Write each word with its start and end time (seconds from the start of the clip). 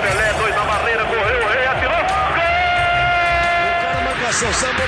Pelé, 0.00 0.32
dois 0.34 0.54
na 0.54 0.64
barreira, 0.64 1.04
correu, 1.06 1.40
o 1.42 1.48
rei 1.48 1.66
atirou. 1.66 2.04
Gol! 2.34 2.50
O 3.60 3.82
cara 3.82 4.00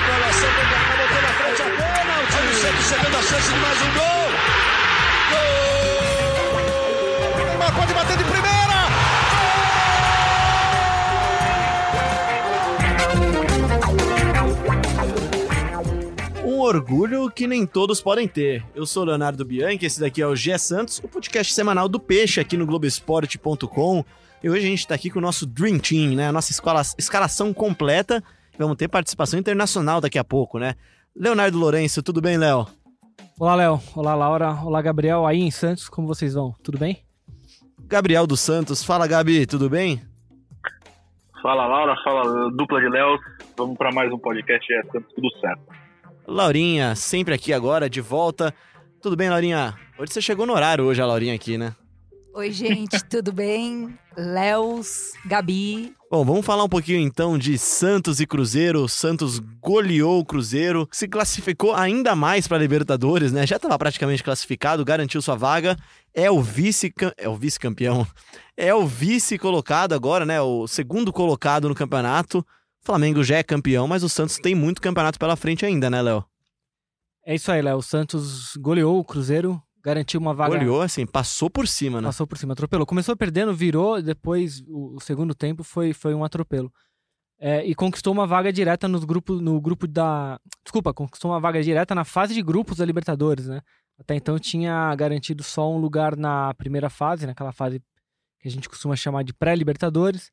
pra 0.01 0.17
lá, 0.17 0.31
sambou 0.31 0.65
pra 0.69 0.79
cá, 0.79 0.93
botou 0.97 1.21
na 1.21 1.29
frente 1.29 1.61
a 1.61 1.65
pênalti. 1.65 2.35
Olha 2.37 2.49
o 2.49 2.53
Santos 2.53 2.85
chegando 2.85 3.17
a 3.17 3.21
chance 3.21 3.49
de 3.51 3.59
mais 3.59 3.81
um. 3.81 3.91
Gol! 3.93 4.22
Orgulho 16.75 17.29
que 17.29 17.45
nem 17.45 17.65
todos 17.65 18.01
podem 18.01 18.27
ter. 18.27 18.65
Eu 18.73 18.85
sou 18.85 19.03
Leonardo 19.03 19.45
Bianchi, 19.45 19.85
esse 19.85 19.99
daqui 19.99 20.21
é 20.21 20.27
o 20.27 20.35
G 20.35 20.57
Santos, 20.57 20.99
o 20.99 21.07
podcast 21.07 21.53
semanal 21.53 21.87
do 21.87 21.99
Peixe 21.99 22.39
aqui 22.39 22.57
no 22.57 22.65
Globoesporte.com. 22.65 24.03
E 24.43 24.49
hoje 24.49 24.65
a 24.65 24.69
gente 24.69 24.87
tá 24.87 24.95
aqui 24.95 25.09
com 25.09 25.19
o 25.19 25.21
nosso 25.21 25.45
Dream 25.45 25.77
Team, 25.77 26.15
né? 26.15 26.27
A 26.27 26.31
nossa 26.31 26.51
escola, 26.51 26.81
escalação 26.97 27.53
completa. 27.53 28.23
Vamos 28.57 28.75
ter 28.75 28.87
participação 28.87 29.39
internacional 29.39 30.01
daqui 30.01 30.17
a 30.17 30.23
pouco, 30.23 30.57
né? 30.57 30.75
Leonardo 31.15 31.57
Lourenço, 31.57 32.01
tudo 32.01 32.19
bem, 32.19 32.37
Léo? 32.37 32.65
Olá, 33.39 33.55
Léo. 33.55 33.79
Olá, 33.95 34.15
Laura. 34.15 34.53
Olá, 34.63 34.81
Gabriel. 34.81 35.25
Aí 35.25 35.41
em 35.41 35.51
Santos, 35.51 35.87
como 35.87 36.07
vocês 36.07 36.33
vão? 36.33 36.53
Tudo 36.63 36.77
bem? 36.77 37.03
Gabriel 37.85 38.25
dos 38.25 38.39
Santos, 38.39 38.83
fala 38.83 39.05
Gabi, 39.05 39.45
tudo 39.45 39.69
bem? 39.69 40.01
Fala 41.41 41.67
Laura, 41.67 41.95
fala 42.03 42.49
dupla 42.51 42.79
de 42.79 42.89
Léo. 42.89 43.19
Vamos 43.55 43.77
para 43.77 43.91
mais 43.91 44.11
um 44.11 44.17
podcast, 44.17 44.73
é 44.73 44.81
Santos, 44.83 45.13
tudo 45.13 45.29
certo. 45.39 45.82
Laurinha, 46.27 46.95
sempre 46.95 47.33
aqui 47.33 47.51
agora, 47.51 47.89
de 47.89 47.99
volta. 47.99 48.53
Tudo 49.01 49.15
bem, 49.15 49.29
Laurinha? 49.29 49.77
Hoje 49.99 50.13
você 50.13 50.21
chegou 50.21 50.45
no 50.45 50.53
horário 50.53 50.85
hoje, 50.85 51.01
a 51.01 51.05
Laurinha 51.05 51.35
aqui, 51.35 51.57
né? 51.57 51.75
Oi, 52.33 52.51
gente, 52.51 53.03
tudo 53.05 53.31
bem? 53.31 53.97
Léos, 54.15 55.11
Gabi. 55.25 55.93
Bom, 56.09 56.23
vamos 56.23 56.45
falar 56.45 56.63
um 56.63 56.69
pouquinho 56.69 56.99
então 56.99 57.37
de 57.37 57.57
Santos 57.57 58.19
e 58.19 58.25
Cruzeiro. 58.25 58.87
Santos 58.87 59.39
goleou 59.61 60.19
o 60.19 60.25
Cruzeiro, 60.25 60.87
se 60.91 61.07
classificou 61.07 61.73
ainda 61.73 62.15
mais 62.15 62.47
para 62.47 62.57
Libertadores, 62.57 63.31
né? 63.31 63.45
Já 63.45 63.57
estava 63.57 63.77
praticamente 63.77 64.23
classificado, 64.23 64.85
garantiu 64.85 65.21
sua 65.21 65.35
vaga. 65.35 65.77
É 66.13 66.31
o 66.31 66.41
vice 66.41 66.93
é 67.17 67.27
o 67.27 67.35
vice-campeão. 67.35 68.07
É 68.55 68.73
o 68.73 68.85
vice 68.85 69.37
colocado 69.37 69.93
agora, 69.93 70.25
né? 70.25 70.41
O 70.41 70.67
segundo 70.67 71.11
colocado 71.11 71.67
no 71.67 71.75
campeonato. 71.75 72.45
O 72.83 72.85
Flamengo 72.85 73.23
já 73.23 73.37
é 73.37 73.43
campeão, 73.43 73.87
mas 73.87 74.03
o 74.03 74.09
Santos 74.09 74.37
tem 74.37 74.53
muito 74.53 74.81
campeonato 74.81 75.17
pela 75.17 75.37
frente 75.37 75.65
ainda, 75.65 75.89
né, 75.89 76.01
Léo? 76.01 76.25
É 77.25 77.33
isso 77.33 77.49
aí, 77.49 77.61
Léo. 77.61 77.77
O 77.77 77.81
Santos 77.81 78.57
goleou 78.57 78.99
o 78.99 79.05
Cruzeiro, 79.05 79.61
garantiu 79.81 80.19
uma 80.19 80.33
vaga. 80.33 80.57
Goleou, 80.57 80.81
assim, 80.81 81.05
passou 81.05 81.49
por 81.49 81.65
cima, 81.65 82.01
né? 82.01 82.07
Passou 82.09 82.27
por 82.27 82.37
cima, 82.37 82.51
atropelou. 82.51 82.85
Começou 82.85 83.15
perdendo, 83.15 83.53
virou, 83.53 84.01
depois 84.01 84.61
o, 84.67 84.99
segundo 84.99 85.33
tempo 85.33 85.63
foi, 85.63 85.93
foi 85.93 86.13
um 86.13 86.25
atropelo. 86.25 86.69
É, 87.39 87.65
e 87.65 87.73
conquistou 87.73 88.11
uma 88.11 88.27
vaga 88.27 88.51
direta 88.51 88.85
nos 88.85 89.05
grupos, 89.05 89.39
no 89.39 89.61
grupo 89.61 89.87
da. 89.87 90.37
Desculpa, 90.61 90.93
conquistou 90.93 91.31
uma 91.31 91.39
vaga 91.39 91.63
direta 91.63 91.95
na 91.95 92.03
fase 92.03 92.33
de 92.33 92.41
grupos 92.41 92.77
da 92.77 92.85
Libertadores, 92.85 93.47
né? 93.47 93.61
Até 93.97 94.15
então 94.15 94.37
tinha 94.37 94.93
garantido 94.95 95.41
só 95.41 95.71
um 95.71 95.77
lugar 95.77 96.17
na 96.17 96.53
primeira 96.55 96.89
fase, 96.89 97.25
naquela 97.25 97.53
fase 97.53 97.81
que 98.41 98.49
a 98.49 98.51
gente 98.51 98.67
costuma 98.67 98.97
chamar 98.97 99.23
de 99.23 99.33
pré-Libertadores. 99.33 100.31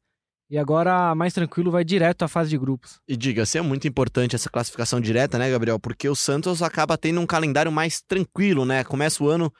E 0.50 0.58
agora, 0.58 1.14
mais 1.14 1.32
tranquilo, 1.32 1.70
vai 1.70 1.84
direto 1.84 2.24
à 2.24 2.28
fase 2.28 2.50
de 2.50 2.58
grupos. 2.58 3.00
E 3.08 3.16
diga-se, 3.16 3.56
é 3.56 3.62
muito 3.62 3.86
importante 3.86 4.34
essa 4.34 4.50
classificação 4.50 5.00
direta, 5.00 5.38
né, 5.38 5.48
Gabriel? 5.48 5.78
Porque 5.78 6.08
o 6.08 6.16
Santos 6.16 6.60
acaba 6.60 6.98
tendo 6.98 7.20
um 7.20 7.26
calendário 7.26 7.70
mais 7.70 8.02
tranquilo, 8.02 8.64
né? 8.64 8.82
Começa 8.82 9.22
o 9.22 9.28
ano 9.28 9.52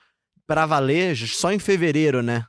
para 0.45 0.65
valer 0.65 1.15
só 1.15 1.49
em 1.53 1.59
fevereiro, 1.59 2.21
né? 2.21 2.43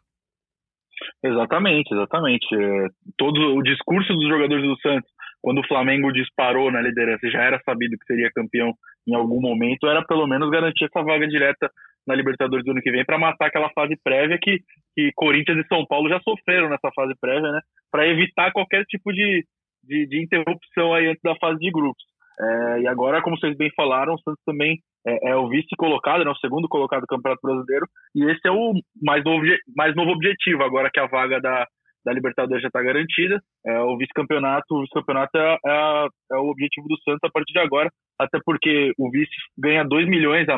Exatamente, 1.25 1.95
exatamente. 1.95 2.47
É, 2.53 2.89
todo 3.17 3.39
o 3.55 3.63
discurso 3.63 4.13
dos 4.13 4.29
jogadores 4.29 4.65
do 4.65 4.77
Santos, 4.81 5.08
quando 5.42 5.58
o 5.58 5.67
Flamengo 5.67 6.13
disparou 6.13 6.70
na 6.70 6.80
liderança, 6.80 7.29
já 7.29 7.42
era 7.42 7.61
sabido 7.64 7.98
que 7.98 8.07
seria 8.07 8.30
campeão 8.33 8.73
em 9.07 9.14
algum 9.14 9.41
momento, 9.41 9.89
era 9.89 10.03
pelo 10.07 10.27
menos 10.27 10.48
garantir 10.48 10.85
essa 10.85 11.03
vaga 11.05 11.27
direta 11.27 11.69
na 12.07 12.14
Libertadores 12.14 12.64
do 12.64 12.70
ano 12.70 12.80
que 12.80 12.91
vem 12.91 13.05
para 13.05 13.19
matar 13.19 13.47
aquela 13.47 13.70
fase 13.70 13.97
prévia 14.02 14.39
que, 14.41 14.61
que 14.95 15.11
Corinthians 15.14 15.64
e 15.64 15.69
São 15.69 15.85
Paulo 15.86 16.08
já 16.08 16.20
sofreram 16.20 16.69
nessa 16.69 16.91
fase 16.95 17.14
prévia, 17.20 17.51
né? 17.51 17.61
Para 17.91 18.07
evitar 18.07 18.52
qualquer 18.52 18.85
tipo 18.85 19.13
de, 19.13 19.45
de, 19.83 20.07
de, 20.07 20.23
interrupção 20.23 20.95
aí 20.95 21.08
antes 21.08 21.23
da 21.23 21.36
fase 21.36 21.58
de 21.58 21.70
grupos. 21.70 22.02
É, 22.41 22.81
e 22.83 22.86
agora, 22.86 23.20
como 23.23 23.39
vocês 23.39 23.57
bem 23.57 23.70
falaram, 23.77 24.14
o 24.14 24.19
Santos 24.20 24.42
também 24.45 24.79
é, 25.07 25.31
é 25.31 25.36
o 25.36 25.48
vice 25.48 25.77
colocado, 25.77 26.25
né, 26.25 26.31
o 26.31 26.36
segundo 26.36 26.69
colocado 26.69 27.02
do 27.02 27.07
Campeonato 27.07 27.41
Brasileiro, 27.42 27.86
e 28.14 28.25
esse 28.31 28.47
é 28.47 28.51
o 28.51 28.73
mais 29.02 29.23
novo, 29.25 29.45
mais 29.77 29.95
novo 29.95 30.13
objetivo, 30.13 30.63
agora 30.63 30.91
que 30.92 30.98
a 30.98 31.07
vaga 31.07 31.41
da, 31.41 31.67
da 32.05 32.13
Libertadores 32.13 32.63
já 32.63 32.68
está 32.68 32.83
garantida. 32.83 33.40
É, 33.67 33.80
o 33.80 33.96
vice-campeonato, 33.96 34.74
o 34.74 34.80
vice-campeonato 34.80 35.36
é, 35.36 35.58
é, 35.67 36.08
é, 36.33 36.36
o 36.36 36.48
objetivo 36.48 36.89
do 36.89 36.98
Santos 37.02 37.20
a 37.24 37.30
partir 37.30 37.52
de 37.52 37.61
agora, 37.61 37.90
até 38.18 38.39
porque 38.45 38.92
o 38.98 39.11
vice 39.11 39.30
ganha 39.57 39.85
2 39.85 40.08
milhões, 40.08 40.48
a, 40.48 40.57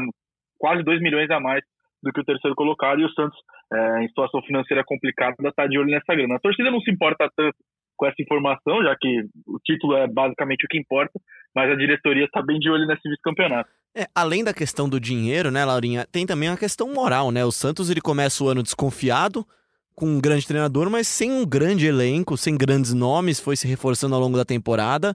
quase 0.59 0.83
2 0.83 1.01
milhões 1.01 1.31
a 1.31 1.41
mais 1.41 1.63
do 2.03 2.13
que 2.13 2.21
o 2.21 2.25
terceiro 2.25 2.55
colocado, 2.55 3.01
e 3.01 3.05
o 3.05 3.13
Santos, 3.13 3.39
é, 3.73 4.05
em 4.05 4.09
situação 4.09 4.43
financeira 4.43 4.85
complicada, 4.85 5.35
está 5.45 5.67
de 5.67 5.79
olho 5.79 5.91
nessa 5.91 6.15
grana. 6.15 6.37
A 6.37 6.41
torcida 6.41 6.71
não 6.71 6.81
se 6.81 6.91
importa 6.91 7.31
tanto 7.35 7.57
com 7.97 8.07
essa 8.07 8.21
informação, 8.21 8.83
já 8.83 8.95
que 9.01 9.23
o 9.47 9.59
título 9.65 9.97
é 9.97 10.07
basicamente 10.07 10.65
o 10.65 10.69
que 10.69 10.79
importa, 10.79 11.19
mas 11.55 11.71
a 11.71 11.77
diretoria 11.77 12.25
está 12.25 12.43
bem 12.43 12.59
de 12.59 12.69
olho 12.69 12.87
nesse 12.87 13.09
vice-campeonato. 13.09 13.71
É, 13.97 14.07
além 14.15 14.43
da 14.43 14.53
questão 14.53 14.89
do 14.89 14.99
dinheiro, 14.99 15.51
né, 15.51 15.65
Laurinha, 15.65 16.05
tem 16.11 16.27
também 16.27 16.49
uma 16.49 16.59
questão 16.59 16.93
moral, 16.93 17.31
né? 17.31 17.45
O 17.45 17.53
Santos 17.53 17.91
ele 17.91 18.01
começa 18.01 18.43
o 18.43 18.49
ano 18.49 18.63
desconfiado, 18.63 19.47
com 19.95 20.07
um 20.07 20.21
grande 20.21 20.47
treinador, 20.47 20.91
mas 20.91 21.07
sem 21.07 21.31
um 21.31 21.47
grande 21.47 21.87
elenco, 21.87 22.37
sem 22.37 22.57
grandes 22.57 22.93
nomes, 22.93 23.39
foi 23.39 23.57
se 23.57 23.67
reforçando 23.67 24.15
ao 24.15 24.21
longo 24.21 24.37
da 24.37 24.45
temporada, 24.45 25.15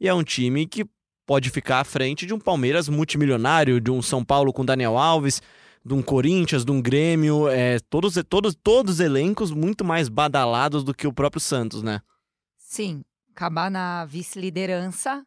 e 0.00 0.08
é 0.08 0.14
um 0.14 0.22
time 0.22 0.66
que 0.66 0.86
pode 1.26 1.50
ficar 1.50 1.80
à 1.80 1.84
frente 1.84 2.26
de 2.26 2.34
um 2.34 2.38
Palmeiras 2.38 2.88
multimilionário, 2.88 3.80
de 3.80 3.90
um 3.90 4.02
São 4.02 4.24
Paulo 4.24 4.52
com 4.52 4.64
Daniel 4.64 4.96
Alves, 4.96 5.42
de 5.84 5.94
um 5.94 6.02
Corinthians, 6.02 6.64
de 6.64 6.72
um 6.72 6.80
Grêmio, 6.80 7.48
é, 7.48 7.78
todos, 7.78 8.14
todos, 8.28 8.54
todos 8.54 9.00
elencos 9.00 9.50
muito 9.50 9.84
mais 9.84 10.08
badalados 10.08 10.84
do 10.84 10.94
que 10.94 11.06
o 11.06 11.12
próprio 11.12 11.40
Santos, 11.40 11.82
né? 11.82 12.00
Sim, 12.58 13.02
acabar 13.34 13.70
na 13.70 14.04
vice-liderança 14.04 15.24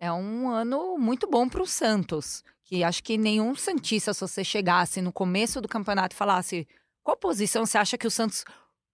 é 0.00 0.10
um 0.12 0.48
ano 0.48 0.96
muito 0.98 1.28
bom 1.28 1.48
para 1.48 1.62
o 1.62 1.66
Santos. 1.66 2.42
Que 2.64 2.82
acho 2.82 3.02
que 3.04 3.18
nenhum 3.18 3.54
Santista, 3.54 4.14
se 4.14 4.20
você 4.20 4.42
chegasse 4.42 5.02
no 5.02 5.12
começo 5.12 5.60
do 5.60 5.68
campeonato 5.68 6.14
e 6.14 6.18
falasse 6.18 6.66
qual 7.02 7.16
posição 7.16 7.66
você 7.66 7.78
acha 7.78 7.98
que 7.98 8.06
o 8.06 8.10
Santos 8.10 8.44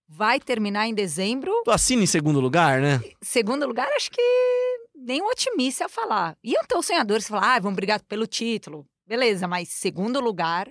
vai 0.09 0.41
terminar 0.41 0.87
em 0.87 0.95
dezembro? 0.95 1.53
Tu 1.65 1.71
assina 1.71 2.03
em 2.03 2.07
segundo 2.07 2.41
lugar, 2.41 2.81
né? 2.81 3.01
Segundo 3.23 3.67
lugar, 3.67 3.89
acho 3.95 4.11
que 4.11 4.23
nem 4.95 5.23
um 5.23 5.27
otimista 5.27 5.85
ia 5.85 5.89
falar. 5.89 6.37
Iam 6.43 6.65
ter 6.65 6.77
os 6.77 6.87
sonhadores 6.87 7.29
falar, 7.29 7.57
ah, 7.57 7.61
vamos 7.61 7.77
brigar 7.77 8.03
pelo 8.03 8.27
título. 8.27 8.87
Beleza, 9.07 9.47
mas 9.47 9.69
segundo 9.69 10.21
lugar 10.21 10.69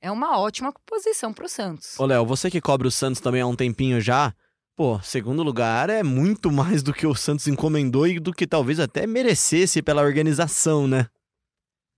é 0.00 0.10
uma 0.10 0.38
ótima 0.38 0.72
posição 0.86 1.32
para 1.32 1.46
o 1.46 1.48
Santos. 1.48 1.98
Ô, 1.98 2.06
Léo, 2.06 2.24
você 2.24 2.50
que 2.50 2.60
cobre 2.60 2.86
o 2.86 2.90
Santos 2.90 3.20
também 3.20 3.40
há 3.40 3.46
um 3.46 3.56
tempinho 3.56 4.00
já, 4.00 4.34
pô, 4.76 5.00
segundo 5.02 5.42
lugar 5.42 5.90
é 5.90 6.02
muito 6.02 6.52
mais 6.52 6.82
do 6.82 6.92
que 6.92 7.06
o 7.06 7.14
Santos 7.14 7.48
encomendou 7.48 8.06
e 8.06 8.20
do 8.20 8.32
que 8.32 8.46
talvez 8.46 8.78
até 8.78 9.06
merecesse 9.06 9.82
pela 9.82 10.02
organização, 10.02 10.86
né? 10.86 11.08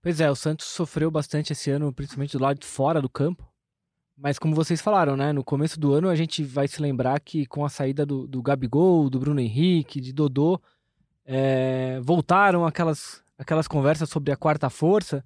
Pois 0.02 0.18
é, 0.20 0.30
o 0.30 0.36
Santos 0.36 0.66
sofreu 0.66 1.10
bastante 1.10 1.52
esse 1.52 1.70
ano, 1.70 1.92
principalmente 1.92 2.36
do 2.36 2.42
lado 2.42 2.58
de 2.58 2.66
fora 2.66 3.02
do 3.02 3.08
campo. 3.08 3.49
Mas 4.20 4.38
como 4.38 4.54
vocês 4.54 4.82
falaram, 4.82 5.16
né? 5.16 5.32
No 5.32 5.42
começo 5.42 5.80
do 5.80 5.94
ano 5.94 6.08
a 6.08 6.14
gente 6.14 6.44
vai 6.44 6.68
se 6.68 6.80
lembrar 6.82 7.18
que 7.20 7.46
com 7.46 7.64
a 7.64 7.70
saída 7.70 8.04
do, 8.04 8.26
do 8.26 8.42
Gabigol, 8.42 9.08
do 9.08 9.18
Bruno 9.18 9.40
Henrique, 9.40 10.00
de 10.00 10.12
Dodô, 10.12 10.60
é, 11.24 11.98
voltaram 12.02 12.66
aquelas, 12.66 13.22
aquelas 13.38 13.66
conversas 13.66 14.10
sobre 14.10 14.30
a 14.30 14.36
quarta 14.36 14.68
força, 14.68 15.24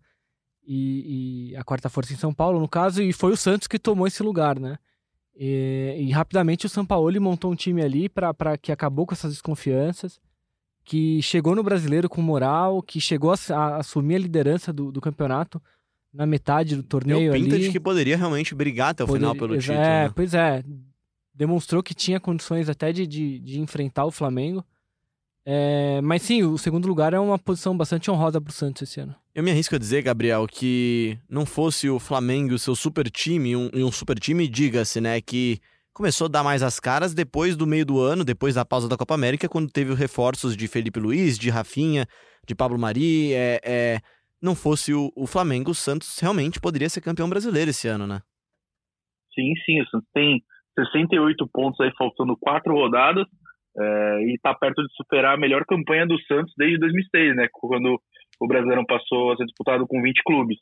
e, 0.67 1.51
e, 1.51 1.57
a 1.57 1.65
quarta 1.65 1.89
força 1.89 2.13
em 2.13 2.17
São 2.17 2.33
Paulo, 2.33 2.59
no 2.59 2.69
caso, 2.69 3.03
e 3.03 3.13
foi 3.13 3.33
o 3.33 3.37
Santos 3.37 3.67
que 3.67 3.79
tomou 3.79 4.07
esse 4.07 4.23
lugar, 4.23 4.59
né? 4.59 4.79
E, 5.37 5.97
e 5.99 6.11
rapidamente 6.13 6.65
o 6.65 6.69
São 6.69 6.87
Paulo 6.87 7.21
montou 7.21 7.51
um 7.51 7.57
time 7.57 7.83
ali 7.83 8.09
para 8.09 8.57
que 8.57 8.73
acabou 8.73 9.07
com 9.07 9.13
essas 9.13 9.33
desconfianças, 9.33 10.21
que 10.85 11.21
chegou 11.21 11.55
no 11.57 11.63
brasileiro 11.63 12.09
com 12.09 12.23
moral, 12.23 12.81
que 12.81 13.01
chegou 13.01 13.33
a, 13.33 13.37
a 13.55 13.77
assumir 13.79 14.17
a 14.17 14.21
liderança 14.21 14.73
do, 14.73 14.93
do, 14.93 15.01
campeonato 15.01 15.61
na 16.15 16.25
metade 16.25 16.77
do 16.77 16.83
torneio 16.83 17.33
Deu 17.33 17.43
pinta 17.43 17.57
ali. 17.57 17.65
de 17.65 17.73
que 17.73 17.81
poderia 17.81 18.17
realmente 18.17 18.55
brigar 18.55 18.91
até 18.91 19.03
o 19.03 19.07
Poder, 19.07 19.19
final 19.19 19.35
pelo 19.35 19.59
título. 19.59 19.79
É, 19.79 20.05
né? 20.05 20.13
pois 20.15 20.33
é. 20.33 20.63
Demonstrou 21.35 21.83
que 21.83 21.93
tinha 21.93 22.21
condições 22.21 22.69
até 22.69 22.93
de, 22.93 23.05
de, 23.07 23.41
de 23.41 23.61
enfrentar 23.61 24.05
o 24.05 24.13
Flamengo. 24.13 24.65
É, 25.45 26.01
mas 26.01 26.23
sim, 26.23 26.45
o 26.45 26.57
segundo 26.57 26.87
lugar 26.87 27.13
é 27.13 27.19
uma 27.19 27.39
posição 27.39 27.77
bastante 27.77 28.11
honrosa 28.11 28.41
para 28.41 28.51
o 28.51 28.55
Santos 28.55 28.83
esse 28.83 29.01
ano. 29.01 29.15
Eu 29.35 29.43
me 29.43 29.51
arrisco 29.51 29.75
a 29.75 29.79
dizer, 29.79 30.03
Gabriel, 30.03 30.47
que 30.47 31.19
não 31.29 31.45
fosse 31.45 31.91
o 31.91 31.99
Flamengo 31.99 32.53
e 32.53 32.55
o 32.55 32.59
seu 32.59 32.77
super 32.77 33.11
time, 33.11 33.57
um, 33.57 33.69
um 33.75 33.91
super 33.91 34.19
time, 34.19 34.47
diga-se, 34.47 35.01
né, 35.01 35.21
que 35.21 35.59
começou 35.93 36.27
a 36.27 36.29
dar 36.29 36.45
mais 36.45 36.63
as 36.63 36.79
caras 36.79 37.13
depois 37.13 37.57
do 37.57 37.67
meio 37.67 37.85
do 37.85 38.01
ano, 38.01 38.25
depois 38.25 38.55
da 38.55 38.65
pausa 38.65 38.89
da 38.89 38.97
Copa 38.97 39.15
América, 39.15 39.49
quando 39.49 39.71
teve 39.71 39.93
os 39.93 39.99
reforços 39.99 40.57
de 40.57 40.69
Felipe 40.69 41.01
Luiz, 41.01 41.37
de 41.37 41.51
Rafinha, 41.51 42.07
de 42.47 42.55
Pablo 42.55 42.79
Mari, 42.79 43.33
é, 43.33 43.61
é, 43.63 44.01
não 44.45 44.55
fosse 44.55 44.93
o, 44.93 45.11
o 45.17 45.27
Flamengo, 45.27 45.71
o 45.71 45.75
Santos 45.75 46.19
realmente 46.21 46.61
poderia 46.61 46.89
ser 46.89 47.01
campeão 47.01 47.29
brasileiro 47.29 47.71
esse 47.71 47.89
ano, 47.89 48.07
né? 48.07 48.21
Sim, 49.35 49.53
sim, 49.65 49.81
o 49.81 49.89
Santos 49.89 50.09
tem 50.13 50.43
68 50.79 51.49
pontos 51.53 51.81
aí, 51.81 51.91
faltando 51.97 52.37
quatro 52.37 52.75
rodadas, 52.75 53.27
é, 53.77 54.23
e 54.27 54.35
está 54.35 54.55
perto 54.55 54.83
de 54.83 54.95
superar 54.95 55.35
a 55.35 55.41
melhor 55.41 55.65
campanha 55.67 56.07
do 56.07 56.21
Santos 56.23 56.53
desde 56.57 56.79
2006, 56.79 57.37
né? 57.37 57.49
Quando 57.53 58.01
o 58.41 58.47
Brasileirão 58.47 58.85
passou 58.85 59.33
a 59.33 59.37
ser 59.37 59.45
disputado 59.47 59.87
com 59.87 60.01
20 60.01 60.23
clubes. 60.25 60.59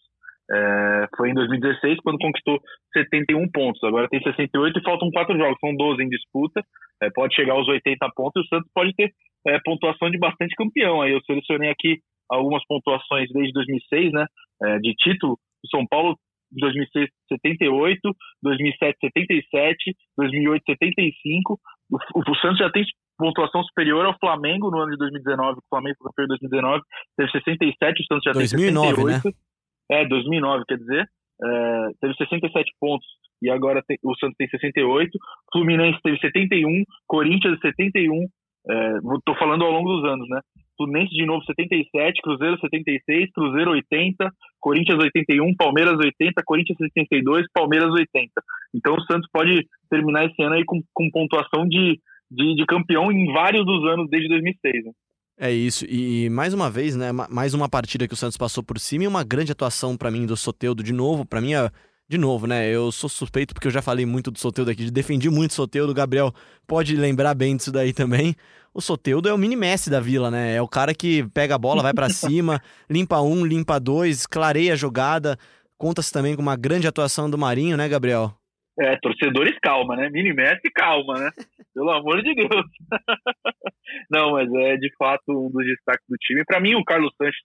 É, 0.53 1.07
foi 1.17 1.31
em 1.31 1.35
2016 1.35 1.99
quando 2.03 2.19
conquistou 2.19 2.61
71 2.93 3.51
pontos. 3.51 3.83
Agora 3.85 4.09
tem 4.09 4.21
68 4.23 4.79
e 4.79 4.83
faltam 4.83 5.11
quatro 5.11 5.37
jogos, 5.37 5.59
são 5.61 5.75
12 5.75 6.03
em 6.03 6.09
disputa. 6.09 6.63
É, 7.03 7.09
pode 7.11 7.35
chegar 7.35 7.55
aos 7.55 7.69
80 7.69 8.07
pontos 8.15 8.43
e 8.43 8.45
o 8.45 8.49
Santos 8.49 8.71
pode 8.75 8.93
ter 8.95 9.11
é, 9.47 9.59
pontuação 9.65 10.11
de 10.11 10.19
bastante 10.19 10.55
campeão. 10.55 11.01
Aí 11.01 11.13
eu 11.13 11.23
selecionei 11.23 11.71
aqui 11.71 12.01
algumas 12.31 12.65
pontuações 12.67 13.29
desde 13.33 13.53
2006, 13.53 14.13
né? 14.13 14.27
É, 14.63 14.79
de 14.79 14.93
título. 14.95 15.39
O 15.65 15.69
São 15.69 15.87
Paulo 15.87 16.17
2006 16.53 17.09
78, 17.29 18.01
2007 18.43 18.99
77, 19.01 19.97
2008 20.19 20.63
75. 20.67 21.59
O, 21.91 22.31
o 22.31 22.37
Santos 22.37 22.59
já 22.59 22.71
tem 22.71 22.85
pontuação 23.19 23.63
superior 23.63 24.05
ao 24.05 24.19
Flamengo 24.19 24.71
no 24.71 24.79
ano 24.81 24.91
de 24.91 24.99
2019. 24.99 25.59
O 25.59 25.63
Flamengo 25.71 25.97
foi 25.99 26.11
campeão 26.11 26.25
em 26.25 26.29
2019, 26.29 26.83
teve 27.17 27.31
67, 27.31 28.03
o 28.03 28.07
Santos 28.07 28.25
já 28.25 28.33
2009, 28.33 28.97
tem 28.97 29.05
68. 29.05 29.29
Né? 29.29 29.52
É, 29.91 30.07
2009, 30.07 30.65
quer 30.67 30.79
dizer. 30.79 31.07
É, 31.45 31.89
teve 32.01 32.15
67 32.15 32.73
pontos 32.81 33.07
e 33.43 33.51
agora 33.51 33.83
tem, 33.87 33.99
o 34.05 34.15
Santos 34.17 34.37
tem 34.37 34.49
68. 34.49 35.11
Fluminense 35.53 35.99
teve 36.03 36.19
71, 36.19 36.85
Corinthians 37.07 37.59
71. 37.61 38.27
É, 38.71 38.99
tô 39.25 39.35
falando 39.35 39.65
ao 39.65 39.73
longo 39.73 39.93
dos 39.93 40.05
anos, 40.05 40.29
né? 40.29 40.41
Fluminense 40.77 41.13
de 41.13 41.27
novo 41.27 41.45
77, 41.45 42.23
Cruzeiro 42.23 42.59
76, 42.61 43.31
Cruzeiro 43.33 43.73
80, 43.73 44.31
Corinthians 44.61 44.99
81, 44.99 45.55
Palmeiras 45.57 45.99
80, 45.99 46.43
Corinthians 46.45 46.79
72, 46.79 47.47
Palmeiras 47.53 47.91
80. 47.91 48.31
Então 48.75 48.95
o 48.95 49.03
Santos 49.03 49.29
pode 49.33 49.67
terminar 49.91 50.27
esse 50.27 50.41
ano 50.43 50.55
aí 50.55 50.65
com, 50.65 50.81
com 50.95 51.11
pontuação 51.11 51.67
de, 51.67 51.99
de, 52.31 52.55
de 52.55 52.67
campeão 52.67 53.11
em 53.11 53.33
vários 53.33 53.67
dos 53.67 53.85
anos 53.91 54.09
desde 54.09 54.29
2006. 54.29 54.85
Né? 54.85 54.93
É 55.39 55.51
isso, 55.51 55.85
e 55.89 56.29
mais 56.31 56.53
uma 56.53 56.71
vez, 56.71 56.95
né, 56.95 57.11
mais 57.11 57.55
uma 57.55 57.69
partida 57.69 58.07
que 58.07 58.15
o 58.15 58.17
Santos 58.17 58.37
passou 58.37 58.63
por 58.63 58.79
cima 58.79 59.05
e 59.05 59.09
uma 59.09 59.25
grande 59.25 59.51
atuação 59.51 59.97
para 59.97 60.11
mim 60.11 60.27
do 60.27 60.37
Soteudo 60.37 60.83
de 60.83 60.93
novo, 60.93 61.25
para 61.25 61.41
mim 61.41 61.55
é, 61.55 61.71
de 62.09 62.19
novo, 62.19 62.47
né, 62.47 62.69
eu 62.69 62.93
sou 62.93 63.09
suspeito 63.09 63.55
porque 63.55 63.67
eu 63.67 63.73
já 63.73 63.81
falei 63.81 64.05
muito 64.05 64.31
do 64.31 64.39
Soteudo 64.39 64.71
aqui, 64.71 64.91
defendi 64.91 65.31
muito 65.31 65.51
o 65.51 65.55
Soteudo, 65.55 65.91
o 65.91 65.95
Gabriel 65.95 66.33
pode 66.67 66.95
lembrar 66.95 67.35
bem 67.35 67.57
disso 67.57 67.73
daí 67.73 67.93
também. 67.93 68.37
O 68.75 68.81
Soteudo 68.81 69.29
é 69.29 69.35
o 69.35 69.39
mini 69.39 69.57
Messi 69.57 69.91
da 69.91 70.01
Vila, 70.01 70.31
né, 70.31 70.55
é 70.55 70.63
o 70.63 70.69
cara 70.69 70.95
que 70.95 71.27
pega 71.31 71.55
a 71.55 71.59
bola, 71.59 71.83
vai 71.83 71.95
para 71.95 72.11
cima, 72.11 72.61
limpa 72.89 73.21
um, 73.21 73.45
limpa 73.45 73.81
dois, 73.81 74.27
clareia 74.27 74.75
a 74.75 74.77
jogada, 74.77 75.39
conta-se 75.77 76.13
também 76.13 76.37
com 76.37 76.43
uma 76.43 76.57
grande 76.57 76.87
atuação 76.87 77.29
do 77.29 77.39
Marinho, 77.39 77.77
né, 77.77 77.89
Gabriel? 77.89 78.33
É, 78.79 78.97
torcedores, 78.97 79.59
calma, 79.63 79.97
né? 79.97 80.09
Mini 80.09 80.33
Messi, 80.33 80.71
calma, 80.75 81.19
né? 81.19 81.31
Pelo 81.75 81.91
amor 81.91 82.23
de 82.23 82.35
Deus. 82.35 82.67
Não, 84.11 84.33
mas 84.33 84.53
é 84.53 84.77
de 84.77 84.91
fato 84.97 85.23
um 85.29 85.51
dos 85.51 85.65
destaques 85.65 86.05
do 86.09 86.17
time. 86.17 86.45
Para 86.45 86.61
mim, 86.61 86.75
o 86.75 86.85
Carlos 86.85 87.13
Sanches 87.17 87.43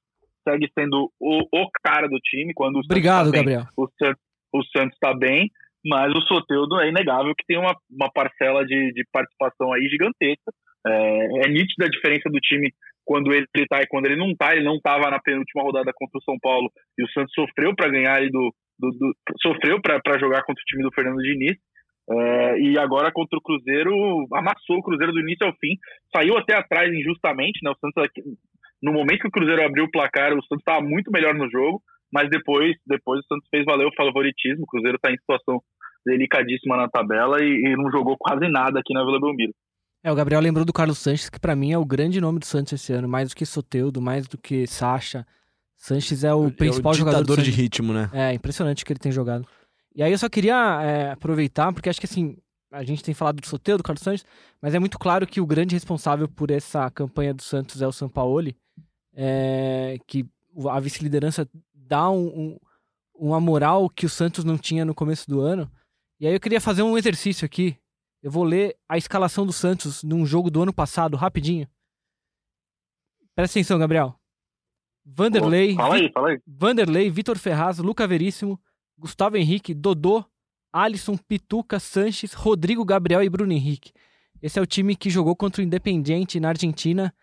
segue 0.48 0.70
sendo 0.78 1.12
o, 1.20 1.40
o 1.52 1.70
cara 1.84 2.08
do 2.08 2.18
time. 2.20 2.54
Quando 2.54 2.78
o 2.78 2.80
Obrigado, 2.80 3.26
tá 3.26 3.32
bem, 3.32 3.42
Gabriel. 3.42 3.66
O 3.78 3.88
Santos, 3.98 4.22
o 4.54 4.64
Santos 4.66 4.94
está 4.94 5.14
bem, 5.14 5.50
mas 5.86 6.14
o 6.14 6.22
Soteudo 6.22 6.80
é 6.80 6.90
inegável 6.90 7.34
que 7.36 7.46
tem 7.46 7.58
uma, 7.58 7.76
uma 7.90 8.12
parcela 8.12 8.66
de, 8.66 8.92
de 8.94 9.04
participação 9.12 9.74
aí 9.74 9.88
gigantesca. 9.88 10.52
É, 10.86 11.46
é 11.46 11.50
nítida 11.50 11.86
a 11.86 11.90
diferença 11.90 12.30
do 12.30 12.40
time 12.40 12.72
quando 13.04 13.34
ele 13.34 13.48
está 13.56 13.82
e 13.82 13.88
quando 13.88 14.06
ele 14.06 14.16
não 14.16 14.32
está. 14.32 14.56
Ele 14.56 14.66
não 14.66 14.76
estava 14.76 15.10
na 15.10 15.20
penúltima 15.20 15.64
rodada 15.64 15.92
contra 15.96 16.18
o 16.18 16.24
São 16.24 16.38
Paulo 16.42 16.70
e 16.98 17.04
o 17.04 17.10
Santos 17.12 17.34
sofreu 17.34 17.76
para 17.76 17.90
ganhar 17.90 18.16
ali 18.16 18.30
do, 18.30 18.54
do, 18.80 18.92
do 18.92 19.16
sofreu 19.42 19.82
para 19.82 20.20
jogar 20.20 20.44
contra 20.44 20.62
o 20.62 20.66
time 20.66 20.84
do 20.84 20.94
Fernando 20.94 21.22
Diniz. 21.22 21.58
É, 22.10 22.60
e 22.60 22.80
agora 22.80 23.12
contra 23.12 23.38
o 23.38 23.42
Cruzeiro, 23.42 23.92
amassou 24.34 24.78
o 24.78 24.84
Cruzeiro 24.84 25.12
do 25.12 25.20
início 25.20 25.46
ao 25.46 25.54
fim, 25.54 25.76
saiu 26.16 26.38
até 26.38 26.56
atrás 26.56 26.92
injustamente, 26.94 27.60
né? 27.64 27.72
O 27.72 27.76
Santos, 27.76 28.10
no 28.82 28.94
momento 28.94 29.22
que 29.22 29.28
o 29.28 29.32
Cruzeiro 29.32 29.66
abriu 29.66 29.86
o 29.86 29.92
placar, 29.92 30.32
o 30.32 30.44
Santos 30.44 30.62
estava 30.62 30.82
muito 30.82 31.12
melhor 31.12 31.34
no 31.34 31.50
jogo, 31.50 31.82
mas 32.12 32.30
depois, 32.30 32.76
depois 32.86 33.20
o 33.20 33.28
Santos 33.28 33.48
fez 33.50 33.66
valer 33.66 33.86
o 33.86 33.96
favoritismo. 33.96 34.64
O 34.64 34.68
Cruzeiro 34.68 34.96
está 34.96 35.12
em 35.12 35.18
situação 35.18 35.62
delicadíssima 36.06 36.78
na 36.78 36.88
tabela 36.88 37.44
e, 37.44 37.50
e, 37.50 37.76
não 37.76 37.92
jogou 37.92 38.16
quase 38.18 38.48
nada 38.48 38.80
aqui 38.80 38.94
na 38.94 39.04
Vila 39.04 39.20
Belmiro. 39.20 39.54
É, 40.02 40.12
o 40.12 40.16
Gabriel 40.16 40.40
lembrou 40.40 40.64
do 40.64 40.72
Carlos 40.72 41.00
Sanches, 41.00 41.30
que 41.30 41.40
para 41.40 41.56
mim 41.56 41.74
é 41.74 41.78
o 41.78 41.84
grande 41.84 42.22
nome 42.22 42.40
do 42.40 42.46
Santos 42.46 42.72
esse 42.72 42.94
ano, 42.94 43.10
mais 43.10 43.30
do 43.30 43.36
que 43.36 43.46
Soteudo, 43.46 44.02
mais 44.02 44.28
do 44.28 44.38
que 44.38 44.66
Sacha. 44.66 45.26
Sanches 45.76 46.24
é 46.24 46.34
o 46.34 46.50
principal 46.50 46.94
é 46.94 46.96
o 46.96 46.98
jogador 46.98 47.42
de 47.42 47.52
ritmo, 47.52 47.94
né? 47.94 48.10
É, 48.14 48.34
impressionante 48.34 48.86
que 48.86 48.94
ele 48.94 49.00
tem 49.00 49.12
jogado. 49.12 49.46
E 49.98 50.04
aí 50.04 50.12
eu 50.12 50.18
só 50.20 50.30
queria 50.30 50.80
é, 50.84 51.10
aproveitar, 51.10 51.74
porque 51.74 51.90
acho 51.90 52.00
que 52.00 52.06
assim, 52.06 52.38
a 52.72 52.84
gente 52.84 53.04
tem 53.04 53.16
falado 53.16 53.42
do 53.42 53.48
Soteldo, 53.48 53.82
do 53.82 53.84
Carlos 53.84 54.04
Santos, 54.04 54.24
mas 54.62 54.76
é 54.76 54.80
muito 54.80 55.00
claro 55.00 55.26
que 55.26 55.42
o 55.42 55.46
grande 55.46 55.74
responsável 55.74 56.28
por 56.28 56.52
essa 56.52 56.88
campanha 56.92 57.34
do 57.34 57.42
Santos 57.42 57.82
é 57.82 57.88
o 57.88 57.92
Sampaoli, 57.92 58.56
é, 59.12 59.98
que 60.06 60.24
a 60.70 60.80
vice-liderança 60.80 61.50
dá 61.74 62.12
um, 62.12 62.28
um, 62.28 62.60
uma 63.16 63.40
moral 63.40 63.90
que 63.90 64.06
o 64.06 64.10
Santos 64.10 64.44
não 64.44 64.56
tinha 64.56 64.86
no 64.86 64.94
começo 64.94 65.28
do 65.28 65.42
ano. 65.42 65.68
E 66.20 66.28
aí 66.28 66.34
eu 66.34 66.40
queria 66.40 66.62
fazer 66.62 66.84
um 66.84 66.96
exercício 66.96 67.44
aqui. 67.44 67.76
Eu 68.22 68.30
vou 68.30 68.44
ler 68.44 68.78
a 68.88 69.00
escalação 69.00 69.48
do 69.48 69.54
Santos 69.54 70.04
num 70.04 70.28
jogo 70.28 70.52
do 70.52 70.62
ano 70.62 70.74
passado, 70.74 71.18
rapidinho. 71.18 71.68
Presta 73.34 73.58
atenção, 73.58 73.80
Gabriel. 73.80 74.14
Vanderlei, 75.04 75.74
fala 75.74 75.96
aí, 75.96 76.12
fala 76.12 76.30
aí. 76.30 76.42
Vanderlei, 76.46 77.10
Vitor 77.10 77.40
Ferraz, 77.40 77.80
Luca 77.80 78.06
Veríssimo, 78.06 78.60
Gustavo 78.98 79.38
Henrique, 79.38 79.74
Dodô, 79.74 80.26
Alisson, 80.74 81.18
Pituca, 81.18 81.80
Sanches, 81.80 82.34
Rodrigo 82.34 82.84
Gabriel 82.84 83.24
e 83.24 83.30
Bruno 83.30 83.54
Henrique. 83.54 83.92
Esse 84.42 84.60
é 84.60 84.62
o 84.62 84.66
time 84.66 84.96
que 84.96 85.10
jogou 85.10 85.36
contra 85.36 85.62
o 85.62 85.66
Independiente 85.66 86.40
na 86.40 86.50
Argentina, 86.50 87.14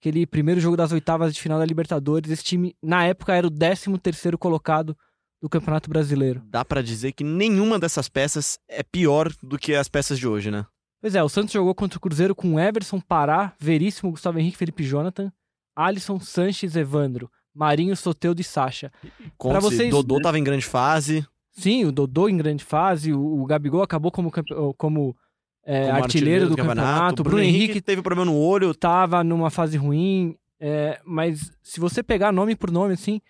aquele 0.00 0.26
primeiro 0.26 0.60
jogo 0.60 0.76
das 0.76 0.92
oitavas 0.92 1.34
de 1.34 1.40
final 1.40 1.58
da 1.58 1.64
Libertadores. 1.64 2.30
Esse 2.30 2.44
time, 2.44 2.76
na 2.82 3.04
época, 3.04 3.34
era 3.34 3.46
o 3.46 3.50
13 3.50 3.96
terceiro 3.98 4.36
colocado 4.36 4.96
do 5.40 5.48
Campeonato 5.48 5.90
Brasileiro. 5.90 6.42
Dá 6.46 6.64
para 6.64 6.82
dizer 6.82 7.12
que 7.12 7.22
nenhuma 7.22 7.78
dessas 7.78 8.08
peças 8.08 8.58
é 8.68 8.82
pior 8.82 9.32
do 9.42 9.58
que 9.58 9.74
as 9.74 9.88
peças 9.88 10.18
de 10.18 10.26
hoje, 10.26 10.50
né? 10.50 10.66
Pois 11.00 11.14
é, 11.14 11.22
o 11.22 11.28
Santos 11.28 11.52
jogou 11.52 11.74
contra 11.74 11.98
o 11.98 12.00
Cruzeiro 12.00 12.34
com 12.34 12.58
Everson, 12.58 12.98
Pará, 12.98 13.54
Veríssimo, 13.60 14.10
Gustavo 14.10 14.38
Henrique, 14.38 14.56
Felipe 14.56 14.82
Jonathan, 14.82 15.30
Alisson, 15.76 16.18
Sanches, 16.18 16.76
Evandro. 16.76 17.30
Marinho, 17.54 17.96
Soteudo 17.96 18.40
e 18.40 18.44
Sacha. 18.44 18.90
Para 19.38 19.60
vocês, 19.60 19.90
Dodô 19.90 20.20
tava 20.20 20.38
em 20.38 20.44
grande 20.44 20.66
fase. 20.66 21.26
Sim, 21.52 21.84
o 21.84 21.92
Dodô 21.92 22.28
em 22.28 22.36
grande 22.36 22.64
fase, 22.64 23.12
o, 23.12 23.42
o 23.42 23.46
Gabigol 23.46 23.82
acabou 23.82 24.10
como, 24.10 24.32
como, 24.76 25.16
é, 25.64 25.90
artilheiro, 25.90 26.04
artilheiro, 26.04 26.44
do, 26.46 26.50
do 26.50 26.56
campeonato. 26.56 26.88
campeonato. 26.88 27.22
O 27.22 27.24
Bruno, 27.24 27.36
Bruno 27.36 27.42
Henrique, 27.44 27.64
Henrique 27.64 27.80
teve 27.80 28.02
problema 28.02 28.30
no 28.30 28.36
olho. 28.36 28.74
Tava 28.74 29.22
numa 29.22 29.50
fase 29.50 29.76
ruim, 29.76 30.36
é, 30.58 31.00
mas 31.04 31.52
se 31.62 31.78
você 31.78 32.02
pegar 32.02 32.32
nome 32.32 32.56
por 32.56 32.70
nome, 32.70 32.94
assim, 32.94 33.20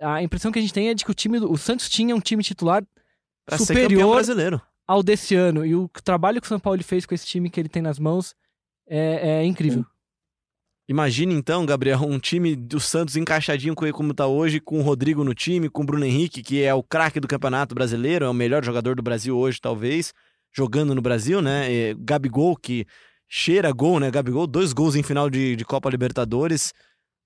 a 0.00 0.22
impressão 0.22 0.52
que 0.52 0.58
a 0.58 0.62
gente 0.62 0.72
tem 0.72 0.88
é 0.88 0.94
de 0.94 1.04
que 1.04 1.10
o 1.10 1.14
time, 1.14 1.38
o 1.38 1.56
Santos 1.56 1.88
tinha 1.88 2.14
um 2.14 2.20
time 2.20 2.42
titular 2.42 2.84
pra 3.44 3.58
superior 3.58 4.14
brasileiro. 4.14 4.60
ao 4.86 5.02
desse 5.02 5.34
ano. 5.34 5.64
E 5.64 5.74
o 5.74 5.88
trabalho 6.04 6.40
que 6.40 6.46
o 6.46 6.48
São 6.48 6.60
Paulo 6.60 6.82
fez 6.84 7.04
com 7.04 7.14
esse 7.14 7.26
time 7.26 7.50
que 7.50 7.58
ele 7.58 7.68
tem 7.68 7.82
nas 7.82 7.98
mãos 7.98 8.34
é, 8.88 9.40
é 9.40 9.44
incrível. 9.44 9.84
Imagina 10.88 11.32
então, 11.32 11.66
Gabriel, 11.66 11.98
um 12.02 12.18
time 12.18 12.54
do 12.54 12.78
Santos 12.78 13.16
encaixadinho 13.16 13.74
com 13.74 13.90
como 13.92 14.12
está 14.12 14.26
hoje, 14.26 14.60
com 14.60 14.78
o 14.78 14.82
Rodrigo 14.82 15.24
no 15.24 15.34
time, 15.34 15.68
com 15.68 15.82
o 15.82 15.86
Bruno 15.86 16.04
Henrique, 16.04 16.42
que 16.42 16.62
é 16.62 16.72
o 16.72 16.82
craque 16.82 17.18
do 17.18 17.26
Campeonato 17.26 17.74
Brasileiro, 17.74 18.24
é 18.24 18.28
o 18.28 18.34
melhor 18.34 18.64
jogador 18.64 18.94
do 18.94 19.02
Brasil 19.02 19.36
hoje, 19.36 19.60
talvez, 19.60 20.14
jogando 20.54 20.94
no 20.94 21.02
Brasil, 21.02 21.42
né? 21.42 21.70
E 21.72 21.94
Gabigol, 21.94 22.54
que 22.56 22.86
cheira 23.28 23.72
gol, 23.72 23.98
né? 23.98 24.12
Gabigol, 24.12 24.46
dois 24.46 24.72
gols 24.72 24.94
em 24.94 25.02
final 25.02 25.28
de, 25.28 25.56
de 25.56 25.64
Copa 25.64 25.90
Libertadores. 25.90 26.72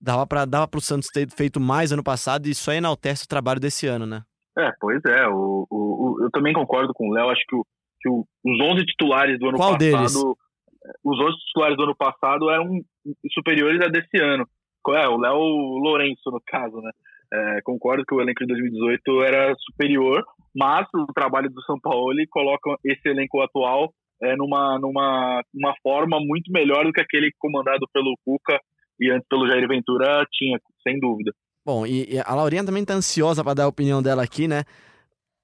Dava 0.01 0.27
para 0.27 0.47
dava 0.47 0.67
o 0.75 0.81
Santos 0.81 1.09
ter 1.09 1.29
feito 1.31 1.61
mais 1.61 1.93
ano 1.93 2.03
passado 2.03 2.47
e 2.47 2.55
só 2.55 2.73
enaltece 2.73 3.25
o 3.25 3.29
trabalho 3.29 3.61
desse 3.61 3.87
ano, 3.87 4.07
né? 4.07 4.23
É, 4.59 4.73
pois 4.81 5.01
é. 5.05 5.29
O, 5.29 5.67
o, 5.71 5.77
o 5.77 6.25
eu 6.25 6.31
também 6.31 6.55
concordo 6.55 6.93
com 6.95 7.09
o 7.09 7.13
Léo. 7.13 7.29
Acho 7.29 7.43
que, 7.47 7.57
o, 7.57 7.65
que 8.01 8.09
os 8.09 8.61
11 8.61 8.87
titulares 8.87 9.39
do 9.39 9.49
ano 9.49 9.59
Qual 9.59 9.73
passado. 9.73 9.79
Deles? 9.79 10.15
Os 11.05 11.19
11 11.19 11.37
titulares 11.47 11.77
do 11.77 11.85
ano 11.85 11.97
passado 11.97 12.51
eram 12.51 12.81
superiores 13.33 13.81
a 13.83 13.89
desse 13.89 14.21
ano. 14.23 14.47
É, 14.89 15.09
o 15.09 15.19
Léo 15.19 15.37
Lourenço, 15.37 16.31
no 16.31 16.41
caso, 16.47 16.77
né? 16.81 16.91
É, 17.33 17.61
concordo 17.63 18.05
que 18.05 18.15
o 18.15 18.21
elenco 18.21 18.41
de 18.41 18.47
2018 18.47 19.23
era 19.23 19.55
superior, 19.61 20.25
mas 20.55 20.87
o 20.95 21.07
trabalho 21.13 21.49
do 21.49 21.63
São 21.63 21.79
Paulo 21.79 22.13
coloca 22.29 22.75
esse 22.85 23.09
elenco 23.09 23.41
atual 23.41 23.93
é, 24.23 24.37
numa, 24.37 24.79
numa 24.81 25.43
uma 25.55 25.75
forma 25.83 26.19
muito 26.21 26.51
melhor 26.51 26.85
do 26.85 26.93
que 26.93 27.01
aquele 27.01 27.31
comandado 27.39 27.87
pelo 27.93 28.17
Cuca 28.25 28.61
e 28.99 29.11
antes 29.11 29.27
pelo 29.29 29.47
Jair 29.47 29.67
Ventura 29.69 30.27
tinha, 30.33 30.59
sem 30.83 30.99
dúvida. 30.99 31.33
Bom, 31.65 31.87
e, 31.87 32.15
e 32.15 32.19
a 32.19 32.35
Laurinha 32.35 32.65
também 32.65 32.85
tá 32.85 32.95
ansiosa 32.95 33.45
para 33.45 33.55
dar 33.55 33.65
a 33.65 33.69
opinião 33.69 34.03
dela 34.03 34.23
aqui, 34.23 34.49
né? 34.49 34.65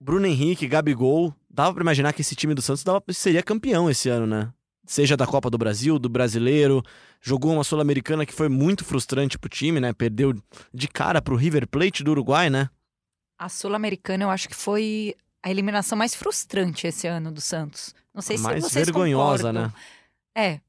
Bruno 0.01 0.27
Henrique, 0.27 0.67
Gabigol, 0.67 1.33
dava 1.49 1.73
para 1.73 1.83
imaginar 1.83 2.13
que 2.13 2.21
esse 2.21 2.35
time 2.35 2.55
do 2.55 2.61
Santos 2.61 2.85
dava, 2.85 3.03
seria 3.11 3.43
campeão 3.43 3.89
esse 3.89 4.09
ano, 4.09 4.27
né? 4.27 4.53
Seja 4.87 5.17
da 5.17 5.27
Copa 5.27 5.51
do 5.51 5.59
Brasil, 5.59 5.99
do 5.99 6.09
Brasileiro, 6.09 6.83
jogou 7.21 7.53
uma 7.53 7.65
Sul-Americana 7.65 8.25
que 8.25 8.33
foi 8.33 8.49
muito 8.49 8.85
frustrante 8.85 9.39
pro 9.39 9.49
time, 9.51 9.81
né? 9.81 9.93
Perdeu 9.93 10.33
de 10.73 10.89
cara 10.89 11.21
pro 11.21 11.37
River 11.37 11.67
Plate 11.69 12.03
do 12.05 12.13
Uruguai, 12.13 12.49
né? 12.49 12.71
A 13.39 13.49
Sul-Americana 13.49 14.25
eu 14.25 14.31
acho 14.31 14.49
que 14.49 14.55
foi 14.55 15.15
a 15.43 15.51
eliminação 15.51 15.99
mais 15.99 16.15
frustrante 16.15 16.87
esse 16.87 17.07
ano 17.07 17.31
do 17.31 17.41
Santos. 17.41 17.95
Não 18.15 18.23
sei 18.23 18.39
mais 18.39 18.65
se 18.65 18.71
vocês 18.71 18.87
vergonhosa, 18.87 19.49
concordam. 19.49 19.63
né? 19.65 19.73
É, 20.35 20.61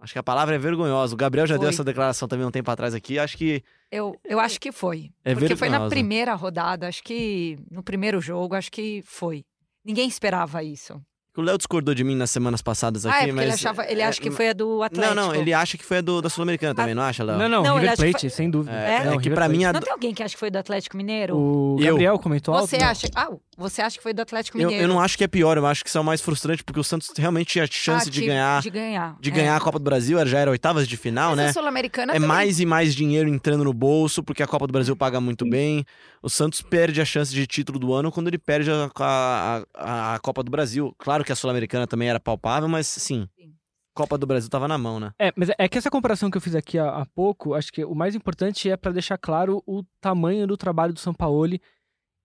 Acho 0.00 0.12
que 0.12 0.18
a 0.18 0.22
palavra 0.22 0.54
é 0.54 0.58
vergonhosa. 0.58 1.14
O 1.14 1.16
Gabriel 1.16 1.46
já 1.46 1.54
deu 1.54 1.62
Foi. 1.62 1.70
essa 1.70 1.82
declaração 1.82 2.28
também 2.28 2.44
um 2.46 2.50
tempo 2.50 2.70
atrás 2.70 2.92
aqui. 2.94 3.18
Acho 3.18 3.38
que 3.38 3.64
eu, 3.90 4.14
eu 4.22 4.38
acho 4.38 4.60
que 4.60 4.70
foi. 4.70 5.10
É 5.24 5.32
Porque 5.34 5.56
foi 5.56 5.68
na 5.68 5.78
vergonhosa. 5.78 5.90
primeira 5.94 6.34
rodada, 6.34 6.86
acho 6.88 7.02
que 7.02 7.58
no 7.70 7.82
primeiro 7.82 8.20
jogo, 8.20 8.54
acho 8.54 8.70
que 8.70 9.02
foi. 9.06 9.46
Ninguém 9.82 10.06
esperava 10.06 10.62
isso. 10.62 11.00
O 11.36 11.42
Léo 11.42 11.56
discordou 11.58 11.94
de 11.94 12.04
mim 12.04 12.14
nas 12.14 12.30
semanas 12.30 12.62
passadas 12.62 13.04
aqui, 13.04 13.16
ah, 13.24 13.28
é 13.28 13.32
mas. 13.32 13.44
ele 13.44 13.54
achava, 13.54 13.84
ele 13.86 14.00
é, 14.00 14.04
acha 14.06 14.20
que 14.20 14.30
foi 14.30 14.48
a 14.50 14.52
do 14.52 14.82
Atlético. 14.82 15.14
Não, 15.14 15.28
não, 15.28 15.34
ele 15.34 15.52
acha 15.52 15.76
que 15.76 15.84
foi 15.84 15.98
a 15.98 16.00
do, 16.00 16.22
da 16.22 16.30
Sul-Americana 16.30 16.74
também, 16.74 16.94
não 16.94 17.02
acha, 17.02 17.24
Léo? 17.24 17.38
Não, 17.38 17.48
não, 17.48 17.62
Não, 17.62 17.74
River 17.74 17.92
acha 17.92 18.04
que 18.04 18.10
Plate, 18.12 18.30
sem 18.30 18.48
dúvida. 18.50 18.76
É, 18.76 18.94
É? 18.96 19.04
Não, 19.04 19.12
é 19.14 19.16
que 19.16 19.24
River 19.24 19.34
pra 19.34 19.44
Plate. 19.46 19.58
mim 19.58 19.64
a, 19.64 19.72
Não 19.72 19.80
tem 19.80 19.92
alguém 19.92 20.14
que 20.14 20.22
acha 20.22 20.34
que 20.34 20.40
foi 20.40 20.50
do 20.50 20.58
Atlético 20.58 20.96
Mineiro? 20.96 21.36
O 21.36 21.76
Eu. 21.80 21.94
Gabriel 21.94 22.18
comentou 22.18 22.54
alto? 22.54 22.68
Você 22.68 22.78
Não. 22.78 22.86
acha? 22.86 23.08
Ah, 23.14 23.30
você 23.56 23.82
acha 23.82 23.96
que 23.96 24.02
foi 24.02 24.12
do 24.12 24.20
Atlético 24.22 24.58
eu, 24.58 24.68
Mineiro? 24.68 24.84
eu 24.84 24.88
não 24.88 25.00
acho 25.00 25.16
que 25.18 25.24
é 25.24 25.28
pior, 25.28 25.56
eu 25.56 25.66
acho 25.66 25.82
que 25.82 25.88
isso 25.88 25.98
é 25.98 26.00
o 26.00 26.04
mais 26.04 26.20
frustrante, 26.20 26.62
porque 26.64 26.80
o 26.80 26.84
Santos 26.84 27.10
realmente 27.16 27.48
tinha 27.48 27.66
chance 27.66 28.08
Ah, 28.08 28.10
de 28.10 28.20
de- 28.20 28.26
ganhar. 28.26 28.62
De 28.62 28.70
ganhar. 28.70 29.16
De 29.20 29.30
é. 29.30 29.32
ganhar 29.32 29.56
a 29.56 29.60
Copa 29.60 29.78
do 29.78 29.84
Brasil, 29.84 30.24
já 30.26 30.38
era 30.38 30.50
oitavas 30.50 30.86
de 30.88 30.96
final, 30.96 31.30
Mas 31.30 31.36
né? 31.38 31.46
a 31.48 31.52
Sul-Americana 31.52 32.12
É 32.12 32.14
também- 32.14 32.28
mais 32.28 32.60
e 32.60 32.66
mais 32.66 32.94
dinheiro 32.94 33.28
entrando 33.28 33.64
no 33.64 33.72
bolso, 33.72 34.22
porque 34.22 34.42
a 34.42 34.46
Copa 34.46 34.66
do 34.66 34.72
Brasil 34.72 34.96
paga 34.96 35.20
muito 35.20 35.48
bem. 35.48 35.84
O 36.22 36.28
Santos 36.30 36.62
perde 36.62 37.00
a 37.00 37.04
chance 37.04 37.32
de 37.32 37.46
título 37.46 37.78
do 37.78 37.92
ano 37.92 38.10
quando 38.10 38.28
ele 38.28 38.38
perde 38.38 38.70
a, 38.70 38.90
a, 38.98 39.62
a- 39.74 40.14
a 40.14 40.18
Copa 40.18 40.42
do 40.42 40.50
Brasil. 40.50 40.94
Claro 40.98 41.24
que 41.24 41.32
a 41.32 41.36
Sul-Americana 41.36 41.86
também 41.86 42.08
era 42.08 42.18
palpável, 42.20 42.68
mas 42.68 42.86
sim, 42.86 43.28
Sim. 43.38 43.52
Copa 43.96 44.18
do 44.18 44.26
Brasil 44.26 44.50
tava 44.50 44.66
na 44.66 44.76
mão, 44.76 44.98
né? 44.98 45.12
É, 45.18 45.32
mas 45.36 45.50
é 45.56 45.68
que 45.68 45.78
essa 45.78 45.88
comparação 45.88 46.28
que 46.28 46.36
eu 46.36 46.40
fiz 46.40 46.56
aqui 46.56 46.76
há, 46.78 46.88
há 46.88 47.06
pouco, 47.06 47.54
acho 47.54 47.72
que 47.72 47.84
o 47.84 47.94
mais 47.94 48.16
importante 48.16 48.68
é 48.68 48.76
para 48.76 48.90
deixar 48.90 49.16
claro 49.16 49.62
o 49.66 49.84
tamanho 50.00 50.48
do 50.48 50.56
trabalho 50.56 50.92
do 50.92 50.98
Sampaoli 50.98 51.60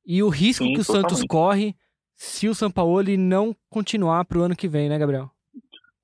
e 0.10 0.24
o 0.24 0.30
risco 0.30 0.64
Sim, 0.66 0.74
que 0.74 0.80
o 0.82 0.84
Santos 0.84 1.20
totalmente. 1.22 1.28
corre 1.28 1.76
se 2.16 2.50
o 2.50 2.56
Sampaoli 2.56 3.16
não 3.16 3.56
continuar 3.70 4.26
pro 4.26 4.42
ano 4.42 4.56
que 4.56 4.68
vem, 4.68 4.90
né, 4.90 4.98
Gabriel? 4.98 5.30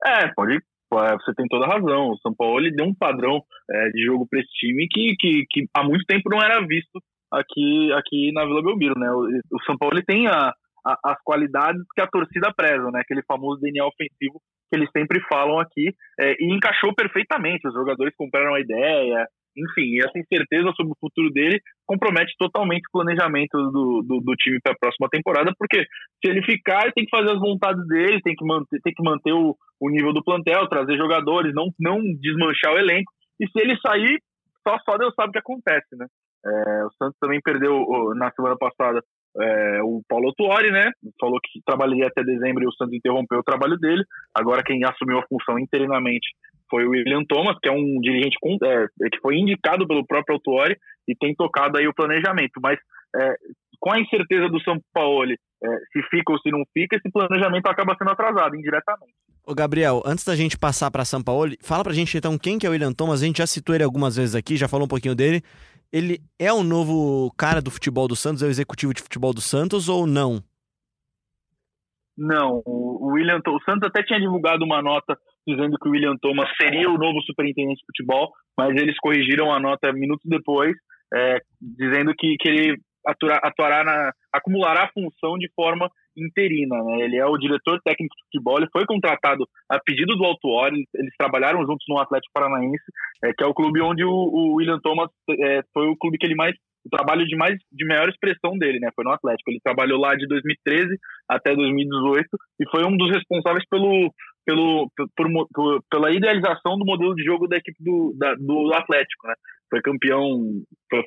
É, 0.06 0.28
pode. 0.36 0.60
pode- 0.90 1.24
Você 1.24 1.34
tem 1.34 1.46
toda 1.50 1.66
a 1.66 1.74
razão. 1.74 2.10
O 2.12 2.18
São 2.20 2.34
Paulo 2.34 2.60
ele 2.60 2.72
deu 2.76 2.86
um 2.86 2.94
padrão 2.94 3.42
é, 3.72 3.90
de 3.90 4.06
jogo 4.06 4.28
para 4.30 4.40
esse 4.40 4.52
time 4.52 4.88
que, 4.90 5.16
que, 5.20 5.46
que 5.50 5.66
há 5.74 5.84
muito 5.84 6.06
tempo 6.06 6.30
não 6.30 6.42
era 6.42 6.62
visto 6.66 7.02
aqui, 7.32 7.92
aqui 7.94 8.32
na 8.32 8.46
Vila 8.46 8.62
Belmiro, 8.64 8.98
né? 8.98 9.12
O, 9.12 9.24
o 9.58 9.64
São 9.66 9.76
Paulo 9.78 10.00
tem 10.06 10.28
a, 10.28 10.54
a- 10.86 11.00
as 11.04 11.18
qualidades 11.24 11.82
que 11.96 12.02
a 12.02 12.08
torcida 12.08 12.54
preza, 12.56 12.90
né? 12.92 13.02
Aquele 13.02 13.24
famoso 13.24 13.60
DNA 13.62 13.86
ofensivo 13.86 14.40
que 14.72 14.78
eles 14.78 14.90
sempre 14.96 15.20
falam 15.28 15.60
aqui 15.60 15.94
é, 16.20 16.36
e 16.40 16.54
encaixou 16.56 16.94
perfeitamente. 16.96 17.68
Os 17.68 17.74
jogadores 17.74 18.14
compraram 18.16 18.54
a 18.54 18.60
ideia, 18.60 19.28
enfim, 19.56 20.00
essa 20.00 20.18
incerteza 20.18 20.72
sobre 20.76 20.92
o 20.92 20.98
futuro 21.00 21.32
dele 21.32 21.60
compromete 21.86 22.34
totalmente 22.38 22.84
o 22.88 22.92
planejamento 22.92 23.58
do, 23.72 24.04
do, 24.06 24.20
do 24.20 24.36
time 24.36 24.60
para 24.62 24.74
a 24.74 24.78
próxima 24.80 25.08
temporada, 25.10 25.54
porque 25.58 25.86
se 26.24 26.30
ele 26.30 26.44
ficar, 26.44 26.84
ele 26.84 26.94
tem 26.94 27.06
que 27.06 27.16
fazer 27.16 27.32
as 27.32 27.40
vontades 27.40 27.86
dele, 27.88 28.22
tem 28.22 28.36
que 28.36 28.46
manter, 28.46 28.80
tem 28.82 28.94
que 28.94 29.04
manter 29.04 29.34
o, 29.34 29.56
o 29.80 29.90
nível 29.90 30.14
do 30.14 30.24
plantel, 30.24 30.68
trazer 30.68 30.98
jogadores, 30.98 31.54
não, 31.54 31.70
não 31.80 32.00
desmanchar 32.20 32.74
o 32.74 32.78
elenco. 32.78 33.12
E 33.40 33.48
se 33.48 33.60
ele 33.60 33.78
sair, 33.86 34.20
só, 34.68 34.78
só 34.84 34.98
Deus 34.98 35.14
sabe 35.16 35.30
o 35.30 35.32
que 35.34 35.40
acontece, 35.40 35.96
né? 35.98 36.08
É, 36.46 36.86
o 36.86 36.92
Santos 36.92 37.18
também 37.20 37.42
perdeu 37.42 37.74
na 38.16 38.32
semana 38.32 38.56
passada 38.56 39.02
é, 39.38 39.82
o 39.84 40.02
Paulo 40.08 40.34
Tuori, 40.38 40.72
né? 40.72 40.92
Falou 41.20 41.40
que 41.44 41.60
trabalharia 41.66 42.08
até 42.08 42.24
dezembro 42.24 42.64
e 42.64 42.68
o 42.68 42.74
Santos 42.74 42.94
interrompeu 42.94 43.40
o 43.40 43.44
trabalho 43.44 43.78
dele. 43.78 44.04
Agora 44.34 44.64
quem 44.64 44.84
assumiu 44.86 45.20
a 45.20 45.28
função 45.28 45.60
interinamente 45.60 46.28
foi 46.70 46.86
o 46.86 46.92
William 46.92 47.24
Thomas, 47.28 47.58
que 47.62 47.70
é 47.70 47.72
um 47.72 48.00
dirigente 48.02 48.38
com- 48.42 48.58
é, 48.64 48.88
que 49.10 49.20
foi 49.22 49.38
indicado 49.38 49.88
pelo 49.88 50.06
próprio 50.06 50.40
Tuori 50.40 50.78
e 51.08 51.16
tem 51.16 51.34
tocado 51.36 51.78
aí 51.78 51.88
o 51.88 51.94
planejamento. 51.94 52.60
Mas 52.62 52.80
é, 53.16 53.36
com 53.80 53.92
a 53.92 54.00
incerteza 54.00 54.50
do 54.50 54.60
São 54.62 54.78
Paulo, 54.94 55.32
é, 55.32 55.68
se 55.94 56.02
fica 56.10 56.32
ou 56.34 56.40
se 56.40 56.50
não 56.52 56.64
fica, 56.74 56.98
esse 56.98 57.10
planejamento 57.12 57.68
acaba 57.68 57.96
sendo 57.98 58.12
atrasado 58.12 58.56
indiretamente. 58.56 59.14
Ô, 59.48 59.54
Gabriel, 59.54 60.02
antes 60.06 60.26
da 60.26 60.36
gente 60.36 60.58
passar 60.58 60.90
pra 60.90 61.06
São 61.06 61.22
Paulo, 61.22 61.52
fala 61.62 61.84
pra 61.84 61.94
gente 61.94 62.18
então 62.18 62.38
quem 62.38 62.58
que 62.58 62.66
é 62.66 62.70
o 62.70 62.72
William 62.72 62.92
Thomas. 62.94 63.22
A 63.22 63.26
gente 63.26 63.38
já 63.38 63.48
citou 63.48 63.76
ele 63.76 63.84
algumas 63.84 64.16
vezes 64.16 64.34
aqui, 64.36 64.58
já 64.58 64.68
falou 64.68 64.86
um 64.86 64.90
pouquinho 64.90 65.16
dele. 65.16 65.42
Ele 65.94 66.20
é 66.40 66.52
o 66.52 66.64
novo 66.64 67.32
cara 67.38 67.62
do 67.62 67.70
futebol 67.72 68.08
do 68.08 68.16
Santos, 68.16 68.42
é 68.42 68.48
o 68.48 68.50
executivo 68.50 68.94
de 68.94 69.02
futebol 69.04 69.34
do 69.34 69.40
Santos 69.40 69.88
ou 69.88 70.06
não? 70.08 70.44
Não, 72.18 72.62
o 72.66 72.96
o 73.06 73.08
William, 73.14 73.40
o 73.48 73.60
Santos 73.64 73.88
até 73.88 74.02
tinha 74.04 74.20
divulgado 74.20 74.66
uma 74.66 74.82
nota 74.82 75.18
dizendo 75.48 75.78
que 75.78 75.88
o 75.88 75.92
William 75.92 76.16
Thomas 76.22 76.50
seria 76.60 76.90
o 76.90 76.98
novo 76.98 77.22
superintendente 77.22 77.80
de 77.80 77.86
futebol, 77.86 78.32
mas 78.58 78.70
eles 78.76 78.98
corrigiram 79.00 79.52
a 79.52 79.60
nota 79.60 79.92
minutos 79.94 80.26
depois, 80.26 80.76
é, 81.14 81.40
dizendo 81.62 82.14
que, 82.18 82.36
que 82.38 82.50
ele 82.50 82.78
atuará 83.06 83.84
na, 83.84 84.12
acumulará 84.34 84.84
a 84.84 84.92
função 84.92 85.38
de 85.38 85.48
forma 85.56 85.90
interina. 86.18 86.82
Né? 86.84 87.02
Ele 87.02 87.18
é 87.18 87.26
o 87.26 87.38
diretor 87.38 87.80
técnico 87.84 88.16
de 88.16 88.24
futebol, 88.26 88.58
ele 88.58 88.70
foi 88.72 88.86
contratado 88.86 89.46
a 89.70 89.80
pedido 89.80 90.16
do 90.16 90.26
Autuori, 90.26 90.78
eles, 90.78 90.88
eles 90.96 91.14
trabalharam 91.18 91.60
juntos 91.62 91.86
no 91.88 92.00
Atlético 92.00 92.34
Paranaense, 92.34 92.84
é, 93.24 93.32
que 93.34 93.44
é 93.44 93.48
o 93.48 93.54
clube 93.54 93.82
onde 93.82 94.04
o, 94.04 94.10
o 94.12 94.56
William 94.56 94.80
Thomas 94.82 95.10
é, 95.30 95.62
foi 95.74 95.88
o 95.88 95.98
clube 95.98 96.18
que 96.18 96.26
ele 96.26 96.36
mais 96.36 96.56
o 96.86 96.90
trabalho 96.90 97.26
de 97.26 97.36
mais 97.36 97.58
de 97.72 97.86
maior 97.86 98.08
expressão 98.08 98.56
dele, 98.60 98.80
né? 98.80 98.90
Foi 98.96 99.04
no 99.04 99.12
Atlético. 99.12 99.50
Ele 99.50 99.60
trabalhou 99.64 100.00
lá 100.00 100.14
de 100.14 100.28
2013 100.28 100.96
até 101.28 101.56
2018 101.56 102.28
e 102.60 102.70
foi 102.70 102.86
um 102.86 102.96
dos 102.96 103.10
responsáveis 103.10 103.66
pelo, 103.68 104.14
pelo, 104.46 104.90
por, 105.16 105.28
por- 105.54 105.84
pela 105.90 106.12
idealização 106.12 106.78
do 106.78 106.86
modelo 106.86 107.16
de 107.16 107.24
jogo 107.24 107.48
da 107.48 107.58
equipe 107.58 107.78
do, 107.84 108.14
da- 108.18 108.36
do 108.36 108.74
Atlético, 108.74 109.28
né? 109.28 109.34
Foi 109.70 109.82
campeão, 109.82 110.30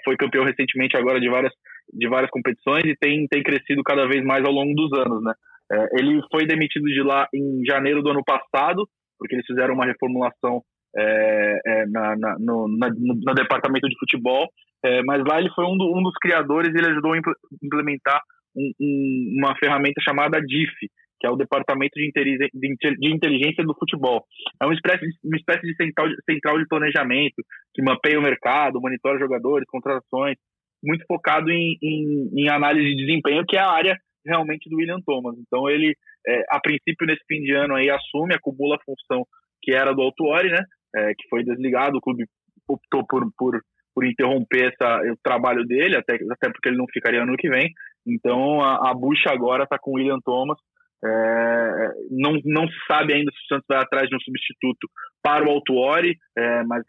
foi, 0.05 0.17
campeão 0.17 0.45
recentemente 0.45 0.97
agora 0.97 1.21
de 1.21 1.29
várias, 1.31 1.53
de 1.93 2.09
várias 2.09 2.31
competições 2.31 2.85
e 2.85 2.97
tem, 2.97 3.27
tem 3.29 3.43
crescido 3.43 3.83
cada 3.85 4.07
vez 4.07 4.25
mais 4.25 4.45
ao 4.45 4.53
longo 4.53 4.75
dos 4.75 4.93
anos, 4.99 5.23
né? 5.23 5.33
É, 5.71 6.01
ele 6.01 6.21
foi 6.31 6.47
demitido 6.47 6.85
de 6.85 7.03
lá 7.03 7.29
em 7.33 7.63
janeiro 7.65 8.03
do 8.03 8.11
ano 8.11 8.25
passado, 8.25 8.89
porque 9.19 9.35
eles 9.35 9.47
fizeram 9.47 9.75
uma 9.75 9.87
reformulação 9.87 10.63
é, 10.97 11.59
é, 11.67 11.87
na, 11.87 12.17
na, 12.17 12.37
no, 12.39 12.67
na- 12.79 12.89
no- 12.91 13.35
departamento 13.35 13.89
de 13.89 13.99
futebol, 13.99 14.49
é, 14.85 15.03
mas 15.05 15.23
lá 15.29 15.39
ele 15.39 15.51
foi 15.55 15.65
um, 15.67 15.77
do- 15.77 15.93
um 15.97 16.03
dos 16.03 16.15
criadores 16.21 16.75
e 16.75 16.79
ele 16.79 16.89
ajudou 16.91 17.13
a 17.13 17.19
impl- 17.19 17.33
implementar 17.63 18.21
um- 18.57 18.73
um- 18.81 19.35
uma 19.39 19.55
ferramenta 19.57 20.01
chamada 20.03 20.41
DIF, 20.41 20.73
que 21.19 21.27
é 21.27 21.31
o 21.31 21.37
Departamento 21.37 21.93
de, 21.95 22.07
Inteligência 22.07 23.65
do 23.65 23.75
Futebol. 23.75 24.25
É 24.61 24.65
uma 24.67 24.75
espécie, 24.75 25.05
uma 25.25 25.37
espécie 25.37 25.63
de 25.63 25.75
central, 25.75 26.09
de 26.09 26.17
central 26.29 26.59
de 26.59 26.69
planejamento 26.69 27.43
que 27.75 27.83
mapeia 27.83 28.19
o 28.19 28.23
mercado, 28.23 28.81
monitora 28.81 29.19
jogadores, 29.19 29.67
contratações, 29.69 30.37
muito 30.83 31.05
focado 31.07 31.51
em, 31.51 31.77
em, 31.83 32.31
em 32.37 32.49
análise 32.49 32.87
de 32.87 33.07
desempenho, 33.07 33.45
que 33.47 33.57
é 33.57 33.61
a 33.61 33.71
área 33.71 33.97
realmente 34.25 34.69
do 34.69 34.77
William 34.77 35.01
Thomas. 35.05 35.37
Então 35.39 35.69
ele, 35.69 35.95
é, 36.27 36.43
a 36.51 36.61
princípio, 36.61 37.07
nesse 37.07 37.25
fim 37.27 37.41
de 37.43 37.53
ano, 37.53 37.75
aí, 37.75 37.91
assume, 37.91 38.35
acumula 38.35 38.77
a 38.77 38.85
função 38.85 39.25
que 39.63 39.73
era 39.73 39.93
do 39.93 40.03
Autuori, 40.03 40.51
né? 40.51 40.63
é, 40.95 41.15
que 41.15 41.29
foi 41.29 41.45
desligado, 41.45 41.99
o 41.99 42.01
clube 42.01 42.25
optou 42.69 43.07
por, 43.07 43.27
por, 43.37 43.61
por 43.95 44.07
interromper 44.07 44.73
essa, 44.73 45.01
o 45.13 45.17
trabalho 45.23 45.65
dele, 45.65 45.97
até, 45.97 46.15
até 46.15 46.51
porque 46.51 46.69
ele 46.69 46.79
não 46.79 46.87
ficaria 46.93 47.23
ano 47.23 47.37
que 47.37 47.49
vem. 47.49 47.71
Então 48.07 48.61
a, 48.61 48.91
a 48.91 48.95
bucha 48.95 49.31
agora 49.31 49.65
está 49.65 49.79
com 49.79 49.93
o 49.93 49.95
William 49.95 50.21
Thomas. 50.25 50.59
É, 51.05 51.89
não, 52.11 52.33
não 52.45 52.67
se 52.67 52.77
sabe 52.87 53.15
ainda 53.15 53.31
se 53.31 53.39
o 53.39 53.55
Santos 53.55 53.67
vai 53.69 53.79
atrás 53.79 54.09
de 54.09 54.17
um 54.17 54.21
substituto 54.21 54.89
para 55.23 55.47
o 55.47 55.51
Autuori, 55.51 56.17
é, 56.37 56.63
mas 56.65 56.83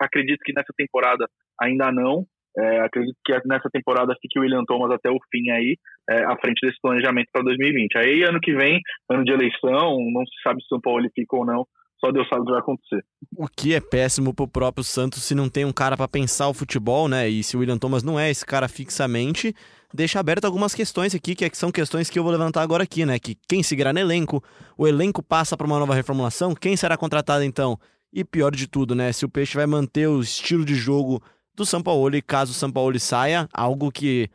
acredito 0.00 0.40
que 0.44 0.52
nessa 0.52 0.72
temporada 0.76 1.26
ainda 1.60 1.90
não. 1.92 2.24
É, 2.58 2.80
acredito 2.80 3.16
que 3.22 3.34
nessa 3.44 3.68
temporada 3.70 4.16
fique 4.20 4.38
o 4.38 4.42
William 4.42 4.64
Thomas 4.66 4.90
até 4.90 5.10
o 5.10 5.18
fim 5.30 5.50
aí, 5.50 5.76
é, 6.08 6.24
à 6.24 6.36
frente 6.38 6.66
desse 6.66 6.80
planejamento 6.80 7.28
para 7.30 7.42
2020. 7.42 7.98
Aí 7.98 8.22
ano 8.24 8.40
que 8.40 8.54
vem, 8.54 8.80
ano 9.10 9.24
de 9.24 9.32
eleição, 9.32 9.98
não 10.10 10.24
se 10.24 10.42
sabe 10.42 10.60
se 10.62 10.66
o 10.66 10.68
São 10.68 10.80
Paulo 10.80 11.06
fica 11.14 11.36
ou 11.36 11.44
não, 11.44 11.66
só 12.06 12.12
Deus 12.12 12.28
sabe 12.28 12.42
o 12.42 12.44
que 12.44 12.50
vai 12.52 12.60
acontecer. 12.60 13.04
O 13.36 13.48
que 13.48 13.74
é 13.74 13.80
péssimo 13.80 14.32
pro 14.32 14.46
próprio 14.46 14.84
Santos 14.84 15.22
se 15.24 15.34
não 15.34 15.48
tem 15.48 15.64
um 15.64 15.72
cara 15.72 15.96
pra 15.96 16.06
pensar 16.08 16.48
o 16.48 16.54
futebol, 16.54 17.08
né? 17.08 17.28
E 17.28 17.42
se 17.42 17.56
o 17.56 17.60
William 17.60 17.78
Thomas 17.78 18.02
não 18.02 18.18
é 18.18 18.30
esse 18.30 18.44
cara 18.46 18.68
fixamente, 18.68 19.54
deixa 19.92 20.20
aberto 20.20 20.44
algumas 20.44 20.74
questões 20.74 21.14
aqui, 21.14 21.34
que 21.34 21.44
é- 21.44 21.50
são 21.52 21.72
questões 21.72 22.08
que 22.08 22.18
eu 22.18 22.22
vou 22.22 22.32
levantar 22.32 22.62
agora 22.62 22.84
aqui, 22.84 23.04
né? 23.04 23.18
Que 23.18 23.36
quem 23.48 23.62
seguirá 23.62 23.92
no 23.92 23.98
elenco, 23.98 24.42
o 24.78 24.86
elenco 24.86 25.22
passa 25.22 25.56
pra 25.56 25.66
uma 25.66 25.78
nova 25.78 25.94
reformulação, 25.94 26.54
quem 26.54 26.76
será 26.76 26.96
contratado 26.96 27.42
então? 27.42 27.78
E 28.12 28.24
pior 28.24 28.54
de 28.54 28.66
tudo, 28.66 28.94
né? 28.94 29.12
Se 29.12 29.24
o 29.24 29.28
Peixe 29.28 29.56
vai 29.56 29.66
manter 29.66 30.06
o 30.08 30.20
estilo 30.20 30.64
de 30.64 30.74
jogo 30.74 31.20
do 31.54 31.66
Sampaoli, 31.66 32.22
caso 32.22 32.52
o 32.52 32.54
Sampaoli 32.54 33.00
saia, 33.00 33.48
algo 33.52 33.90
que, 33.90 34.28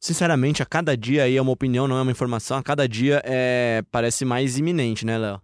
sinceramente, 0.00 0.62
a 0.62 0.66
cada 0.66 0.96
dia 0.96 1.22
aí 1.24 1.36
é 1.36 1.42
uma 1.42 1.52
opinião, 1.52 1.86
não 1.86 1.96
é 1.98 2.02
uma 2.02 2.10
informação, 2.10 2.56
a 2.58 2.62
cada 2.62 2.88
dia 2.88 3.22
é 3.24 3.82
parece 3.90 4.24
mais 4.24 4.58
iminente, 4.58 5.06
né, 5.06 5.16
Léo? 5.18 5.40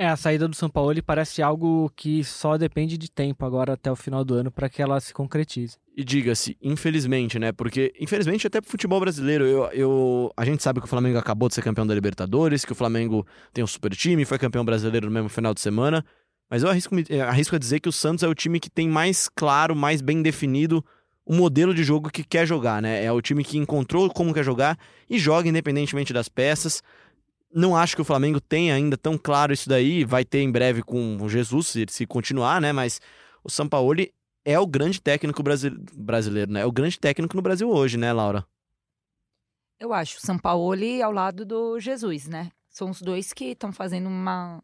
É, 0.00 0.06
a 0.06 0.16
saída 0.16 0.46
do 0.46 0.54
São 0.54 0.70
Paulo 0.70 1.02
parece 1.02 1.42
algo 1.42 1.90
que 1.96 2.22
só 2.22 2.56
depende 2.56 2.96
de 2.96 3.10
tempo 3.10 3.44
agora 3.44 3.72
até 3.72 3.90
o 3.90 3.96
final 3.96 4.24
do 4.24 4.32
ano 4.34 4.48
para 4.48 4.68
que 4.68 4.80
ela 4.80 5.00
se 5.00 5.12
concretize. 5.12 5.76
E 5.96 6.04
diga-se, 6.04 6.56
infelizmente, 6.62 7.36
né? 7.36 7.50
Porque, 7.50 7.92
infelizmente, 7.98 8.46
até 8.46 8.60
pro 8.60 8.70
futebol 8.70 9.00
brasileiro, 9.00 9.44
eu, 9.44 9.64
eu, 9.72 10.32
a 10.36 10.44
gente 10.44 10.62
sabe 10.62 10.78
que 10.78 10.86
o 10.86 10.88
Flamengo 10.88 11.18
acabou 11.18 11.48
de 11.48 11.56
ser 11.56 11.62
campeão 11.62 11.84
da 11.84 11.92
Libertadores, 11.92 12.64
que 12.64 12.70
o 12.70 12.76
Flamengo 12.76 13.26
tem 13.52 13.64
um 13.64 13.66
super 13.66 13.90
time, 13.90 14.24
foi 14.24 14.38
campeão 14.38 14.64
brasileiro 14.64 15.08
no 15.08 15.12
mesmo 15.12 15.28
final 15.28 15.52
de 15.52 15.60
semana. 15.60 16.04
Mas 16.48 16.62
eu 16.62 16.70
arrisco, 16.70 16.94
arrisco 17.26 17.56
a 17.56 17.58
dizer 17.58 17.80
que 17.80 17.88
o 17.88 17.92
Santos 17.92 18.22
é 18.22 18.28
o 18.28 18.36
time 18.36 18.60
que 18.60 18.70
tem 18.70 18.88
mais 18.88 19.28
claro, 19.28 19.74
mais 19.74 20.00
bem 20.00 20.22
definido 20.22 20.84
o 21.26 21.34
modelo 21.34 21.74
de 21.74 21.82
jogo 21.84 22.08
que 22.08 22.24
quer 22.24 22.46
jogar, 22.46 22.80
né? 22.80 23.04
É 23.04 23.12
o 23.12 23.20
time 23.20 23.44
que 23.44 23.58
encontrou 23.58 24.08
como 24.08 24.32
quer 24.32 24.44
jogar 24.44 24.78
e 25.10 25.18
joga 25.18 25.48
independentemente 25.48 26.12
das 26.12 26.28
peças. 26.28 26.82
Não 27.52 27.76
acho 27.76 27.96
que 27.96 28.02
o 28.02 28.04
Flamengo 28.04 28.40
tenha 28.40 28.74
ainda 28.74 28.96
tão 28.96 29.16
claro 29.16 29.52
isso 29.52 29.68
daí. 29.68 30.04
Vai 30.04 30.24
ter 30.24 30.40
em 30.40 30.50
breve 30.50 30.82
com 30.82 31.16
o 31.20 31.28
Jesus, 31.28 31.68
se, 31.68 31.86
se 31.88 32.06
continuar, 32.06 32.60
né? 32.60 32.72
Mas 32.72 33.00
o 33.42 33.50
Sampaoli 33.50 34.12
é 34.44 34.58
o 34.58 34.66
grande 34.66 35.00
técnico 35.00 35.42
brasileiro, 35.42 36.52
né? 36.52 36.60
É 36.60 36.66
o 36.66 36.72
grande 36.72 36.98
técnico 36.98 37.36
no 37.36 37.42
Brasil 37.42 37.68
hoje, 37.68 37.96
né, 37.96 38.12
Laura? 38.12 38.46
Eu 39.80 39.92
acho. 39.92 40.18
O 40.18 40.20
Sampaoli 40.20 41.02
ao 41.02 41.12
lado 41.12 41.44
do 41.44 41.78
Jesus, 41.78 42.26
né? 42.26 42.50
São 42.68 42.90
os 42.90 43.00
dois 43.00 43.32
que 43.32 43.46
estão 43.46 43.72
fazendo 43.72 44.08
uma, 44.08 44.62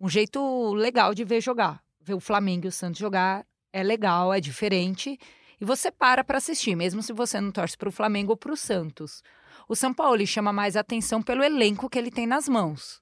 um 0.00 0.08
jeito 0.08 0.74
legal 0.74 1.14
de 1.14 1.24
ver 1.24 1.40
jogar. 1.40 1.82
Ver 2.00 2.14
o 2.14 2.20
Flamengo 2.20 2.66
e 2.66 2.68
o 2.68 2.72
Santos 2.72 3.00
jogar 3.00 3.46
é 3.72 3.82
legal, 3.82 4.32
é 4.32 4.40
diferente. 4.40 5.18
E 5.60 5.64
você 5.64 5.90
para 5.90 6.22
para 6.22 6.38
assistir, 6.38 6.76
mesmo 6.76 7.02
se 7.02 7.12
você 7.12 7.40
não 7.40 7.50
torce 7.50 7.76
para 7.76 7.88
o 7.88 7.92
Flamengo 7.92 8.32
ou 8.32 8.36
para 8.36 8.52
o 8.52 8.56
Santos. 8.56 9.22
O 9.68 9.74
São 9.74 9.92
Paulo 9.92 10.24
chama 10.26 10.52
mais 10.52 10.76
atenção 10.76 11.20
pelo 11.20 11.42
elenco 11.42 11.90
que 11.90 11.98
ele 11.98 12.10
tem 12.10 12.26
nas 12.26 12.48
mãos. 12.48 13.00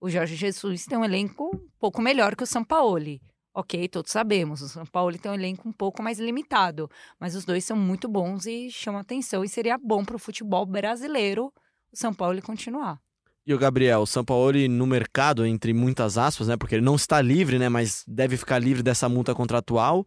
O 0.00 0.10
Jorge 0.10 0.34
Jesus 0.36 0.84
tem 0.84 0.98
um 0.98 1.04
elenco 1.04 1.50
um 1.54 1.70
pouco 1.78 2.02
melhor 2.02 2.34
que 2.34 2.42
o 2.42 2.46
São 2.46 2.64
Paulo. 2.64 3.20
Ok, 3.54 3.88
todos 3.88 4.12
sabemos, 4.12 4.60
o 4.60 4.68
São 4.68 4.86
Paulo 4.86 5.18
tem 5.18 5.30
um 5.30 5.34
elenco 5.34 5.68
um 5.68 5.72
pouco 5.72 6.02
mais 6.02 6.18
limitado, 6.18 6.88
mas 7.18 7.34
os 7.34 7.44
dois 7.44 7.64
são 7.64 7.76
muito 7.76 8.08
bons 8.08 8.46
e 8.46 8.70
chamam 8.70 9.00
atenção 9.00 9.42
e 9.42 9.48
seria 9.48 9.78
bom 9.78 10.04
para 10.04 10.14
o 10.16 10.18
futebol 10.18 10.64
brasileiro 10.66 11.52
o 11.92 11.96
São 11.96 12.12
Paulo 12.12 12.40
continuar. 12.42 13.00
E 13.46 13.54
o 13.54 13.58
Gabriel, 13.58 14.02
o 14.02 14.06
São 14.06 14.24
Paulo 14.24 14.52
no 14.68 14.86
mercado, 14.86 15.46
entre 15.46 15.72
muitas 15.72 16.18
aspas, 16.18 16.48
né, 16.48 16.56
porque 16.56 16.74
ele 16.74 16.84
não 16.84 16.96
está 16.96 17.20
livre, 17.20 17.58
né, 17.58 17.68
mas 17.68 18.04
deve 18.06 18.36
ficar 18.36 18.58
livre 18.58 18.82
dessa 18.82 19.08
multa 19.08 19.34
contratual 19.34 20.06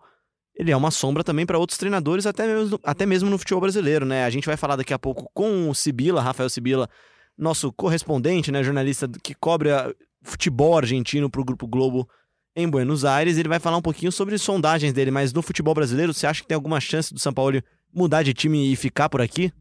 ele 0.62 0.72
é 0.72 0.78
uma 0.78 0.92
sombra 0.92 1.24
também 1.24 1.44
para 1.44 1.58
outros 1.58 1.80
treinadores, 1.80 2.28
até 2.28 2.46
mesmo, 2.46 2.80
até 2.86 3.04
mesmo 3.04 3.32
no 3.32 3.38
futebol 3.40 3.62
brasileiro, 3.62 4.06
né? 4.06 4.26
A 4.26 4.30
gente 4.30 4.46
vai 4.46 4.56
falar 4.56 4.76
daqui 4.76 4.94
a 4.94 5.00
pouco 5.00 5.28
com 5.34 5.68
o 5.68 5.74
Sibila, 5.74 6.22
Rafael 6.22 6.52
Sibila, 6.52 6.88
nosso 7.36 7.74
correspondente, 7.74 8.52
né, 8.52 8.64
jornalista 8.64 9.10
que 9.24 9.34
cobre 9.34 9.70
futebol 10.22 10.78
argentino 10.78 11.32
para 11.32 11.42
o 11.42 11.44
Grupo 11.44 11.66
Globo 11.66 12.08
em 12.56 12.70
Buenos 12.70 13.04
Aires. 13.04 13.40
Ele 13.40 13.50
vai 13.50 13.60
falar 13.60 13.78
um 13.78 13.82
pouquinho 13.82 14.12
sobre 14.12 14.38
sondagens 14.38 14.94
dele, 14.94 15.10
mas 15.10 15.34
no 15.34 15.42
futebol 15.42 15.74
brasileiro, 15.74 16.14
você 16.14 16.28
acha 16.28 16.44
que 16.44 16.48
tem 16.48 16.54
alguma 16.54 16.80
chance 16.80 17.12
do 17.12 17.20
São 17.20 17.34
Paulo 17.34 17.60
mudar 17.92 18.22
de 18.22 18.32
time 18.32 18.72
e 18.72 18.76
ficar 18.76 19.10
por 19.10 19.20
aqui? 19.20 19.52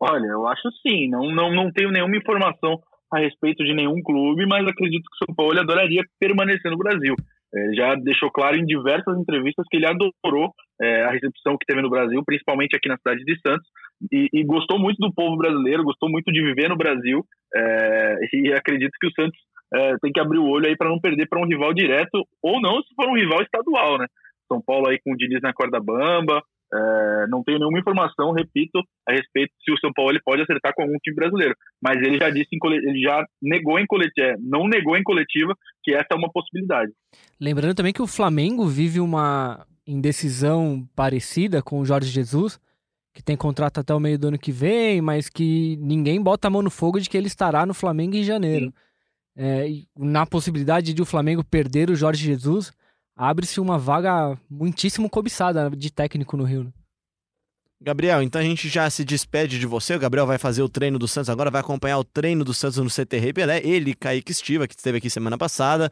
Olha, 0.00 0.26
eu 0.26 0.48
acho 0.48 0.68
sim. 0.84 1.08
Não, 1.08 1.30
não, 1.30 1.54
não 1.54 1.70
tenho 1.70 1.92
nenhuma 1.92 2.16
informação 2.16 2.82
a 3.12 3.20
respeito 3.20 3.62
de 3.62 3.72
nenhum 3.74 4.02
clube, 4.02 4.44
mas 4.48 4.66
acredito 4.66 5.04
que 5.04 5.24
o 5.24 5.26
São 5.26 5.34
Paulo 5.36 5.60
adoraria 5.60 6.02
permanecer 6.18 6.68
no 6.68 6.78
Brasil. 6.78 7.14
Ele 7.54 7.74
já 7.74 7.94
deixou 7.94 8.30
claro 8.30 8.56
em 8.56 8.64
diversas 8.64 9.18
entrevistas 9.18 9.66
que 9.70 9.76
ele 9.76 9.86
adorou 9.86 10.52
é, 10.80 11.02
a 11.02 11.10
recepção 11.10 11.56
que 11.58 11.66
teve 11.66 11.82
no 11.82 11.90
Brasil, 11.90 12.22
principalmente 12.24 12.74
aqui 12.74 12.88
na 12.88 12.96
cidade 12.96 13.22
de 13.24 13.38
Santos, 13.40 13.66
e, 14.10 14.28
e 14.32 14.44
gostou 14.44 14.78
muito 14.78 14.96
do 14.98 15.12
povo 15.12 15.36
brasileiro, 15.36 15.84
gostou 15.84 16.08
muito 16.10 16.32
de 16.32 16.42
viver 16.42 16.68
no 16.68 16.76
Brasil, 16.76 17.24
é, 17.54 18.16
e 18.32 18.52
acredito 18.52 18.92
que 18.98 19.06
o 19.06 19.12
Santos 19.12 19.38
é, 19.74 19.96
tem 20.02 20.12
que 20.12 20.20
abrir 20.20 20.38
o 20.38 20.48
olho 20.48 20.66
aí 20.66 20.76
para 20.76 20.88
não 20.88 21.00
perder 21.00 21.28
para 21.28 21.40
um 21.40 21.46
rival 21.46 21.72
direto, 21.74 22.26
ou 22.42 22.60
não 22.60 22.82
se 22.82 22.94
for 22.94 23.08
um 23.08 23.16
rival 23.16 23.42
estadual, 23.42 23.98
né? 23.98 24.06
São 24.48 24.60
Paulo 24.60 24.88
aí 24.88 24.98
com 25.02 25.12
o 25.12 25.16
Diniz 25.16 25.40
na 25.42 25.52
corda 25.52 25.80
bamba, 25.80 26.42
é, 26.72 27.26
não 27.28 27.42
tenho 27.42 27.58
nenhuma 27.58 27.78
informação, 27.78 28.32
repito, 28.32 28.80
a 29.06 29.12
respeito 29.12 29.52
se 29.62 29.70
o 29.70 29.78
São 29.78 29.92
Paulo 29.92 30.12
ele 30.12 30.22
pode 30.24 30.42
acertar 30.42 30.72
com 30.74 30.82
algum 30.82 30.96
time 31.02 31.14
brasileiro. 31.14 31.54
Mas 31.82 31.96
ele 31.98 32.18
já 32.18 32.30
disse, 32.30 32.48
em, 32.52 32.58
ele 32.72 33.00
já 33.00 33.24
negou 33.42 33.78
em 33.78 33.86
coletiva, 33.86 34.28
é, 34.28 34.36
não 34.40 34.66
negou 34.66 34.96
em 34.96 35.02
coletiva 35.02 35.54
que 35.82 35.94
essa 35.94 36.08
é 36.12 36.16
uma 36.16 36.30
possibilidade. 36.32 36.92
Lembrando 37.40 37.74
também 37.74 37.92
que 37.92 38.02
o 38.02 38.06
Flamengo 38.06 38.66
vive 38.66 39.00
uma 39.00 39.66
indecisão 39.86 40.88
parecida 40.96 41.60
com 41.60 41.80
o 41.80 41.84
Jorge 41.84 42.08
Jesus, 42.08 42.58
que 43.12 43.22
tem 43.22 43.36
contrato 43.36 43.78
até 43.78 43.94
o 43.94 44.00
meio 44.00 44.18
do 44.18 44.28
ano 44.28 44.38
que 44.38 44.52
vem, 44.52 45.02
mas 45.02 45.28
que 45.28 45.76
ninguém 45.78 46.22
bota 46.22 46.48
a 46.48 46.50
mão 46.50 46.62
no 46.62 46.70
fogo 46.70 46.98
de 46.98 47.10
que 47.10 47.16
ele 47.16 47.26
estará 47.26 47.66
no 47.66 47.74
Flamengo 47.74 48.16
em 48.16 48.22
janeiro. 48.22 48.72
É, 49.36 49.66
na 49.96 50.24
possibilidade 50.24 50.94
de 50.94 51.02
o 51.02 51.06
Flamengo 51.06 51.44
perder 51.44 51.90
o 51.90 51.94
Jorge 51.94 52.24
Jesus, 52.24 52.72
abre-se 53.22 53.60
uma 53.60 53.78
vaga 53.78 54.36
muitíssimo 54.50 55.08
cobiçada 55.08 55.70
de 55.70 55.92
técnico 55.92 56.36
no 56.36 56.42
Rio. 56.42 56.64
Né? 56.64 56.72
Gabriel, 57.80 58.20
então 58.20 58.40
a 58.40 58.44
gente 58.44 58.68
já 58.68 58.90
se 58.90 59.04
despede 59.04 59.60
de 59.60 59.66
você. 59.66 59.94
O 59.94 60.00
Gabriel 60.00 60.26
vai 60.26 60.38
fazer 60.38 60.60
o 60.62 60.68
treino 60.68 60.98
do 60.98 61.06
Santos 61.06 61.30
agora, 61.30 61.50
vai 61.50 61.60
acompanhar 61.60 61.98
o 61.98 62.04
treino 62.04 62.44
do 62.44 62.52
Santos 62.52 62.78
no 62.78 62.90
CTR 62.90 63.32
Pelé. 63.32 63.60
Ele, 63.64 63.94
Kaique 63.94 64.32
Estiva, 64.32 64.66
que 64.66 64.74
esteve 64.74 64.98
aqui 64.98 65.08
semana 65.08 65.38
passada. 65.38 65.88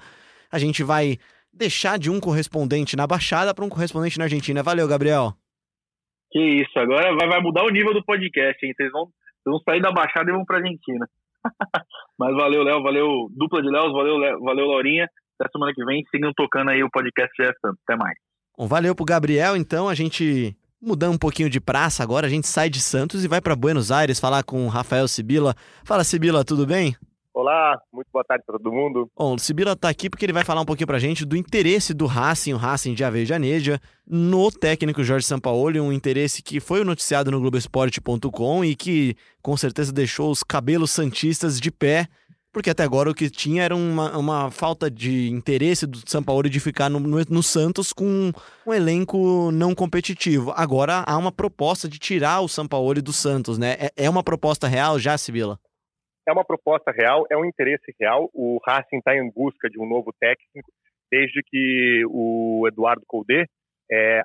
A 0.51 0.59
gente 0.59 0.83
vai 0.83 1.19
deixar 1.53 2.01
de 2.01 2.11
um 2.11 2.19
correspondente 2.19 2.97
na 2.97 3.07
Baixada 3.07 3.55
para 3.55 3.64
um 3.64 3.69
correspondente 3.69 4.19
na 4.19 4.25
Argentina. 4.25 4.61
Valeu, 4.62 4.88
Gabriel. 4.88 5.33
Que 6.33 6.40
isso, 6.62 6.77
agora 6.79 7.14
vai, 7.14 7.29
vai 7.29 7.40
mudar 7.40 7.64
o 7.64 7.71
nível 7.71 7.95
do 7.95 8.05
podcast, 8.05 8.64
hein? 8.66 8.73
Vocês 8.77 8.90
vão, 8.90 9.05
vocês 9.05 9.47
vão 9.47 9.61
sair 9.69 9.81
da 9.81 9.93
Baixada 9.93 10.31
e 10.31 10.35
vão 10.35 10.45
para 10.45 10.59
Argentina. 10.59 11.07
Mas 12.19 12.35
valeu, 12.35 12.64
Léo, 12.64 12.83
valeu, 12.83 13.29
dupla 13.37 13.62
de 13.62 13.71
Léo, 13.71 13.93
valeu, 13.93 14.40
valeu, 14.40 14.66
Laurinha. 14.66 15.09
Até 15.40 15.50
semana 15.50 15.72
que 15.74 15.85
vem, 15.85 16.05
sigam 16.11 16.33
tocando 16.37 16.70
aí 16.70 16.83
o 16.83 16.90
podcast 16.90 17.31
GE 17.35 17.46
Santos. 17.61 17.81
Até 17.88 17.96
mais. 17.96 18.16
Bom, 18.59 18.66
valeu 18.66 18.94
pro 18.94 19.07
Gabriel, 19.07 19.57
então 19.57 19.88
a 19.88 19.94
gente 19.94 20.55
mudando 20.83 21.14
um 21.14 21.18
pouquinho 21.18 21.48
de 21.48 21.61
praça 21.61 22.03
agora, 22.03 22.26
a 22.26 22.31
gente 22.31 22.46
sai 22.46 22.70
de 22.70 22.81
Santos 22.81 23.24
e 23.24 23.29
vai 23.29 23.40
para 23.40 23.57
Buenos 23.57 23.90
Aires 23.90 24.20
falar 24.20 24.42
com 24.42 24.66
o 24.66 24.68
Rafael 24.68 25.07
Sibila. 25.09 25.55
Fala, 25.85 26.05
Sibila, 26.05 26.44
tudo 26.44 26.66
bem? 26.66 26.96
Olá, 27.33 27.79
muito 27.92 28.09
boa 28.12 28.24
tarde 28.24 28.44
para 28.44 28.59
todo 28.59 28.72
mundo. 28.72 29.09
Bom, 29.16 29.35
o 29.35 29.38
Sibila 29.38 29.72
está 29.72 29.88
aqui 29.88 30.11
porque 30.11 30.26
ele 30.26 30.33
vai 30.33 30.44
falar 30.44 30.61
um 30.61 30.64
pouquinho 30.64 30.87
para 30.87 30.96
a 30.96 31.00
gente 31.00 31.24
do 31.24 31.37
interesse 31.37 31.94
do 31.94 32.05
Racing, 32.05 32.53
o 32.53 32.57
Racing 32.57 32.92
de 32.92 33.05
Avejaneja, 33.05 33.81
no 34.07 34.50
técnico 34.50 35.05
Jorge 35.05 35.26
Sampaoli, 35.26 35.81
um 35.81 35.92
interesse 35.92 36.42
que 36.42 36.61
foi 36.61 36.83
noticiado 36.83 37.31
no 37.31 37.40
Globoesporte.com 37.40 38.64
e 38.64 38.74
que 38.74 39.14
com 39.40 39.57
certeza 39.57 39.92
deixou 39.92 40.31
os 40.31 40.42
cabelos 40.42 40.90
santistas 40.90 41.61
de 41.61 41.70
pé 41.70 42.09
porque 42.53 42.71
até 42.71 42.83
agora 42.83 43.11
o 43.11 43.15
que 43.15 43.31
tinha 43.31 43.63
era 43.63 43.75
uma, 43.75 44.17
uma 44.17 44.51
falta 44.51 44.91
de 44.91 45.31
interesse 45.31 45.87
do 45.87 45.99
São 46.09 46.23
Paulo 46.23 46.49
de 46.49 46.61
ficar 46.61 46.89
no, 46.89 46.99
no, 46.99 47.19
no, 47.29 47.43
Santos 47.43 47.93
com 47.93 48.33
um 48.67 48.75
elenco 48.75 49.51
não 49.53 49.75
competitivo. 49.75 50.53
Agora 50.57 51.05
há 51.07 51.17
uma 51.17 51.33
proposta 51.33 51.89
de 51.89 51.99
tirar 51.99 52.41
o 52.41 52.49
São 52.49 52.67
Paulo 52.67 53.01
do 53.01 53.13
Santos, 53.13 53.59
né? 53.59 53.77
É, 53.79 54.05
é 54.07 54.11
uma 54.11 54.23
proposta 54.23 54.67
real 54.67 54.99
já, 54.99 55.17
Sibila? 55.17 55.59
É 56.29 56.33
uma 56.33 56.45
proposta 56.45 56.93
real, 56.93 57.25
é 57.31 57.37
um 57.37 57.45
interesse 57.45 57.95
real. 57.99 58.29
O 58.33 58.59
Racing 58.67 58.99
está 58.99 59.15
em 59.15 59.31
busca 59.31 59.69
de 59.69 59.81
um 59.81 59.89
novo 59.89 60.13
técnico 60.19 60.71
desde 61.11 61.43
que 61.43 62.05
o 62.07 62.67
Eduardo 62.69 63.03
Colde 63.07 63.47
é, 63.91 64.23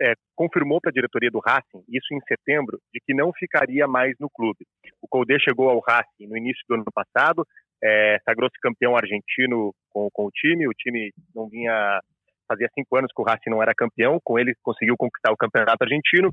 é, 0.00 0.12
confirmou 0.36 0.80
para 0.80 0.90
a 0.90 0.92
diretoria 0.92 1.30
do 1.30 1.40
Racing, 1.44 1.82
isso 1.88 2.14
em 2.14 2.20
setembro, 2.28 2.78
de 2.94 3.00
que 3.04 3.12
não 3.12 3.32
ficaria 3.32 3.88
mais 3.88 4.14
no 4.20 4.30
clube. 4.30 4.64
O 5.02 5.08
Colde 5.08 5.36
chegou 5.40 5.68
ao 5.68 5.80
Racing 5.80 6.28
no 6.28 6.36
início 6.36 6.62
do 6.68 6.76
ano 6.76 6.84
passado, 6.94 7.44
é, 7.82 8.18
sagrou-se 8.24 8.58
campeão 8.60 8.96
argentino 8.96 9.72
com, 9.90 10.08
com 10.12 10.26
o 10.26 10.30
time. 10.30 10.66
O 10.66 10.72
time 10.72 11.12
não 11.34 11.48
vinha. 11.48 12.00
Fazia 12.46 12.68
cinco 12.74 12.96
anos 12.96 13.12
que 13.14 13.20
o 13.20 13.24
Racing 13.24 13.50
não 13.50 13.62
era 13.62 13.74
campeão, 13.74 14.18
com 14.24 14.38
ele 14.38 14.54
conseguiu 14.62 14.96
conquistar 14.96 15.30
o 15.30 15.36
campeonato 15.36 15.84
argentino. 15.84 16.32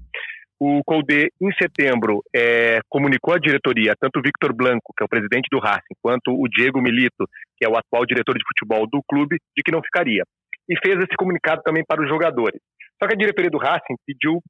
O 0.58 0.82
Colde, 0.86 1.30
em 1.42 1.52
setembro, 1.62 2.24
é, 2.34 2.80
comunicou 2.88 3.34
à 3.34 3.38
diretoria, 3.38 3.94
tanto 4.00 4.20
o 4.20 4.22
Victor 4.22 4.56
Blanco, 4.56 4.94
que 4.96 5.04
é 5.04 5.06
o 5.06 5.10
presidente 5.10 5.50
do 5.52 5.60
Racing, 5.60 5.96
quanto 6.02 6.32
o 6.32 6.48
Diego 6.48 6.82
Milito, 6.82 7.28
que 7.58 7.66
é 7.66 7.70
o 7.70 7.76
atual 7.76 8.06
diretor 8.06 8.38
de 8.38 8.46
futebol 8.48 8.88
do 8.88 9.02
clube, 9.06 9.36
de 9.58 9.62
que 9.62 9.72
não 9.72 9.84
ficaria. 9.84 10.24
E 10.70 10.76
fez 10.80 10.98
esse 10.98 11.18
comunicado 11.18 11.62
também 11.62 11.84
para 11.86 12.02
os 12.02 12.08
jogadores. 12.08 12.62
Só 12.98 13.10
que 13.10 13.14
a 13.14 13.18
diretoria 13.18 13.52
do 13.52 13.58
Racing 13.58 13.96
pediu 14.08 14.42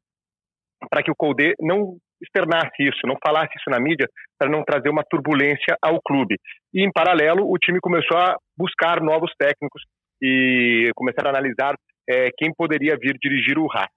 para 0.92 1.02
que 1.02 1.10
o 1.10 1.16
Colde 1.16 1.56
não 1.60 1.98
externasse 2.26 2.82
isso, 2.82 3.06
não 3.06 3.16
falasse 3.26 3.54
isso 3.58 3.70
na 3.70 3.80
mídia, 3.80 4.08
para 4.38 4.50
não 4.50 4.64
trazer 4.64 4.90
uma 4.90 5.04
turbulência 5.10 5.78
ao 5.82 6.02
clube. 6.02 6.36
E, 6.74 6.86
em 6.86 6.92
paralelo, 6.92 7.50
o 7.50 7.58
time 7.58 7.80
começou 7.80 8.18
a 8.18 8.36
buscar 8.58 9.02
novos 9.02 9.32
técnicos 9.38 9.84
e 10.22 10.90
começar 10.96 11.28
a 11.28 11.30
analisar 11.30 11.76
é, 12.10 12.30
quem 12.38 12.52
poderia 12.56 12.98
vir 13.00 13.18
dirigir 13.22 13.58
o 13.58 13.68
Racing. 13.68 13.90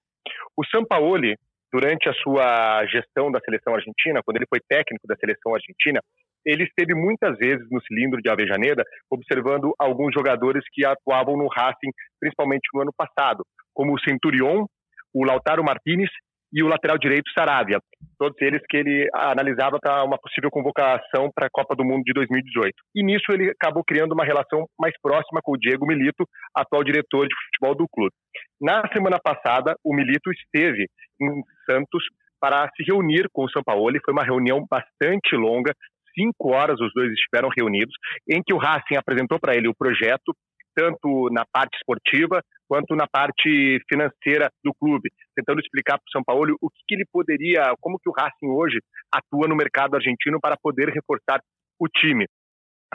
O 0.56 0.64
Sampaoli, 0.66 1.34
durante 1.72 2.08
a 2.08 2.14
sua 2.14 2.84
gestão 2.86 3.30
da 3.30 3.40
seleção 3.40 3.74
argentina, 3.74 4.20
quando 4.24 4.36
ele 4.36 4.48
foi 4.48 4.60
técnico 4.68 5.06
da 5.06 5.16
seleção 5.16 5.54
argentina, 5.54 6.00
ele 6.44 6.64
esteve 6.64 6.94
muitas 6.94 7.36
vezes 7.36 7.66
no 7.70 7.80
cilindro 7.82 8.22
de 8.22 8.30
Avejaneda, 8.30 8.82
observando 9.10 9.74
alguns 9.78 10.12
jogadores 10.14 10.64
que 10.72 10.84
atuavam 10.84 11.36
no 11.36 11.48
Racing, 11.48 11.90
principalmente 12.20 12.68
no 12.72 12.82
ano 12.82 12.92
passado, 12.96 13.44
como 13.74 13.94
o 13.94 14.00
Centurion, 14.00 14.64
o 15.12 15.24
Lautaro 15.24 15.64
Martinez 15.64 16.10
e 16.52 16.62
o 16.62 16.68
lateral 16.68 16.98
direito 16.98 17.30
Saravia, 17.32 17.78
todos 18.18 18.36
eles 18.40 18.62
que 18.68 18.76
ele 18.76 19.08
analisava 19.14 19.78
para 19.80 20.04
uma 20.04 20.18
possível 20.18 20.50
convocação 20.50 21.30
para 21.34 21.46
a 21.46 21.50
Copa 21.50 21.74
do 21.76 21.84
Mundo 21.84 22.02
de 22.04 22.12
2018. 22.12 22.74
E 22.94 23.04
nisso 23.04 23.30
ele 23.30 23.50
acabou 23.50 23.84
criando 23.84 24.12
uma 24.12 24.24
relação 24.24 24.66
mais 24.78 24.94
próxima 25.00 25.40
com 25.42 25.52
o 25.52 25.58
Diego 25.58 25.86
Milito, 25.86 26.26
atual 26.54 26.82
diretor 26.82 27.26
de 27.26 27.34
futebol 27.44 27.76
do 27.76 27.88
clube. 27.88 28.14
Na 28.60 28.82
semana 28.92 29.18
passada, 29.22 29.74
o 29.84 29.94
Milito 29.94 30.30
esteve 30.32 30.86
em 31.20 31.42
Santos 31.70 32.04
para 32.40 32.68
se 32.76 32.84
reunir 32.84 33.28
com 33.32 33.44
o 33.44 33.50
Sampaoli, 33.50 34.00
foi 34.04 34.14
uma 34.14 34.24
reunião 34.24 34.64
bastante 34.70 35.34
longa, 35.34 35.72
cinco 36.14 36.54
horas 36.54 36.80
os 36.80 36.92
dois 36.94 37.12
estiveram 37.12 37.48
reunidos, 37.56 37.94
em 38.28 38.42
que 38.42 38.54
o 38.54 38.58
Racing 38.58 38.96
apresentou 38.96 39.38
para 39.38 39.54
ele 39.54 39.68
o 39.68 39.74
projeto, 39.74 40.34
tanto 40.78 41.28
na 41.32 41.44
parte 41.52 41.76
esportiva 41.76 42.40
quanto 42.68 42.94
na 42.94 43.06
parte 43.08 43.80
financeira 43.88 44.48
do 44.62 44.72
clube, 44.74 45.10
tentando 45.34 45.60
explicar 45.60 45.98
para 45.98 46.06
o 46.06 46.12
São 46.12 46.22
Paulo 46.22 46.56
o 46.60 46.70
que, 46.70 46.80
que, 46.86 46.94
ele 46.94 47.04
poderia, 47.10 47.74
como 47.80 47.98
que 47.98 48.08
o 48.08 48.12
Racing 48.12 48.46
hoje 48.46 48.78
atua 49.12 49.48
no 49.48 49.56
mercado 49.56 49.96
argentino 49.96 50.38
para 50.40 50.56
poder 50.56 50.90
reforçar 50.90 51.40
o 51.80 51.88
time, 51.88 52.26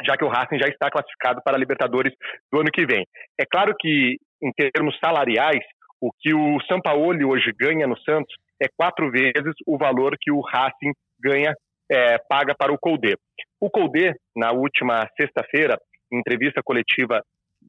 já 0.06 0.16
que 0.16 0.24
o 0.24 0.30
Racing 0.30 0.60
já 0.60 0.70
está 0.70 0.90
classificado 0.90 1.42
para 1.44 1.58
a 1.58 1.60
Libertadores 1.60 2.14
do 2.52 2.62
ano 2.62 2.70
que 2.72 2.86
vem. 2.86 3.06
É 3.38 3.46
claro 3.46 3.74
que, 3.78 4.18
em 4.42 4.52
termos 4.54 4.98
salariais, 5.04 5.66
o 6.00 6.12
que 6.20 6.34
o 6.34 6.62
São 6.68 6.80
Paulo 6.80 7.30
hoje 7.30 7.52
ganha 7.60 7.88
no 7.88 7.98
Santos 8.00 8.34
é 8.62 8.68
quatro 8.78 9.12
vezes 9.12 9.56
o 9.68 9.78
valor 9.78 10.16
que 10.22 10.32
o 10.32 10.40
Racing 10.40 10.94
ganha, 11.20 11.54
é, 11.92 12.18
paga 12.30 12.56
para 12.56 12.72
o 12.72 12.78
Colde. 12.78 13.18
O 13.60 13.70
Colde, 13.70 14.14
na 14.36 14.52
última 14.52 15.08
sexta-feira, 15.20 15.78
em 16.12 16.20
entrevista 16.20 16.62
coletiva 16.64 17.22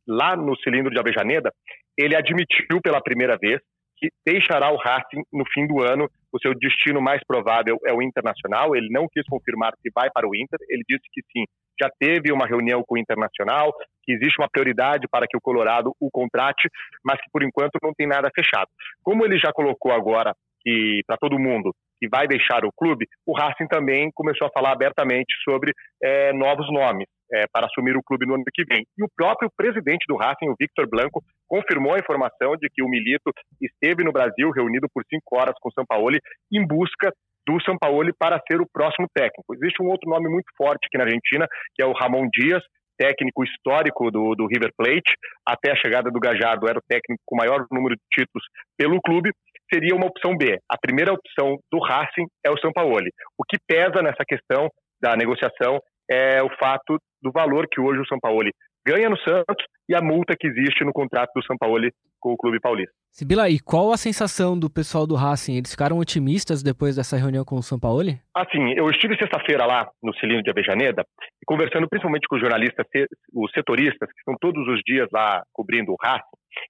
lá 0.07 0.37
no 0.37 0.57
cilindro 0.59 0.91
de 0.91 0.99
Avejaneda, 0.99 1.53
ele 1.99 2.17
admitiu 2.17 2.81
pela 2.83 3.01
primeira 3.01 3.37
vez 3.37 3.61
que 3.97 4.09
deixará 4.27 4.71
o 4.73 4.77
Racing 4.77 5.23
no 5.33 5.45
fim 5.53 5.67
do 5.67 5.83
ano. 5.83 6.09
O 6.33 6.39
seu 6.41 6.53
destino 6.55 7.01
mais 7.01 7.23
provável 7.27 7.79
é 7.87 7.93
o 7.93 8.03
Internacional. 8.03 8.75
Ele 8.75 8.89
não 8.91 9.07
quis 9.09 9.25
confirmar 9.27 9.73
se 9.81 9.91
vai 9.95 10.11
para 10.11 10.29
o 10.29 10.35
Inter. 10.35 10.59
Ele 10.69 10.83
disse 10.89 11.05
que 11.13 11.23
sim, 11.33 11.45
já 11.81 11.89
teve 11.99 12.33
uma 12.33 12.47
reunião 12.47 12.83
com 12.87 12.97
o 12.97 12.99
Internacional, 12.99 13.73
que 14.03 14.13
existe 14.13 14.41
uma 14.41 14.49
prioridade 14.51 15.07
para 15.09 15.27
que 15.29 15.37
o 15.37 15.41
Colorado 15.41 15.95
o 16.01 16.11
contrate, 16.11 16.69
mas 17.05 17.21
que 17.21 17.31
por 17.33 17.43
enquanto 17.43 17.79
não 17.83 17.93
tem 17.95 18.07
nada 18.07 18.31
fechado. 18.35 18.69
Como 19.03 19.25
ele 19.25 19.39
já 19.39 19.53
colocou 19.53 19.93
agora 19.93 20.35
que 20.61 21.03
para 21.07 21.17
todo 21.17 21.39
mundo 21.39 21.73
que 22.01 22.09
vai 22.09 22.27
deixar 22.27 22.65
o 22.65 22.73
clube, 22.77 23.07
o 23.25 23.37
Racing 23.37 23.69
também 23.69 24.11
começou 24.13 24.49
a 24.49 24.51
falar 24.51 24.73
abertamente 24.73 25.33
sobre 25.45 25.73
é, 26.03 26.33
novos 26.33 26.71
nomes 26.73 27.07
é, 27.33 27.45
para 27.53 27.67
assumir 27.67 27.97
o 27.97 28.03
clube 28.03 28.27
no 28.27 28.35
ano 28.35 28.45
que 28.53 28.65
vem. 28.65 28.85
E 28.97 29.05
o 29.05 29.09
próprio 29.17 29.51
presidente 29.57 30.05
do 30.09 30.17
Racing, 30.17 30.49
o 30.49 30.57
Victor 30.59 30.89
Blanco, 30.89 31.23
confirmou 31.49 31.95
a 31.95 31.99
informação 31.99 32.57
de 32.57 32.69
que 32.73 32.83
o 32.83 32.89
Milito 32.89 33.31
esteve 33.61 34.05
no 34.05 34.13
Brasil 34.13 34.51
reunido 34.51 34.87
por 34.93 35.03
cinco 35.09 35.37
horas 35.37 35.55
com 35.61 35.69
o 35.69 35.73
Sampaoli 35.73 36.19
em 36.53 36.67
busca 36.67 37.13
do 37.47 37.61
Sampaoli 37.63 38.13
para 38.19 38.41
ser 38.51 38.61
o 38.61 38.69
próximo 38.73 39.07
técnico. 39.15 39.55
Existe 39.55 39.83
um 39.83 39.89
outro 39.89 40.09
nome 40.09 40.29
muito 40.29 40.49
forte 40.57 40.87
aqui 40.87 40.97
na 40.97 41.05
Argentina, 41.05 41.47
que 41.75 41.83
é 41.83 41.87
o 41.87 41.93
Ramon 41.93 42.27
Dias, 42.33 42.63
técnico 42.97 43.45
histórico 43.45 44.11
do, 44.11 44.35
do 44.35 44.47
River 44.47 44.71
Plate, 44.77 45.13
até 45.47 45.73
a 45.73 45.77
chegada 45.77 46.11
do 46.11 46.21
Gajardo 46.21 46.69
era 46.69 46.79
o 46.79 46.87
técnico 46.89 47.23
com 47.27 47.37
maior 47.37 47.67
número 47.71 47.97
de 47.97 48.03
títulos 48.11 48.47
pelo 48.79 49.01
clube, 49.01 49.31
seria 49.73 49.95
uma 49.95 50.07
opção 50.07 50.37
B. 50.37 50.59
A 50.71 50.79
primeira 50.79 51.13
opção 51.13 51.59
do 51.73 51.79
Racing 51.81 52.27
é 52.45 52.51
o 52.51 52.59
São 52.59 52.73
Paulo. 52.73 52.97
O 53.37 53.45
que 53.45 53.59
pesa 53.67 54.03
nessa 54.03 54.25
questão 54.27 54.69
da 55.01 55.17
negociação 55.17 55.81
é 56.11 56.43
o 56.43 56.51
fato 56.59 56.99
do 57.23 57.33
valor 57.33 57.67
que 57.71 57.81
hoje 57.81 58.01
o 58.01 58.07
São 58.07 58.19
Paulo 58.21 58.51
ganha 58.87 59.09
no 59.09 59.19
Santos 59.19 59.65
e 59.89 59.95
a 59.95 60.03
multa 60.03 60.37
que 60.39 60.47
existe 60.47 60.85
no 60.85 60.93
contrato 60.93 61.31
do 61.35 61.45
São 61.45 61.57
Paulo 61.57 61.89
com 62.21 62.33
o 62.33 62.37
clube 62.37 62.61
paulista. 62.61 62.93
Sibila, 63.11 63.49
e 63.49 63.61
qual 63.61 63.93
a 63.93 63.97
sensação 63.97 64.59
do 64.59 64.69
pessoal 64.69 65.07
do 65.07 65.15
Racing? 65.15 65.57
Eles 65.57 65.71
ficaram 65.71 65.99
otimistas 65.99 66.63
depois 66.63 66.97
dessa 66.97 67.17
reunião 67.17 67.45
com 67.45 67.57
o 67.57 67.63
São 67.63 67.79
Paulo? 67.79 68.03
Assim, 68.35 68.73
eu 68.77 68.91
estive 68.91 69.17
sexta-feira 69.17 69.67
lá 69.67 69.89
no 70.03 70.15
Cilindro 70.17 70.43
de 70.43 70.51
Avejaneda 70.51 71.05
e 71.41 71.45
conversando 71.47 71.89
principalmente 71.89 72.27
com 72.27 72.37
os 72.37 72.41
jornalistas, 72.41 72.87
os 73.33 73.51
setoristas, 73.53 74.09
que 74.11 74.19
estão 74.19 74.35
todos 74.41 74.67
os 74.69 74.81
dias 74.85 75.09
lá 75.13 75.43
cobrindo 75.53 75.93
o 75.93 75.97
Racing, 76.03 76.25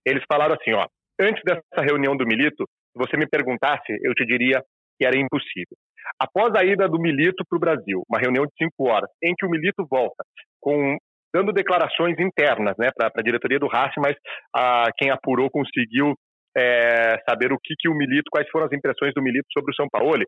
eles 0.06 0.22
falaram 0.30 0.54
assim, 0.54 0.72
ó, 0.72 0.86
antes 1.20 1.42
dessa 1.44 1.82
reunião 1.82 2.16
do 2.16 2.26
Milito, 2.26 2.64
se 2.92 2.98
você 2.98 3.16
me 3.16 3.26
perguntasse, 3.26 3.92
eu 4.02 4.12
te 4.14 4.26
diria 4.26 4.62
que 4.98 5.06
era 5.06 5.18
impossível. 5.18 5.76
Após 6.18 6.52
a 6.54 6.64
ida 6.64 6.88
do 6.88 7.00
Milito 7.00 7.44
para 7.48 7.56
o 7.56 7.60
Brasil, 7.60 8.02
uma 8.08 8.18
reunião 8.18 8.44
de 8.44 8.52
cinco 8.56 8.88
horas, 8.88 9.10
em 9.22 9.34
que 9.36 9.46
o 9.46 9.50
Milito 9.50 9.86
volta 9.90 10.24
com 10.60 10.96
dando 11.34 11.52
declarações 11.52 12.16
internas 12.20 12.76
né, 12.78 12.90
para 12.96 13.10
a 13.16 13.22
diretoria 13.22 13.58
do 13.58 13.66
Racing, 13.66 14.00
mas 14.00 14.14
a, 14.54 14.84
quem 14.96 15.10
apurou 15.10 15.50
conseguiu 15.50 16.14
é, 16.56 17.18
saber 17.28 17.52
o 17.52 17.58
que, 17.62 17.74
que 17.76 17.88
o 17.88 17.94
Milito, 17.94 18.30
quais 18.30 18.48
foram 18.50 18.66
as 18.66 18.72
impressões 18.72 19.12
do 19.14 19.22
Milito 19.22 19.46
sobre 19.52 19.72
o 19.72 19.74
São 19.74 19.88
Paulo. 19.90 20.22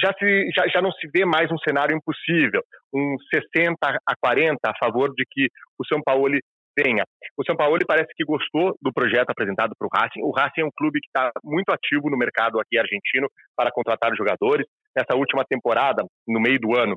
Já, 0.00 0.12
se, 0.18 0.50
já, 0.54 0.68
já 0.68 0.80
não 0.80 0.92
se 0.92 1.08
vê 1.12 1.24
mais 1.24 1.50
um 1.50 1.58
cenário 1.58 1.96
impossível, 1.96 2.62
um 2.94 3.16
60 3.34 3.74
a 3.82 4.14
40 4.20 4.58
a 4.64 4.78
favor 4.78 5.12
de 5.14 5.24
que 5.28 5.48
o 5.78 5.86
São 5.86 6.00
Paulo 6.04 6.38
venha. 6.76 7.04
O 7.36 7.44
São 7.44 7.56
Paulo 7.56 7.78
parece 7.86 8.12
que 8.14 8.24
gostou 8.24 8.76
do 8.80 8.92
projeto 8.92 9.30
apresentado 9.30 9.72
para 9.78 9.86
o 9.86 9.90
Racing. 9.92 10.22
O 10.22 10.30
Racing 10.30 10.60
é 10.60 10.64
um 10.64 10.76
clube 10.76 11.00
que 11.00 11.08
está 11.08 11.30
muito 11.42 11.70
ativo 11.70 12.10
no 12.10 12.18
mercado 12.18 12.60
aqui 12.60 12.78
argentino 12.78 13.28
para 13.56 13.70
contratar 13.70 14.14
jogadores. 14.16 14.66
Nessa 14.96 15.16
última 15.16 15.44
temporada, 15.44 16.04
no 16.26 16.40
meio 16.40 16.58
do 16.58 16.78
ano, 16.78 16.96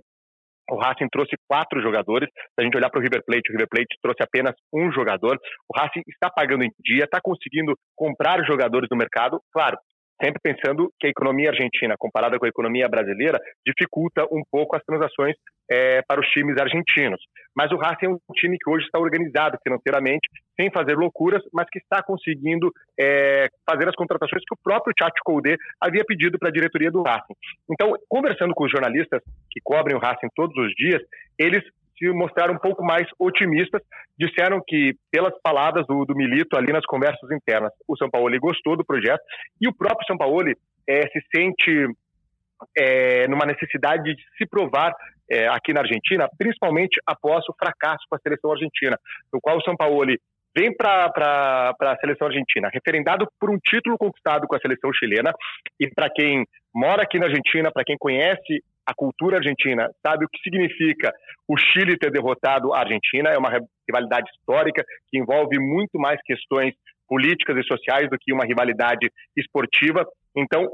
o 0.71 0.77
Racing 0.77 1.07
trouxe 1.11 1.35
quatro 1.47 1.81
jogadores. 1.81 2.29
Se 2.29 2.61
a 2.61 2.63
gente 2.63 2.77
olhar 2.77 2.89
para 2.89 2.99
o 2.99 3.03
River 3.03 3.23
Plate, 3.25 3.49
o 3.49 3.53
River 3.53 3.67
Plate 3.69 3.97
trouxe 4.01 4.23
apenas 4.23 4.53
um 4.73 4.91
jogador. 4.91 5.37
O 5.67 5.77
Racing 5.77 6.03
está 6.07 6.29
pagando 6.29 6.63
em 6.63 6.71
dia, 6.79 7.05
está 7.05 7.19
conseguindo 7.21 7.73
comprar 7.95 8.45
jogadores 8.45 8.87
no 8.91 8.97
mercado. 8.97 9.41
Claro, 9.51 9.77
sempre 10.21 10.39
pensando 10.41 10.91
que 10.99 11.08
a 11.08 11.10
economia 11.10 11.49
argentina, 11.49 11.95
comparada 11.97 12.38
com 12.38 12.45
a 12.45 12.49
economia 12.49 12.88
brasileira, 12.88 13.39
dificulta 13.65 14.25
um 14.32 14.43
pouco 14.51 14.75
as 14.75 14.84
transações 14.84 15.36
é, 15.69 16.01
para 16.01 16.19
os 16.19 16.27
times 16.27 16.60
argentinos. 16.60 17.21
Mas 17.55 17.71
o 17.71 17.77
Racing 17.77 18.05
é 18.05 18.10
um 18.10 18.19
time 18.34 18.58
que 18.58 18.69
hoje 18.69 18.86
está 18.86 18.99
organizado 18.99 19.58
financeiramente, 19.63 20.27
sem 20.60 20.71
fazer 20.71 20.95
loucuras, 20.95 21.41
mas 21.53 21.67
que 21.69 21.79
está 21.79 22.03
conseguindo 22.03 22.71
é, 22.99 23.47
fazer 23.69 23.88
as 23.88 23.95
contratações 23.95 24.43
que 24.45 24.53
o 24.53 24.60
próprio 24.63 24.93
Tchatcho 24.93 25.23
Koudé 25.23 25.55
havia 25.82 26.03
pedido 26.05 26.38
para 26.38 26.49
a 26.49 26.51
diretoria 26.51 26.91
do 26.91 27.01
Racing. 27.01 27.36
Então, 27.71 27.93
conversando 28.08 28.53
com 28.53 28.65
os 28.65 28.71
jornalistas 28.71 29.21
que 29.49 29.62
cobrem 29.63 29.95
o 29.95 29.99
Racing 29.99 30.27
todos 30.36 30.55
os 30.58 30.73
dias, 30.75 31.01
eles 31.38 31.63
se 31.99 32.09
mostraram 32.12 32.55
um 32.55 32.59
pouco 32.59 32.83
mais 32.83 33.05
otimistas. 33.19 33.81
Disseram 34.17 34.62
que, 34.65 34.95
pelas 35.12 35.33
palavras 35.41 35.85
do, 35.85 36.05
do 36.05 36.15
Milito 36.15 36.57
ali 36.57 36.71
nas 36.71 36.85
conversas 36.85 37.29
internas, 37.31 37.71
o 37.88 37.97
São 37.97 38.09
Paulo 38.09 38.33
gostou 38.39 38.75
do 38.75 38.85
projeto 38.85 39.21
e 39.62 39.67
o 39.67 39.73
próprio 39.73 40.07
São 40.07 40.17
Paulo 40.17 40.49
é, 40.88 41.01
se 41.09 41.21
sente 41.35 41.88
é, 42.77 43.27
numa 43.27 43.45
necessidade 43.45 44.03
de 44.03 44.23
se 44.38 44.47
provar 44.47 44.93
é, 45.29 45.47
aqui 45.47 45.73
na 45.73 45.81
Argentina, 45.81 46.27
principalmente 46.38 46.99
após 47.05 47.47
o 47.47 47.53
fracasso 47.53 48.05
com 48.09 48.15
a 48.15 48.19
seleção 48.19 48.51
argentina, 48.51 48.97
no 49.31 49.39
qual 49.39 49.57
o 49.57 49.62
São 49.62 49.75
Paulo 49.75 50.03
vem 50.59 50.75
para 50.75 51.73
a 51.79 51.97
seleção 52.01 52.27
argentina, 52.27 52.69
referendado 52.73 53.25
por 53.39 53.49
um 53.49 53.57
título 53.57 53.97
conquistado 53.97 54.45
com 54.45 54.55
a 54.55 54.59
seleção 54.59 54.91
chilena, 54.93 55.31
e 55.79 55.87
para 55.87 56.09
quem 56.09 56.45
mora 56.75 57.03
aqui 57.03 57.17
na 57.17 57.27
Argentina, 57.27 57.71
para 57.71 57.85
quem 57.85 57.95
conhece 57.97 58.61
a 58.85 58.93
cultura 58.93 59.37
argentina, 59.37 59.89
sabe 60.05 60.25
o 60.25 60.29
que 60.29 60.41
significa 60.41 61.13
o 61.47 61.55
Chile 61.55 61.97
ter 61.97 62.11
derrotado 62.11 62.73
a 62.73 62.79
Argentina. 62.79 63.29
É 63.29 63.37
uma 63.37 63.51
rivalidade 63.87 64.29
histórica 64.31 64.83
que 65.09 65.19
envolve 65.19 65.59
muito 65.59 65.99
mais 65.99 66.19
questões 66.23 66.73
políticas 67.07 67.55
e 67.57 67.63
sociais 67.63 68.09
do 68.09 68.17
que 68.19 68.33
uma 68.33 68.45
rivalidade 68.45 69.07
esportiva. 69.37 70.03
Então, 70.35 70.67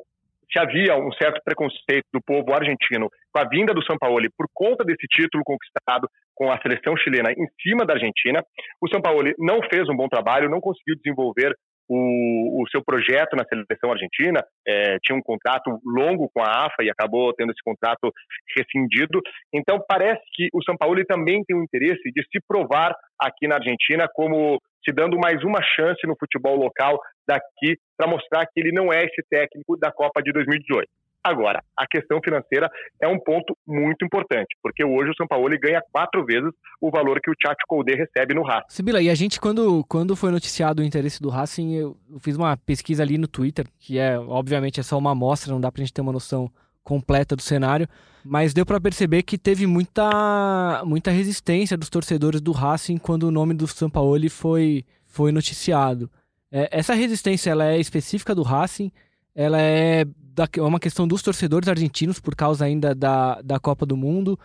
se 0.51 0.59
havia 0.59 0.95
um 0.95 1.11
certo 1.11 1.41
preconceito 1.43 2.05
do 2.13 2.21
povo 2.21 2.53
argentino 2.53 3.09
com 3.31 3.39
a 3.39 3.47
vinda 3.47 3.73
do 3.73 3.83
São 3.83 3.97
Paulo 3.97 4.25
por 4.37 4.47
conta 4.53 4.85
desse 4.85 5.07
título 5.07 5.43
conquistado 5.43 6.07
com 6.35 6.51
a 6.51 6.61
seleção 6.61 6.95
chilena 6.97 7.31
em 7.31 7.47
cima 7.61 7.85
da 7.85 7.93
Argentina, 7.93 8.43
o 8.81 8.89
São 8.89 9.01
Paulo 9.01 9.23
não 9.39 9.59
fez 9.71 9.89
um 9.89 9.95
bom 9.95 10.07
trabalho, 10.07 10.49
não 10.49 10.61
conseguiu 10.61 10.95
desenvolver 10.95 11.55
o, 11.87 12.63
o 12.63 12.67
seu 12.69 12.83
projeto 12.83 13.35
na 13.35 13.45
seleção 13.45 13.91
argentina, 13.91 14.43
é, 14.67 14.97
tinha 14.99 15.17
um 15.17 15.21
contrato 15.21 15.79
longo 15.85 16.29
com 16.33 16.41
a 16.41 16.65
AFA 16.65 16.83
e 16.83 16.89
acabou 16.89 17.33
tendo 17.33 17.51
esse 17.51 17.61
contrato 17.63 18.11
rescindido. 18.57 19.21
Então, 19.53 19.79
parece 19.87 20.23
que 20.33 20.49
o 20.53 20.63
São 20.63 20.75
Paulo 20.75 21.03
também 21.05 21.43
tem 21.43 21.55
o 21.55 21.63
interesse 21.63 22.11
de 22.11 22.23
se 22.23 22.39
provar 22.47 22.95
aqui 23.19 23.47
na 23.47 23.55
Argentina 23.55 24.07
como 24.13 24.59
se 24.83 24.91
dando 24.93 25.17
mais 25.17 25.43
uma 25.43 25.61
chance 25.61 26.05
no 26.05 26.15
futebol 26.17 26.55
local 26.55 26.99
daqui 27.27 27.77
para 27.97 28.07
mostrar 28.07 28.45
que 28.45 28.59
ele 28.59 28.71
não 28.71 28.93
é 28.93 29.03
esse 29.03 29.21
técnico 29.29 29.77
da 29.77 29.91
Copa 29.91 30.21
de 30.21 30.31
2018. 30.31 30.87
Agora, 31.25 31.63
a 31.75 31.87
questão 31.87 32.19
financeira 32.23 32.69
é 33.01 33.07
um 33.07 33.19
ponto 33.19 33.57
muito 33.65 34.05
importante, 34.05 34.55
porque 34.61 34.85
hoje 34.85 35.09
o 35.09 35.15
São 35.15 35.25
Paulo 35.25 35.49
ganha 35.59 35.81
quatro 35.91 36.23
vezes 36.23 36.51
o 36.79 36.91
valor 36.91 37.19
que 37.19 37.31
o 37.31 37.33
Tchatcho 37.33 37.65
Koudé 37.67 37.95
recebe 37.95 38.35
no 38.35 38.43
Racing. 38.43 38.67
Sibila, 38.69 39.01
e 39.01 39.09
a 39.09 39.15
gente, 39.15 39.41
quando, 39.41 39.83
quando 39.85 40.15
foi 40.15 40.29
noticiado 40.29 40.83
o 40.83 40.85
interesse 40.85 41.19
do 41.19 41.29
Racing, 41.29 41.73
eu, 41.73 41.97
fiz 42.19 42.37
uma 42.37 42.55
pesquisa 42.55 43.01
ali 43.01 43.17
no 43.17 43.27
Twitter, 43.27 43.65
que 43.79 43.97
é, 43.97 44.19
obviamente, 44.19 44.79
é 44.79 44.83
só 44.83 44.99
uma 44.99 45.13
amostra, 45.13 45.51
não 45.51 45.59
dá 45.59 45.71
pra 45.71 45.81
gente 45.81 45.91
ter 45.91 46.01
uma 46.01 46.13
noção 46.13 46.47
completa 46.83 47.35
do 47.35 47.41
cenário, 47.41 47.89
mas 48.23 48.53
deu 48.53 48.63
para 48.63 48.79
perceber 48.79 49.23
que 49.23 49.35
teve 49.35 49.65
muita, 49.65 50.83
muita 50.85 51.09
resistência 51.09 51.75
dos 51.75 51.89
torcedores 51.89 52.39
do 52.39 52.51
Racing 52.51 52.99
quando 52.99 53.23
o 53.23 53.31
nome 53.31 53.55
do 53.55 53.65
São 53.65 53.89
Paulo 53.89 54.29
foi, 54.29 54.85
foi 55.07 55.31
noticiado. 55.31 56.07
É, 56.51 56.69
essa 56.71 56.93
resistência 56.93 57.49
ela 57.49 57.65
é 57.65 57.79
específica 57.79 58.35
do 58.35 58.43
Racing, 58.43 58.91
ela 59.35 59.61
é, 59.61 60.01
é 60.01 60.61
uma 60.61 60.79
questão 60.79 61.07
dos 61.07 61.21
torcedores 61.21 61.67
argentinos 61.67 62.19
por 62.19 62.35
causa 62.35 62.65
ainda 62.65 62.95
da, 62.95 63.41
da 63.41 63.59
Copa 63.59 63.85
do 63.85 63.97
Mundo. 63.97 64.39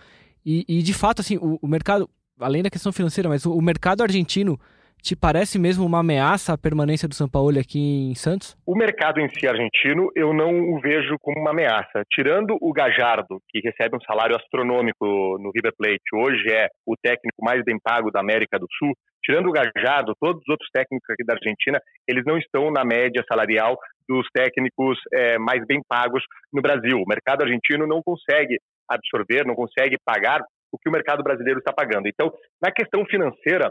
E, 0.44 0.64
e 0.68 0.82
de 0.82 0.92
fato, 0.92 1.20
assim, 1.20 1.36
o, 1.36 1.58
o, 1.62 1.68
mercado, 1.68 2.08
além 2.40 2.62
da 2.62 2.70
questão 2.70 2.92
financeira, 2.92 3.28
mas 3.28 3.46
o, 3.46 3.52
o, 3.52 3.62
mercado 3.62 4.02
argentino 4.02 4.58
te 5.02 5.14
parece 5.16 5.58
mesmo 5.58 5.86
uma 5.86 6.00
ameaça 6.00 6.52
à 6.52 6.58
permanência 6.58 7.08
do 7.08 7.14
São 7.14 7.28
Paulo 7.28 7.58
aqui 7.58 7.78
em 8.10 8.14
Santos? 8.14 8.56
O 8.66 8.76
mercado 8.76 9.20
em 9.20 9.28
si 9.28 9.46
argentino, 9.46 10.10
eu 10.14 10.34
não 10.34 10.50
o 10.74 10.80
vejo 10.80 11.16
como 11.22 11.40
uma 11.40 11.50
ameaça. 11.50 12.02
Tirando 12.10 12.56
o 12.60 12.72
Gajardo, 12.72 13.40
que 13.48 13.60
recebe 13.60 13.96
um 13.96 14.00
salário 14.00 14.36
astronômico 14.36 15.38
no 15.38 15.50
River 15.54 15.72
Plate, 15.78 16.02
hoje 16.14 16.52
é 16.52 16.68
o 16.84 16.96
técnico 17.02 17.42
mais 17.42 17.62
bem 17.64 17.78
pago 17.82 18.10
da 18.10 18.20
América 18.20 18.58
do 18.58 18.66
Sul, 18.78 18.92
tirando 19.24 19.48
o 19.48 19.52
Gajardo, 19.52 20.14
todos 20.20 20.42
os 20.42 20.48
outros 20.48 20.68
técnicos 20.72 21.08
aqui 21.10 21.24
da 21.24 21.34
Argentina, 21.34 21.80
eles 22.06 22.24
não 22.26 22.36
estão 22.36 22.70
na 22.70 22.84
média 22.84 23.24
salarial 23.28 23.78
dos 24.10 24.26
técnicos 24.34 24.98
é, 25.14 25.38
mais 25.38 25.64
bem 25.64 25.80
pagos 25.88 26.24
no 26.52 26.60
Brasil. 26.60 26.98
O 26.98 27.08
mercado 27.08 27.42
argentino 27.42 27.86
não 27.86 28.02
consegue 28.02 28.58
absorver, 28.90 29.46
não 29.46 29.54
consegue 29.54 29.96
pagar 30.04 30.40
o 30.72 30.76
que 30.76 30.88
o 30.88 30.92
mercado 30.92 31.22
brasileiro 31.22 31.60
está 31.60 31.72
pagando. 31.72 32.08
Então, 32.08 32.32
na 32.60 32.72
questão 32.72 33.04
financeira, 33.06 33.70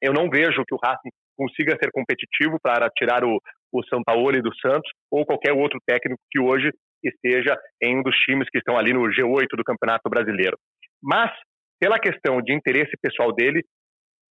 eu 0.00 0.14
não 0.14 0.30
vejo 0.30 0.64
que 0.66 0.74
o 0.74 0.78
Racing 0.82 1.10
consiga 1.36 1.76
ser 1.76 1.90
competitivo 1.92 2.56
para 2.62 2.88
tirar 2.88 3.22
o, 3.22 3.38
o 3.70 3.84
São 3.84 4.02
Paulo 4.02 4.34
e 4.34 4.40
do 4.40 4.54
Santos 4.56 4.90
ou 5.10 5.26
qualquer 5.26 5.52
outro 5.52 5.78
técnico 5.86 6.20
que 6.30 6.40
hoje 6.40 6.70
esteja 7.04 7.54
em 7.82 7.98
um 7.98 8.02
dos 8.02 8.16
times 8.16 8.48
que 8.48 8.58
estão 8.58 8.78
ali 8.78 8.94
no 8.94 9.02
G8 9.02 9.56
do 9.56 9.64
Campeonato 9.64 10.08
Brasileiro. 10.08 10.56
Mas, 11.02 11.30
pela 11.78 11.98
questão 11.98 12.40
de 12.40 12.54
interesse 12.54 12.92
pessoal 13.02 13.30
dele, 13.32 13.62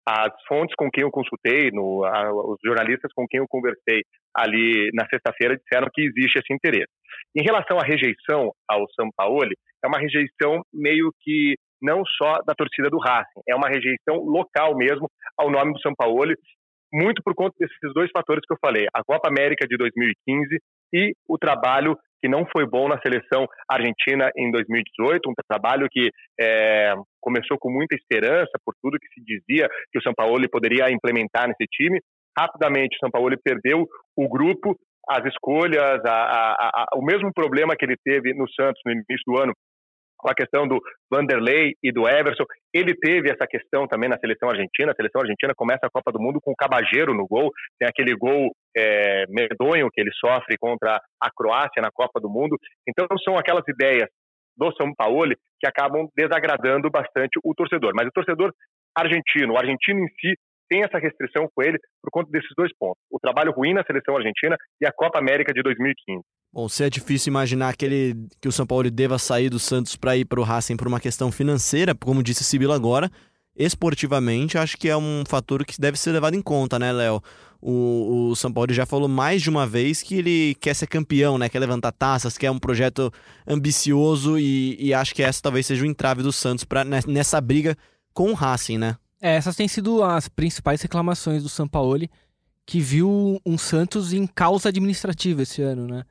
as 0.08 0.32
fontes 0.46 0.74
com 0.76 0.88
quem 0.88 1.02
eu 1.02 1.10
consultei, 1.10 1.70
no, 1.72 2.04
a, 2.04 2.30
os 2.32 2.58
jornalistas 2.64 3.12
com 3.14 3.26
quem 3.26 3.40
eu 3.40 3.46
conversei 3.48 4.02
ali 4.36 4.90
na 4.94 5.04
sexta-feira 5.06 5.56
disseram 5.56 5.88
que 5.92 6.02
existe 6.02 6.38
esse 6.38 6.54
interesse. 6.54 6.92
Em 7.34 7.42
relação 7.42 7.78
à 7.78 7.84
rejeição 7.84 8.52
ao 8.68 8.86
São 8.94 9.08
Paulo, 9.16 9.50
é 9.84 9.88
uma 9.88 9.98
rejeição 9.98 10.62
meio 10.72 11.10
que 11.22 11.56
não 11.82 12.04
só 12.04 12.40
da 12.46 12.54
torcida 12.54 12.88
do 12.88 12.98
Racing, 12.98 13.40
é 13.48 13.54
uma 13.54 13.68
rejeição 13.68 14.16
local 14.24 14.76
mesmo 14.76 15.10
ao 15.36 15.50
nome 15.50 15.72
do 15.72 15.80
São 15.80 15.92
Paulo, 15.94 16.32
muito 16.92 17.22
por 17.22 17.34
conta 17.34 17.54
desses 17.58 17.92
dois 17.92 18.10
fatores 18.10 18.42
que 18.46 18.54
eu 18.54 18.58
falei, 18.60 18.86
a 18.94 19.02
Copa 19.04 19.28
América 19.28 19.66
de 19.66 19.76
2015 19.76 20.58
e 20.94 21.12
o 21.28 21.36
trabalho 21.36 21.96
que 22.20 22.28
não 22.28 22.46
foi 22.50 22.66
bom 22.66 22.88
na 22.88 23.00
seleção 23.00 23.46
argentina 23.68 24.30
em 24.36 24.50
2018, 24.50 25.28
um 25.28 25.34
trabalho 25.48 25.86
que 25.90 26.10
é, 26.40 26.94
começou 27.20 27.56
com 27.58 27.70
muita 27.70 27.94
esperança 27.94 28.52
por 28.64 28.74
tudo 28.82 28.98
que 28.98 29.08
se 29.08 29.24
dizia 29.24 29.68
que 29.92 29.98
o 29.98 30.02
São 30.02 30.12
Paulo 30.14 30.42
poderia 30.50 30.90
implementar 30.90 31.46
nesse 31.46 31.66
time. 31.70 32.00
Rapidamente, 32.38 32.96
o 32.96 33.00
São 33.00 33.10
Paulo 33.10 33.34
perdeu 33.42 33.86
o 34.16 34.28
grupo, 34.28 34.76
as 35.08 35.24
escolhas, 35.26 36.00
a, 36.04 36.10
a, 36.10 36.70
a, 36.74 36.86
o 36.96 37.02
mesmo 37.02 37.30
problema 37.32 37.76
que 37.76 37.84
ele 37.84 37.96
teve 38.04 38.34
no 38.34 38.50
Santos 38.50 38.80
no 38.84 38.92
início 38.92 39.22
do 39.26 39.38
ano 39.40 39.52
com 40.26 40.30
a 40.32 40.34
questão 40.34 40.66
do 40.66 40.82
Vanderlei 41.08 41.74
e 41.80 41.92
do 41.92 42.08
Everson. 42.08 42.42
Ele 42.74 42.92
teve 42.96 43.30
essa 43.30 43.46
questão 43.46 43.86
também 43.86 44.08
na 44.08 44.18
seleção 44.18 44.50
argentina. 44.50 44.90
A 44.90 44.96
seleção 44.96 45.20
argentina 45.20 45.54
começa 45.54 45.86
a 45.86 45.90
Copa 45.90 46.10
do 46.10 46.20
Mundo 46.20 46.40
com 46.42 46.50
o 46.50 46.56
Cabageiro 46.56 47.14
no 47.14 47.28
gol. 47.28 47.52
Tem 47.78 47.88
aquele 47.88 48.16
gol 48.16 48.50
é, 48.76 49.24
medonho 49.28 49.88
que 49.92 50.00
ele 50.00 50.10
sofre 50.14 50.58
contra 50.58 51.00
a 51.22 51.30
Croácia 51.30 51.80
na 51.80 51.92
Copa 51.92 52.20
do 52.20 52.28
Mundo. 52.28 52.58
Então 52.88 53.06
são 53.22 53.38
aquelas 53.38 53.62
ideias 53.68 54.08
do 54.56 54.74
São 54.74 54.92
Paulo 54.96 55.32
que 55.60 55.68
acabam 55.68 56.08
desagradando 56.16 56.90
bastante 56.90 57.38
o 57.44 57.54
torcedor. 57.54 57.92
Mas 57.94 58.08
o 58.08 58.12
torcedor 58.12 58.52
argentino, 58.98 59.54
o 59.54 59.58
argentino 59.58 60.00
em 60.00 60.08
si, 60.18 60.34
tem 60.68 60.82
essa 60.82 60.98
restrição 60.98 61.48
com 61.54 61.62
ele 61.62 61.78
por 62.02 62.10
conta 62.10 62.30
desses 62.32 62.50
dois 62.56 62.72
pontos: 62.76 62.98
o 63.12 63.20
trabalho 63.20 63.52
ruim 63.52 63.74
na 63.74 63.84
seleção 63.84 64.16
argentina 64.16 64.56
e 64.80 64.86
a 64.86 64.92
Copa 64.92 65.20
América 65.20 65.52
de 65.52 65.62
2015. 65.62 66.20
Bom, 66.56 66.70
se 66.70 66.82
é 66.82 66.88
difícil 66.88 67.30
imaginar 67.30 67.76
que, 67.76 67.84
ele, 67.84 68.16
que 68.40 68.48
o 68.48 68.52
São 68.52 68.66
Paulo 68.66 68.90
deva 68.90 69.18
sair 69.18 69.50
do 69.50 69.58
Santos 69.58 69.94
para 69.94 70.16
ir 70.16 70.24
para 70.24 70.40
o 70.40 70.42
Racing 70.42 70.74
por 70.74 70.88
uma 70.88 70.98
questão 70.98 71.30
financeira, 71.30 71.94
como 71.94 72.22
disse 72.22 72.42
Sibila 72.42 72.74
agora, 72.74 73.12
esportivamente 73.54 74.56
acho 74.56 74.78
que 74.78 74.88
é 74.88 74.96
um 74.96 75.22
fator 75.28 75.66
que 75.66 75.78
deve 75.78 75.98
ser 75.98 76.12
levado 76.12 76.32
em 76.32 76.40
conta, 76.40 76.78
né, 76.78 76.90
Léo? 76.92 77.22
O, 77.60 78.30
o, 78.30 78.36
São 78.36 78.50
Paulo 78.50 78.72
já 78.72 78.86
falou 78.86 79.06
mais 79.06 79.42
de 79.42 79.50
uma 79.50 79.66
vez 79.66 80.00
que 80.00 80.14
ele 80.14 80.54
quer 80.58 80.72
ser 80.72 80.86
campeão, 80.86 81.36
né? 81.36 81.50
Quer 81.50 81.58
levantar 81.58 81.92
taças, 81.92 82.38
quer 82.38 82.50
um 82.50 82.58
projeto 82.58 83.12
ambicioso 83.46 84.38
e, 84.38 84.78
e 84.80 84.94
acho 84.94 85.14
que 85.14 85.22
essa 85.22 85.42
talvez 85.42 85.66
seja 85.66 85.84
o 85.84 85.86
entrave 85.86 86.22
do 86.22 86.32
Santos 86.32 86.64
pra, 86.64 86.86
nessa 86.86 87.38
briga 87.38 87.76
com 88.14 88.30
o 88.30 88.34
Racing, 88.34 88.78
né? 88.78 88.96
É, 89.20 89.36
essas 89.36 89.56
têm 89.56 89.68
sido 89.68 90.02
as 90.02 90.26
principais 90.26 90.80
reclamações 90.80 91.42
do 91.42 91.50
São 91.50 91.68
Paulo, 91.68 92.08
que 92.64 92.80
viu 92.80 93.42
um 93.44 93.58
Santos 93.58 94.14
em 94.14 94.26
causa 94.26 94.70
administrativa 94.70 95.42
esse 95.42 95.60
ano, 95.60 95.86
né? 95.86 96.02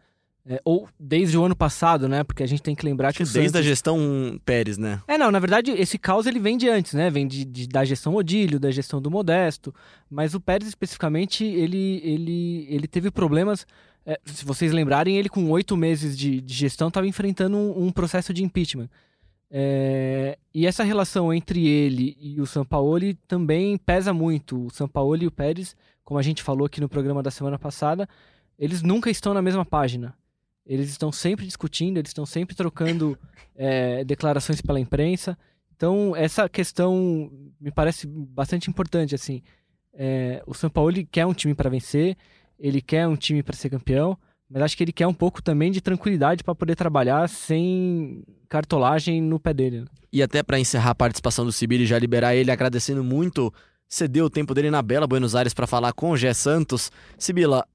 É, 0.47 0.61
ou 0.63 0.87
desde 0.99 1.35
o 1.35 1.43
ano 1.43 1.55
passado, 1.55 2.07
né? 2.07 2.23
Porque 2.23 2.43
a 2.43 2.45
gente 2.47 2.61
tem 2.61 2.75
que 2.75 2.85
lembrar 2.85 3.11
que, 3.11 3.23
desde 3.23 3.39
Santos... 3.39 3.55
a 3.55 3.61
gestão 3.63 4.39
Pérez, 4.45 4.77
né? 4.77 5.01
É, 5.07 5.17
não, 5.17 5.31
na 5.31 5.39
verdade, 5.39 5.71
esse 5.71 5.97
caos 5.97 6.27
ele 6.27 6.39
vem 6.39 6.55
de 6.55 6.69
antes, 6.69 6.93
né? 6.93 7.09
Vem 7.09 7.27
de, 7.27 7.43
de, 7.43 7.67
da 7.67 7.83
gestão 7.83 8.13
Odílio, 8.13 8.59
da 8.59 8.69
gestão 8.69 9.01
do 9.01 9.09
Modesto. 9.09 9.73
Mas 10.07 10.35
o 10.35 10.39
Pérez, 10.39 10.69
especificamente, 10.69 11.43
ele, 11.43 11.99
ele, 12.03 12.67
ele 12.69 12.87
teve 12.87 13.09
problemas. 13.09 13.65
É, 14.05 14.19
se 14.23 14.45
vocês 14.45 14.71
lembrarem, 14.71 15.17
ele 15.17 15.29
com 15.29 15.49
oito 15.49 15.75
meses 15.75 16.15
de, 16.15 16.39
de 16.39 16.53
gestão 16.53 16.89
estava 16.89 17.07
enfrentando 17.07 17.57
um, 17.57 17.87
um, 17.87 17.91
processo 17.91 18.31
de 18.31 18.43
impeachment. 18.43 18.87
É, 19.49 20.37
e 20.53 20.67
essa 20.67 20.83
relação 20.83 21.33
entre 21.33 21.67
ele 21.67 22.15
e 22.19 22.39
o 22.39 22.45
Sampaoli 22.45 23.15
também 23.27 23.79
pesa 23.79 24.13
muito. 24.13 24.67
O 24.67 24.69
Sampaoli 24.69 25.23
e 25.23 25.27
o 25.27 25.31
Pérez, 25.31 25.75
como 26.03 26.19
a 26.19 26.23
gente 26.23 26.43
falou 26.43 26.67
aqui 26.67 26.79
no 26.79 26.89
programa 26.89 27.23
da 27.23 27.31
semana 27.31 27.57
passada, 27.57 28.07
eles 28.59 28.83
nunca 28.83 29.09
estão 29.09 29.33
na 29.33 29.41
mesma 29.41 29.65
página. 29.65 30.15
Eles 30.65 30.89
estão 30.89 31.11
sempre 31.11 31.45
discutindo, 31.45 31.97
eles 31.97 32.09
estão 32.09 32.25
sempre 32.25 32.55
trocando 32.55 33.17
é, 33.55 34.03
declarações 34.03 34.61
pela 34.61 34.79
imprensa. 34.79 35.37
Então, 35.75 36.15
essa 36.15 36.47
questão 36.49 37.31
me 37.59 37.71
parece 37.71 38.07
bastante 38.07 38.69
importante. 38.69 39.13
assim. 39.13 39.43
É, 39.93 40.43
o 40.45 40.53
São 40.53 40.69
Paulo 40.69 40.93
quer 41.11 41.25
um 41.25 41.33
time 41.33 41.53
para 41.53 41.69
vencer, 41.69 42.17
ele 42.59 42.81
quer 42.81 43.07
um 43.07 43.15
time 43.15 43.43
para 43.43 43.55
ser 43.55 43.69
campeão, 43.69 44.17
mas 44.49 44.61
acho 44.63 44.77
que 44.77 44.83
ele 44.83 44.91
quer 44.91 45.07
um 45.07 45.13
pouco 45.13 45.41
também 45.41 45.71
de 45.71 45.81
tranquilidade 45.81 46.43
para 46.43 46.55
poder 46.55 46.75
trabalhar 46.75 47.27
sem 47.29 48.23
cartolagem 48.49 49.21
no 49.21 49.39
pé 49.39 49.53
dele. 49.53 49.81
Né? 49.81 49.87
E 50.11 50.21
até 50.21 50.43
para 50.43 50.59
encerrar 50.59 50.91
a 50.91 50.95
participação 50.95 51.45
do 51.45 51.51
Sibir 51.51 51.79
e 51.79 51.85
já 51.85 51.97
liberar 51.97 52.35
ele, 52.35 52.51
agradecendo 52.51 53.03
muito 53.03 53.53
cedeu 53.87 54.25
o 54.25 54.29
tempo 54.29 54.53
dele 54.53 54.71
na 54.71 54.81
Bela 54.81 55.07
Buenos 55.07 55.35
Aires 55.35 55.53
para 55.53 55.67
falar 55.67 55.93
com 55.93 56.11
o 56.11 56.17
Gé 56.17 56.33
Santos. 56.33 56.91
Sibila, 57.17 57.65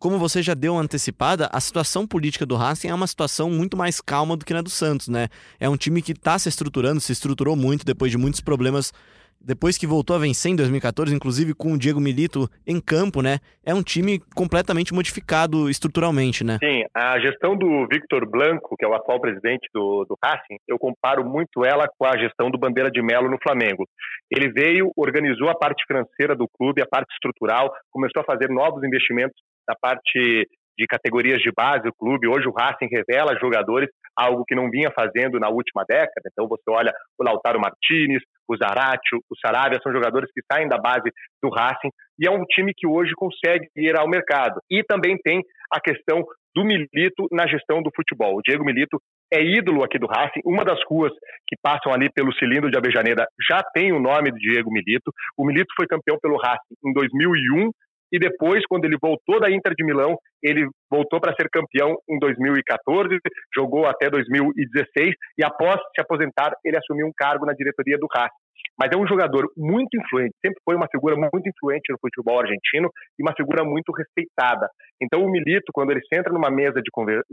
como 0.00 0.18
você 0.18 0.42
já 0.42 0.54
deu 0.54 0.72
uma 0.72 0.82
antecipada, 0.82 1.48
a 1.52 1.60
situação 1.60 2.06
política 2.06 2.46
do 2.46 2.56
Racing 2.56 2.88
é 2.88 2.94
uma 2.94 3.06
situação 3.06 3.50
muito 3.50 3.76
mais 3.76 4.00
calma 4.00 4.34
do 4.34 4.46
que 4.46 4.54
na 4.54 4.62
do 4.62 4.70
Santos, 4.70 5.08
né? 5.08 5.28
É 5.60 5.68
um 5.68 5.76
time 5.76 6.00
que 6.00 6.12
está 6.12 6.38
se 6.38 6.48
estruturando, 6.48 7.00
se 7.02 7.12
estruturou 7.12 7.54
muito 7.54 7.84
depois 7.84 8.10
de 8.10 8.16
muitos 8.16 8.40
problemas 8.40 8.94
depois 9.40 9.78
que 9.78 9.86
voltou 9.86 10.14
a 10.14 10.18
vencer 10.18 10.52
em 10.52 10.56
2014, 10.56 11.14
inclusive 11.14 11.54
com 11.54 11.72
o 11.72 11.78
Diego 11.78 12.00
Milito 12.00 12.48
em 12.66 12.80
campo, 12.80 13.22
né? 13.22 13.38
É 13.64 13.74
um 13.74 13.82
time 13.82 14.20
completamente 14.34 14.92
modificado 14.92 15.70
estruturalmente, 15.70 16.44
né? 16.44 16.58
Sim, 16.62 16.84
a 16.94 17.18
gestão 17.18 17.56
do 17.56 17.86
Victor 17.90 18.28
Blanco, 18.28 18.76
que 18.78 18.84
é 18.84 18.88
o 18.88 18.94
atual 18.94 19.20
presidente 19.20 19.68
do, 19.72 20.04
do 20.04 20.16
Racing, 20.22 20.58
eu 20.68 20.78
comparo 20.78 21.24
muito 21.24 21.64
ela 21.64 21.88
com 21.98 22.04
a 22.04 22.16
gestão 22.18 22.50
do 22.50 22.58
Bandeira 22.58 22.90
de 22.90 23.02
Melo 23.02 23.30
no 23.30 23.38
Flamengo. 23.42 23.88
Ele 24.30 24.52
veio, 24.52 24.92
organizou 24.96 25.48
a 25.48 25.54
parte 25.54 25.84
financeira 25.86 26.36
do 26.36 26.46
clube, 26.46 26.82
a 26.82 26.86
parte 26.86 27.12
estrutural, 27.12 27.72
começou 27.90 28.20
a 28.22 28.24
fazer 28.24 28.48
novos 28.48 28.84
investimentos 28.84 29.36
na 29.66 29.74
parte 29.80 30.46
de 30.78 30.86
categorias 30.86 31.40
de 31.40 31.50
base 31.54 31.82
do 31.82 31.92
clube. 31.92 32.26
Hoje 32.26 32.48
o 32.48 32.52
Racing 32.52 32.88
revela 32.90 33.38
jogadores, 33.38 33.90
algo 34.16 34.44
que 34.44 34.54
não 34.54 34.70
vinha 34.70 34.90
fazendo 34.90 35.38
na 35.38 35.48
última 35.48 35.84
década. 35.88 36.28
Então 36.30 36.46
você 36.48 36.64
olha 36.68 36.92
o 37.18 37.24
Lautaro 37.24 37.60
Martinez, 37.60 38.22
o 38.48 38.56
Zaratio, 38.56 39.20
o 39.30 39.38
Saravia, 39.38 39.78
são 39.82 39.92
jogadores 39.92 40.30
que 40.32 40.42
saem 40.50 40.68
da 40.68 40.76
base 40.76 41.10
do 41.42 41.50
Racing 41.50 41.90
e 42.18 42.26
é 42.26 42.30
um 42.30 42.44
time 42.44 42.72
que 42.76 42.86
hoje 42.86 43.12
consegue 43.14 43.68
ir 43.76 43.96
ao 43.96 44.08
mercado. 44.08 44.60
E 44.70 44.82
também 44.82 45.16
tem 45.18 45.40
a 45.72 45.80
questão 45.80 46.24
do 46.54 46.64
Milito 46.64 47.28
na 47.30 47.46
gestão 47.46 47.80
do 47.80 47.90
futebol. 47.94 48.36
O 48.36 48.42
Diego 48.42 48.64
Milito 48.64 49.00
é 49.32 49.40
ídolo 49.40 49.84
aqui 49.84 49.98
do 49.98 50.06
Racing. 50.06 50.40
Uma 50.44 50.64
das 50.64 50.80
ruas 50.88 51.12
que 51.46 51.56
passam 51.62 51.92
ali 51.92 52.10
pelo 52.12 52.34
cilindro 52.34 52.70
de 52.70 52.76
Avejaneira 52.76 53.24
já 53.48 53.62
tem 53.72 53.92
o 53.92 54.00
nome 54.00 54.32
do 54.32 54.36
Diego 54.36 54.70
Milito. 54.70 55.12
O 55.38 55.46
Milito 55.46 55.72
foi 55.76 55.86
campeão 55.86 56.18
pelo 56.20 56.36
Racing 56.36 56.74
em 56.84 56.92
2001 56.92 57.70
e 58.12 58.18
depois, 58.18 58.64
quando 58.66 58.84
ele 58.84 58.96
voltou 59.00 59.40
da 59.40 59.50
Inter 59.50 59.74
de 59.74 59.84
Milão, 59.84 60.16
ele 60.42 60.68
voltou 60.90 61.20
para 61.20 61.34
ser 61.34 61.48
campeão 61.48 61.96
em 62.08 62.18
2014, 62.18 63.18
jogou 63.54 63.86
até 63.86 64.10
2016 64.10 65.14
e 65.38 65.44
após 65.44 65.80
se 65.94 66.00
aposentar, 66.00 66.52
ele 66.64 66.76
assumiu 66.76 67.06
um 67.06 67.12
cargo 67.16 67.46
na 67.46 67.52
diretoria 67.52 67.98
do 67.98 68.06
Racing. 68.12 68.34
Mas 68.78 68.90
é 68.92 68.96
um 68.96 69.06
jogador 69.06 69.46
muito 69.56 69.96
influente, 69.96 70.34
sempre 70.44 70.60
foi 70.64 70.74
uma 70.74 70.88
figura 70.90 71.14
muito 71.16 71.48
influente 71.48 71.92
no 71.92 71.98
futebol 72.00 72.40
argentino 72.40 72.90
e 73.18 73.22
uma 73.22 73.34
figura 73.36 73.64
muito 73.64 73.92
respeitada. 73.92 74.68
Então 75.02 75.22
o 75.22 75.30
Milito, 75.30 75.72
quando 75.72 75.90
ele 75.90 76.00
entra 76.12 76.32
numa 76.32 76.50
mesa 76.50 76.80
de, 76.80 76.90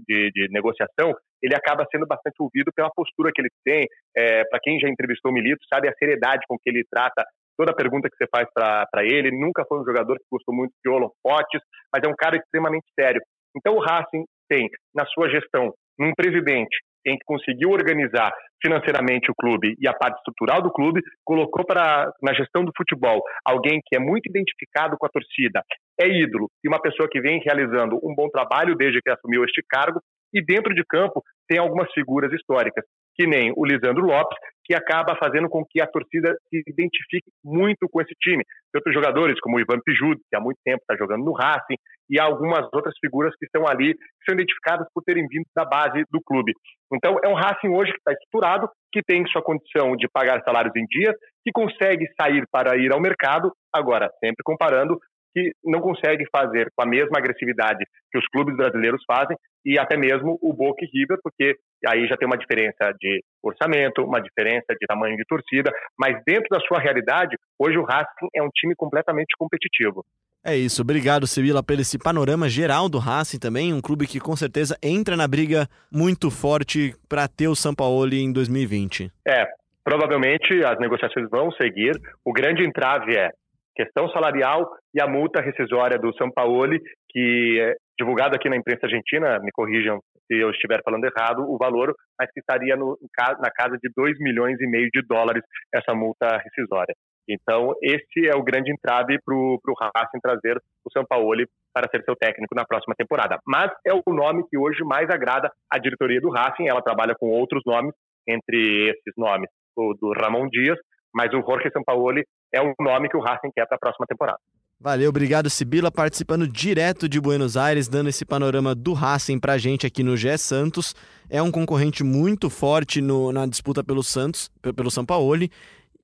de, 0.08 0.32
de 0.32 0.48
negociação, 0.52 1.13
ele 1.42 1.56
acaba 1.56 1.86
sendo 1.92 2.06
bastante 2.06 2.36
ouvido 2.40 2.72
pela 2.76 2.92
postura 2.94 3.32
que 3.34 3.42
ele 3.42 3.52
tem. 3.63 3.88
É, 4.16 4.44
para 4.46 4.60
quem 4.62 4.80
já 4.80 4.90
entrevistou 4.90 5.32
o 5.32 5.34
Milito, 5.34 5.60
sabe 5.74 5.88
a 5.88 5.94
seriedade 5.94 6.46
com 6.48 6.58
que 6.58 6.70
ele 6.70 6.84
trata 6.90 7.24
toda 7.58 7.76
pergunta 7.76 8.10
que 8.10 8.15
você 8.15 8.28
faz 8.30 8.48
para 8.54 9.04
ele. 9.04 9.32
Nunca 9.32 9.65
foi 9.67 9.80
um 9.80 9.86
jogador 9.86 10.17
que 10.17 10.26
gostou 10.32 10.56
muito 10.56 10.74
de 10.84 10.89
holofotes, 10.89 11.62
mas 11.91 12.04
é 12.06 12.08
um 12.08 12.15
cara 12.15 12.38
extremamente 12.38 12.86
sério. 12.98 13.22
Então 13.56 13.74
o 13.76 13.80
Racing 13.80 14.24
tem 14.48 14.70
na 14.96 15.06
sua 15.08 15.30
gestão 15.30 15.74
um 16.00 16.13
presidente 16.15 16.78
em 17.06 17.15
que 17.15 17.24
conseguiu 17.26 17.70
organizar 17.70 18.32
financeiramente 18.62 19.32
o 19.32 19.36
clube 19.36 19.76
e 19.80 19.88
a 19.88 19.93
parte 19.93 20.17
estrutural 20.17 20.62
do 20.62 20.72
clube, 20.72 21.02
colocou 21.24 21.65
para 21.65 22.12
na 22.22 22.34
gestão 22.34 22.65
do 22.65 22.72
futebol 22.76 23.22
alguém 23.46 23.80
que 23.86 23.96
é 23.96 24.00
muito 24.00 24.28
identificado 24.28 24.98
com 24.98 25.06
a 25.06 25.10
torcida, 25.10 25.62
é 26.00 26.08
ídolo 26.08 26.50
e 26.63 26.67
uma 26.67 26.82
pessoa 26.82 27.08
que 27.10 27.22
vem 27.22 27.39
realizando 27.39 27.98
um 28.04 28.13
bom 28.13 28.30
trabalho 28.30 28.76
desde 28.76 29.02
que 29.02 29.10
assumiu 29.10 29.43
este 29.43 29.63
cargo, 29.70 30.02
e 30.34 30.43
dentro 30.43 30.74
de 30.74 30.84
campo 30.84 31.24
tem 31.48 31.58
algumas 31.58 31.89
figuras 31.93 32.32
históricas, 32.34 32.84
que 33.17 33.25
nem 33.25 33.51
o 33.56 33.65
Lisandro 33.65 34.06
Lopes, 34.06 34.38
que 34.67 34.75
acaba 34.75 35.15
fazendo 35.15 35.47
com 35.49 35.63
que 35.65 35.82
a 35.82 35.88
torcida 35.88 36.36
se 36.49 36.62
identifique 36.67 37.32
muito 37.43 37.88
com 37.89 38.01
esse 38.01 38.13
time. 38.19 38.43
Tem 38.71 38.80
outros 38.80 38.93
jogadores, 38.93 39.39
como 39.39 39.56
o 39.56 39.60
Ivan 39.62 39.80
Pijudo, 39.84 40.19
que 40.30 40.36
há 40.36 40.41
muito 40.41 40.60
tempo 40.63 40.82
está 40.82 40.95
jogando 40.97 41.23
no 41.23 41.32
Racing, 41.32 41.77
e 42.10 42.19
algumas 42.19 42.67
outras 42.73 42.93
figuras 42.99 43.34
que 43.38 43.45
estão 43.45 43.65
ali, 43.65 43.93
que 43.93 44.25
são 44.25 44.36
identificadas 44.36 44.88
por 44.93 45.03
terem 45.03 45.25
vindo 45.27 45.45
da 45.56 45.63
base 45.63 46.03
do 46.12 46.21
clube. 46.21 46.53
Então, 46.93 47.17
é 47.23 47.27
um 47.30 47.34
Racing 47.34 47.69
hoje 47.69 47.91
que 47.91 47.97
está 47.97 48.12
estruturado, 48.12 48.69
que 48.91 49.01
tem 49.01 49.25
sua 49.27 49.41
condição 49.41 49.95
de 49.95 50.08
pagar 50.10 50.41
salários 50.43 50.75
em 50.75 50.86
dia, 50.86 51.13
que 51.43 51.51
consegue 51.51 52.06
sair 52.19 52.43
para 52.51 52.77
ir 52.77 52.91
ao 52.91 53.01
mercado, 53.01 53.51
agora, 53.73 54.10
sempre 54.19 54.43
comparando 54.43 54.99
que 55.38 55.52
não 55.63 55.80
consegue 55.80 56.26
fazer 56.32 56.71
com 56.76 56.84
a 56.84 56.88
mesma 56.88 57.19
agressividade 57.19 57.86
que 58.12 58.17
os 58.17 58.26
clubes 58.28 58.58
brasileiros 58.58 59.04
fazem 59.06 59.38
e 59.63 59.78
até 59.78 59.95
mesmo 59.95 60.39
o 60.41 60.52
Boca 60.52 60.84
e 60.84 60.89
River, 60.91 61.19
porque 61.21 61.56
aí 61.86 62.08
já 62.08 62.17
tem 62.17 62.26
uma 62.26 62.38
diferença 62.38 62.91
de 63.00 63.21
orçamento, 63.43 64.04
uma 64.04 64.19
diferença 64.19 64.65
de 64.69 64.88
tamanho 64.88 65.15
de 65.15 65.23
torcida, 65.26 65.71
mas 66.00 66.17
dentro 66.26 66.47
da 66.50 66.60
sua 66.62 66.80
realidade, 66.80 67.38
hoje 67.60 67.78
o 67.78 67.84
Racing 67.84 68.28
é 68.36 68.41
um 68.41 68.50
time 68.50 68.73
completamente 68.76 69.36
competitivo. 69.38 70.04
É 70.43 70.56
isso, 70.56 70.82
obrigado 70.82 71.28
Sibila 71.28 71.62
pelo 71.62 71.82
esse 71.82 72.00
panorama 72.00 72.50
geral 72.50 72.89
do 72.89 72.97
Racing 72.97 73.38
também, 73.38 73.73
um 73.73 73.82
clube 73.82 74.08
que 74.08 74.19
com 74.19 74.36
certeza 74.36 74.76
entra 74.82 75.15
na 75.15 75.28
briga 75.28 75.67
muito 75.91 76.32
forte 76.32 76.95
para 77.08 77.28
ter 77.28 77.47
o 77.47 77.56
Sampaoli 77.56 78.21
em 78.21 78.32
2020. 78.32 79.12
É, 79.28 79.45
provavelmente 79.84 80.63
as 80.65 80.80
negociações 80.80 81.30
vão 81.30 81.52
seguir. 81.52 82.00
O 82.26 82.34
grande 82.34 82.63
entrave 82.63 83.15
é 83.15 83.32
questão 83.78 84.10
salarial 84.10 84.68
e 84.94 85.00
a 85.00 85.08
multa 85.08 85.42
rescisória 85.42 86.00
do 86.00 86.12
São 86.18 86.32
Paulo, 86.32 86.78
que 87.10 87.60
é 87.62 87.76
divulgado 87.98 88.36
aqui 88.36 88.50
na 88.50 88.58
imprensa 88.58 88.88
argentina, 88.88 89.40
me 89.40 89.52
corrijam 89.52 90.00
se 90.26 90.36
eu 90.36 90.50
estiver 90.50 90.82
falando 90.84 91.06
errado, 91.06 91.46
o 91.48 91.58
valor, 91.58 91.96
mas 92.20 92.30
que 92.32 92.40
estaria 92.40 92.76
no, 92.76 92.98
na 93.40 93.52
casa 93.52 93.78
de 93.82 93.90
2 93.96 94.20
milhões 94.20 94.60
e 94.60 94.68
meio 94.68 94.90
de 94.92 95.02
dólares 95.08 95.44
essa 95.74 95.96
multa 95.96 96.38
rescisória. 96.44 96.94
Então, 97.30 97.74
esse 97.82 98.28
é 98.28 98.36
o 98.36 98.44
grande 98.44 98.72
entrave 98.72 99.20
para 99.24 99.36
o 99.36 99.60
Racing 99.80 100.20
trazer 100.22 100.58
o 100.86 100.92
São 100.92 101.06
Paulo 101.06 101.46
para 101.74 101.90
ser 101.90 102.04
seu 102.04 102.16
técnico 102.16 102.56
na 102.56 102.66
próxima 102.66 102.96
temporada. 102.98 103.38
Mas 103.46 103.72
é 103.86 103.94
o 103.94 104.02
nome 104.08 104.44
que 104.50 104.58
hoje 104.58 104.84
mais 104.84 105.10
agrada 105.10 105.52
a 105.72 105.78
diretoria 105.78 106.22
do 106.22 106.32
Racing. 106.32 106.68
Ela 106.68 106.82
trabalha 106.82 107.16
com 107.20 107.28
outros 107.28 107.62
nomes, 107.66 107.94
entre 108.28 108.90
esses 108.90 109.13
nomes 109.18 109.50
o 109.78 109.94
do 109.94 110.12
Ramon 110.12 110.48
Dias, 110.50 110.80
mas 111.13 111.34
o 111.34 111.41
Jorge 111.41 111.70
Sampaoli 111.72 112.26
é 112.54 112.62
o 112.62 112.74
nome 112.80 113.10
que 113.10 113.17
o 113.17 113.22
Racing 113.22 113.52
quer 113.54 113.65
para 113.65 113.76
a 113.76 113.80
próxima 113.80 114.06
temporada. 114.08 114.39
Valeu, 114.80 115.10
obrigado 115.10 115.50
Sibila, 115.50 115.91
participando 115.91 116.48
direto 116.48 117.10
de 117.10 117.20
Buenos 117.20 117.58
Aires, 117.58 117.88
dando 117.88 118.10
esse 118.10 118.24
panorama 118.24 118.76
do 118.76 118.93
Racing 118.93 119.39
pra 119.39 119.58
gente 119.58 119.88
aqui 119.88 120.04
no 120.04 120.15
GE 120.15 120.38
Santos. 120.38 120.93
É 121.28 121.41
um 121.41 121.50
concorrente 121.50 122.04
muito 122.04 122.48
forte 122.48 123.02
no, 123.02 123.32
na 123.32 123.48
disputa 123.48 123.84
pelo 123.84 124.04
Santos, 124.04 124.52
pelo 124.76 124.91
Sampaoli. 124.91 125.50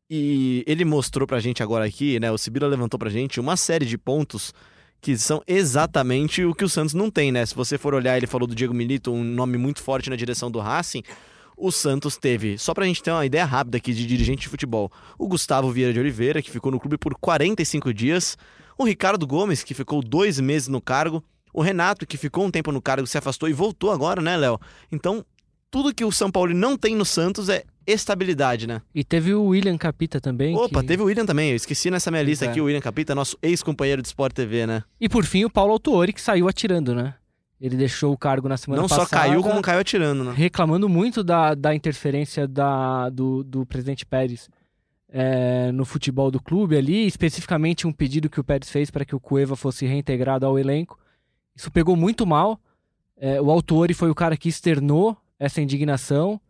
E 0.09 0.63
ele 0.65 0.83
mostrou 0.83 1.27
pra 1.27 1.39
gente 1.39 1.61
agora 1.61 1.85
aqui, 1.85 2.19
né? 2.19 2.31
O 2.31 2.37
Sibila 2.37 2.67
levantou 2.67 2.99
pra 2.99 3.11
gente 3.11 3.39
uma 3.39 3.55
série 3.55 3.85
de 3.85 3.97
pontos 3.97 4.53
que 4.99 5.17
são 5.17 5.43
exatamente 5.45 6.43
o 6.43 6.55
que 6.55 6.63
o 6.63 6.69
Santos 6.69 6.93
não 6.93 7.11
tem, 7.11 7.31
né? 7.31 7.45
Se 7.45 7.53
você 7.53 7.77
for 7.77 7.93
olhar, 7.93 8.17
ele 8.17 8.25
falou 8.25 8.47
do 8.47 8.55
Diego 8.55 8.73
Milito, 8.73 9.11
um 9.11 9.23
nome 9.23 9.57
muito 9.57 9.83
forte 9.83 10.09
na 10.09 10.15
direção 10.15 10.49
do 10.49 10.59
Racing 10.59 11.03
o 11.57 11.71
Santos 11.71 12.17
teve, 12.17 12.57
só 12.57 12.73
pra 12.73 12.85
gente 12.85 13.01
ter 13.01 13.11
uma 13.11 13.25
ideia 13.25 13.45
rápida 13.45 13.77
aqui 13.77 13.93
de 13.93 14.05
dirigente 14.05 14.41
de 14.41 14.49
futebol, 14.49 14.91
o 15.17 15.27
Gustavo 15.27 15.71
Vieira 15.71 15.93
de 15.93 15.99
Oliveira, 15.99 16.41
que 16.41 16.51
ficou 16.51 16.71
no 16.71 16.79
clube 16.79 16.97
por 16.97 17.15
45 17.15 17.93
dias, 17.93 18.37
o 18.77 18.83
Ricardo 18.83 19.25
Gomes, 19.27 19.63
que 19.63 19.73
ficou 19.73 20.01
dois 20.01 20.39
meses 20.39 20.67
no 20.67 20.81
cargo, 20.81 21.23
o 21.53 21.61
Renato, 21.61 22.05
que 22.05 22.17
ficou 22.17 22.45
um 22.45 22.51
tempo 22.51 22.71
no 22.71 22.81
cargo, 22.81 23.05
se 23.05 23.17
afastou 23.17 23.47
e 23.47 23.53
voltou 23.53 23.91
agora, 23.91 24.21
né, 24.21 24.35
Léo? 24.35 24.59
Então, 24.91 25.23
tudo 25.69 25.93
que 25.93 26.03
o 26.03 26.11
São 26.11 26.31
Paulo 26.31 26.53
não 26.53 26.75
tem 26.77 26.95
no 26.95 27.05
Santos 27.05 27.49
é 27.49 27.63
estabilidade, 27.85 28.65
né? 28.67 28.81
E 28.93 29.03
teve 29.03 29.33
o 29.33 29.45
William 29.45 29.77
Capita 29.77 30.19
também. 30.19 30.55
Opa, 30.55 30.81
que... 30.81 30.87
teve 30.87 31.03
o 31.03 31.05
William 31.05 31.25
também. 31.25 31.49
Eu 31.49 31.55
esqueci 31.55 31.91
nessa 31.91 32.09
minha 32.09 32.23
lista 32.23 32.45
é. 32.45 32.49
aqui 32.49 32.61
o 32.61 32.65
William 32.65 32.81
Capita, 32.81 33.13
nosso 33.13 33.37
ex-companheiro 33.41 34.01
de 34.01 34.07
Sport 34.07 34.33
TV, 34.33 34.65
né? 34.65 34.83
E 34.99 35.09
por 35.09 35.25
fim, 35.25 35.45
o 35.45 35.49
Paulo 35.49 35.73
Autuori, 35.73 36.13
que 36.13 36.21
saiu 36.21 36.47
atirando, 36.47 36.95
né? 36.95 37.15
Ele 37.63 37.77
deixou 37.77 38.11
o 38.11 38.17
cargo 38.17 38.49
na 38.49 38.57
semana 38.57 38.81
Não 38.81 38.89
passada. 38.89 39.03
Não 39.03 39.09
só 39.09 39.15
caiu, 39.15 39.41
como 39.41 39.61
caiu 39.61 39.79
atirando, 39.79 40.21
né? 40.21 40.33
Reclamando 40.35 40.89
muito 40.89 41.23
da, 41.23 41.55
da 41.55 41.73
interferência 41.73 42.45
da, 42.45 43.07
do, 43.09 43.41
do 43.41 43.65
presidente 43.65 44.05
Pérez 44.05 44.49
é, 45.07 45.71
no 45.71 45.85
futebol 45.85 46.29
do 46.29 46.41
clube 46.41 46.75
ali, 46.75 47.07
especificamente 47.07 47.87
um 47.87 47.93
pedido 47.93 48.29
que 48.29 48.37
o 48.37 48.43
Pérez 48.43 48.69
fez 48.69 48.91
para 48.91 49.05
que 49.05 49.15
o 49.15 49.19
Cueva 49.19 49.55
fosse 49.55 49.85
reintegrado 49.85 50.45
ao 50.45 50.59
elenco. 50.59 50.99
Isso 51.55 51.71
pegou 51.71 51.95
muito 51.95 52.27
mal. 52.27 52.59
É, 53.15 53.41
o 53.41 53.49
Autori 53.49 53.93
foi 53.93 54.09
o 54.09 54.15
cara 54.15 54.35
que 54.35 54.49
externou 54.49 55.15
essa 55.39 55.61
indignação. 55.61 56.41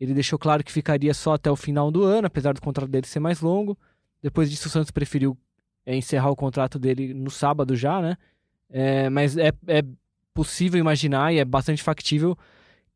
Ele 0.00 0.14
deixou 0.14 0.38
claro 0.38 0.62
que 0.62 0.70
ficaria 0.70 1.12
só 1.12 1.34
até 1.34 1.50
o 1.50 1.56
final 1.56 1.90
do 1.90 2.04
ano, 2.04 2.28
apesar 2.28 2.54
do 2.54 2.60
contrato 2.60 2.88
dele 2.88 3.08
ser 3.08 3.18
mais 3.18 3.40
longo. 3.40 3.76
Depois 4.22 4.48
disso, 4.48 4.68
o 4.68 4.70
Santos 4.70 4.92
preferiu 4.92 5.36
é, 5.84 5.96
encerrar 5.96 6.30
o 6.30 6.36
contrato 6.36 6.78
dele 6.78 7.12
no 7.12 7.32
sábado 7.32 7.74
já, 7.74 8.00
né? 8.00 8.16
É, 8.70 9.10
mas 9.10 9.36
é, 9.36 9.52
é 9.66 9.82
possível 10.34 10.78
imaginar 10.78 11.32
e 11.32 11.38
é 11.38 11.44
bastante 11.44 11.82
factível 11.82 12.36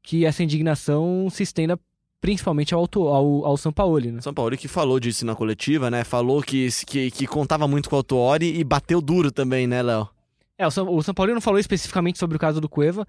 que 0.02 0.24
essa 0.24 0.42
indignação 0.42 1.28
se 1.30 1.42
estenda 1.42 1.78
principalmente 2.20 2.74
ao, 2.74 2.88
ao, 2.94 3.44
ao 3.44 3.56
São 3.56 3.72
Paulo, 3.72 4.00
né? 4.00 4.20
São 4.20 4.34
Paulo 4.34 4.56
que 4.56 4.68
falou 4.68 4.98
disso 4.98 5.24
na 5.24 5.34
coletiva, 5.34 5.90
né? 5.90 6.04
Falou 6.04 6.42
que, 6.42 6.68
que, 6.86 7.10
que 7.10 7.26
contava 7.26 7.68
muito 7.68 7.88
com 7.88 7.96
o 7.96 7.98
Autuori 7.98 8.58
e 8.58 8.64
bateu 8.64 9.00
duro 9.00 9.30
também, 9.30 9.66
né, 9.66 9.82
Léo? 9.82 10.08
É, 10.58 10.66
o 10.66 10.70
São, 10.70 10.92
o 10.92 11.02
São 11.02 11.14
Paulo 11.14 11.34
não 11.34 11.40
falou 11.40 11.60
especificamente 11.60 12.18
sobre 12.18 12.36
o 12.36 12.40
caso 12.40 12.60
do 12.60 12.68
Cueva, 12.68 13.06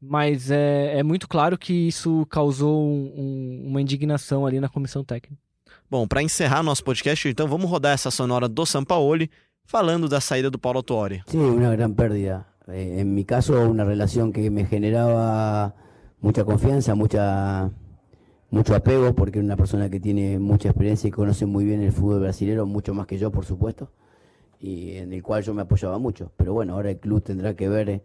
mas 0.00 0.50
é, 0.50 0.98
é 0.98 1.02
muito 1.02 1.28
claro 1.28 1.58
que 1.58 1.72
isso 1.72 2.26
causou 2.30 2.88
um, 2.88 3.12
um, 3.16 3.64
uma 3.68 3.80
indignação 3.82 4.46
ali 4.46 4.60
na 4.60 4.68
comissão 4.68 5.02
técnica. 5.02 5.42
Bom, 5.90 6.06
para 6.06 6.22
encerrar 6.22 6.62
nosso 6.62 6.84
podcast, 6.84 7.28
então 7.28 7.46
vamos 7.46 7.68
rodar 7.68 7.92
essa 7.92 8.10
sonora 8.10 8.48
do 8.48 8.64
São 8.64 8.84
Paulo 8.84 9.26
falando 9.64 10.08
da 10.08 10.20
saída 10.20 10.50
do 10.50 10.58
Paulo 10.58 10.78
Autuori. 10.78 11.22
Sim, 11.26 11.38
uma 11.38 11.76
grande 11.76 11.94
pérdida. 11.94 12.46
Eh, 12.68 13.00
en 13.00 13.14
mi 13.14 13.24
caso, 13.24 13.68
una 13.68 13.84
relación 13.84 14.32
que 14.32 14.50
me 14.50 14.64
generaba 14.64 15.74
mucha 16.20 16.44
confianza, 16.44 16.94
mucha 16.94 17.70
mucho 18.50 18.74
apego, 18.74 19.14
porque 19.14 19.40
era 19.40 19.46
una 19.46 19.56
persona 19.56 19.90
que 19.90 20.00
tiene 20.00 20.38
mucha 20.38 20.68
experiencia 20.68 21.08
y 21.08 21.10
conoce 21.10 21.44
muy 21.44 21.64
bien 21.64 21.82
el 21.82 21.92
fútbol 21.92 22.20
brasileño, 22.20 22.66
mucho 22.66 22.94
más 22.94 23.06
que 23.06 23.18
yo, 23.18 23.32
por 23.32 23.44
supuesto, 23.44 23.90
y 24.60 24.92
en 24.92 25.12
el 25.12 25.22
cual 25.22 25.42
yo 25.42 25.54
me 25.54 25.62
apoyaba 25.62 25.98
mucho. 25.98 26.30
Pero 26.36 26.52
bueno, 26.54 26.74
ahora 26.74 26.90
el 26.90 26.98
club 26.98 27.22
tendrá 27.22 27.54
que 27.54 27.68
ver 27.68 28.02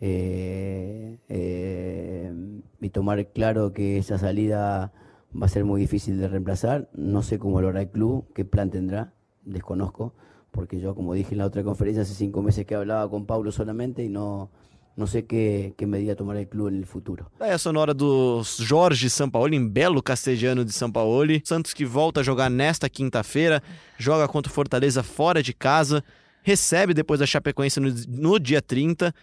eh, 0.00 1.18
eh, 1.28 2.60
y 2.80 2.90
tomar 2.90 3.26
claro 3.32 3.72
que 3.72 3.98
esa 3.98 4.18
salida 4.18 4.92
va 5.40 5.46
a 5.46 5.48
ser 5.48 5.64
muy 5.64 5.80
difícil 5.80 6.18
de 6.18 6.28
reemplazar. 6.28 6.90
No 6.92 7.22
sé 7.22 7.38
cómo 7.38 7.60
lo 7.62 7.68
hará 7.68 7.80
el 7.80 7.90
club, 7.90 8.26
qué 8.34 8.44
plan 8.44 8.70
tendrá, 8.70 9.14
desconozco 9.44 10.14
porque 10.50 10.80
yo, 10.80 10.94
como 10.94 11.14
dije 11.14 11.32
en 11.32 11.38
la 11.38 11.46
otra 11.46 11.62
conferencia, 11.62 12.02
hace 12.02 12.14
cinco 12.14 12.42
meses 12.42 12.64
que 12.64 12.74
hablaba 12.74 13.10
con 13.10 13.26
Paulo 13.26 13.52
solamente 13.52 14.02
e 14.02 14.08
não 14.08 14.48
não 14.96 15.06
sei 15.06 15.20
que, 15.20 15.74
que 15.76 15.84
medida 15.84 16.16
tomar 16.16 16.36
o 16.36 16.46
clube 16.46 16.74
no 16.74 16.86
futuro. 16.86 17.26
É 17.38 17.52
a 17.52 17.58
sonora 17.58 17.92
do 17.92 18.42
Jorge 18.58 19.10
Sampaoli, 19.10 19.54
em 19.54 19.68
belo 19.68 20.02
castelhano 20.02 20.64
de 20.64 20.72
Sampaoli. 20.72 21.42
Santos 21.44 21.74
que 21.74 21.84
volta 21.84 22.20
a 22.20 22.22
jogar 22.22 22.48
nesta 22.48 22.88
quinta-feira, 22.88 23.62
joga 23.98 24.26
contra 24.26 24.50
o 24.50 24.54
Fortaleza 24.54 25.02
fora 25.02 25.42
de 25.42 25.52
casa, 25.52 26.02
recebe 26.42 26.94
depois 26.94 27.20
da 27.20 27.26
Chapecoense 27.26 27.78
no, 27.78 27.92
no 28.08 28.38
dia 28.38 28.62
30, 28.62 29.14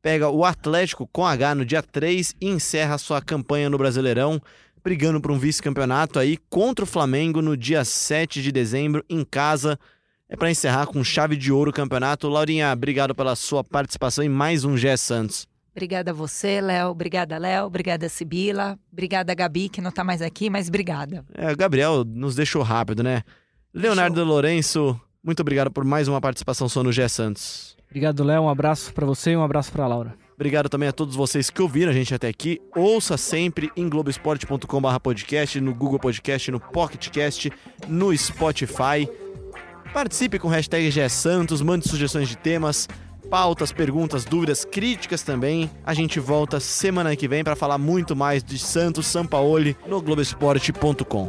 pega 0.00 0.30
o 0.30 0.46
Atlético 0.46 1.06
com 1.06 1.26
H 1.26 1.54
no 1.56 1.64
dia 1.66 1.82
3 1.82 2.34
e 2.40 2.48
encerra 2.48 2.96
sua 2.96 3.20
campanha 3.20 3.68
no 3.68 3.76
Brasileirão, 3.76 4.40
brigando 4.82 5.20
por 5.20 5.30
um 5.30 5.38
vice-campeonato 5.38 6.18
aí 6.18 6.38
contra 6.48 6.84
o 6.84 6.88
Flamengo 6.88 7.42
no 7.42 7.54
dia 7.54 7.84
7 7.84 8.42
de 8.42 8.50
dezembro 8.50 9.04
em 9.10 9.22
casa 9.22 9.78
é 10.28 10.36
para 10.36 10.50
encerrar 10.50 10.86
com 10.86 11.02
chave 11.02 11.36
de 11.36 11.50
ouro 11.50 11.70
o 11.70 11.74
campeonato. 11.74 12.28
Laurinha, 12.28 12.72
obrigado 12.72 13.14
pela 13.14 13.34
sua 13.34 13.64
participação 13.64 14.22
em 14.22 14.28
mais 14.28 14.64
um 14.64 14.76
GE 14.76 14.96
Santos. 14.96 15.46
Obrigada 15.72 16.10
a 16.10 16.14
você, 16.14 16.60
Léo. 16.60 16.90
Obrigada, 16.90 17.38
Léo. 17.38 17.66
Obrigada, 17.66 18.08
Sibila. 18.08 18.78
Obrigada, 18.92 19.32
Gabi, 19.32 19.68
que 19.68 19.80
não 19.80 19.90
está 19.90 20.02
mais 20.02 20.20
aqui, 20.20 20.50
mas 20.50 20.68
obrigada. 20.68 21.24
É, 21.32 21.54
Gabriel 21.54 22.04
nos 22.04 22.34
deixou 22.34 22.62
rápido, 22.62 23.02
né? 23.02 23.22
Leonardo 23.72 24.24
Lourenço, 24.24 25.00
muito 25.22 25.40
obrigado 25.40 25.70
por 25.70 25.84
mais 25.84 26.08
uma 26.08 26.20
participação 26.20 26.68
sua 26.68 26.82
no 26.82 26.92
GE 26.92 27.08
Santos. 27.08 27.76
Obrigado, 27.88 28.22
Léo. 28.22 28.42
Um 28.42 28.48
abraço 28.48 28.92
para 28.92 29.06
você 29.06 29.30
e 29.30 29.36
um 29.36 29.42
abraço 29.42 29.72
para 29.72 29.86
Laura. 29.86 30.14
Obrigado 30.34 30.68
também 30.68 30.88
a 30.88 30.92
todos 30.92 31.16
vocês 31.16 31.48
que 31.48 31.62
ouviram 31.62 31.90
a 31.90 31.94
gente 31.94 32.14
até 32.14 32.28
aqui. 32.28 32.60
Ouça 32.76 33.16
sempre 33.16 33.72
em 33.76 33.88
globesport.com/podcast, 33.88 35.60
no 35.60 35.74
Google 35.74 35.98
Podcast, 35.98 36.50
no 36.50 36.60
Pocketcast, 36.60 37.52
no 37.88 38.16
Spotify. 38.16 39.08
Participe 39.92 40.38
com 40.38 40.48
hashtag 40.48 40.90
GE 40.90 41.08
Santos, 41.08 41.62
mande 41.62 41.88
sugestões 41.88 42.28
de 42.28 42.36
temas. 42.36 42.88
pautas, 43.30 43.72
perguntas, 43.72 44.24
dúvidas, 44.24 44.64
críticas 44.64 45.22
também. 45.22 45.70
A 45.84 45.92
gente 45.92 46.18
volta 46.18 46.58
semana 46.60 47.14
que 47.14 47.28
vem 47.28 47.44
para 47.44 47.54
falar 47.54 47.76
muito 47.76 48.16
mais 48.16 48.42
de 48.42 48.58
Santos 48.58 49.06
Sampaoli 49.06 49.76
no 49.86 50.00
Globoesporte.com. 50.00 51.28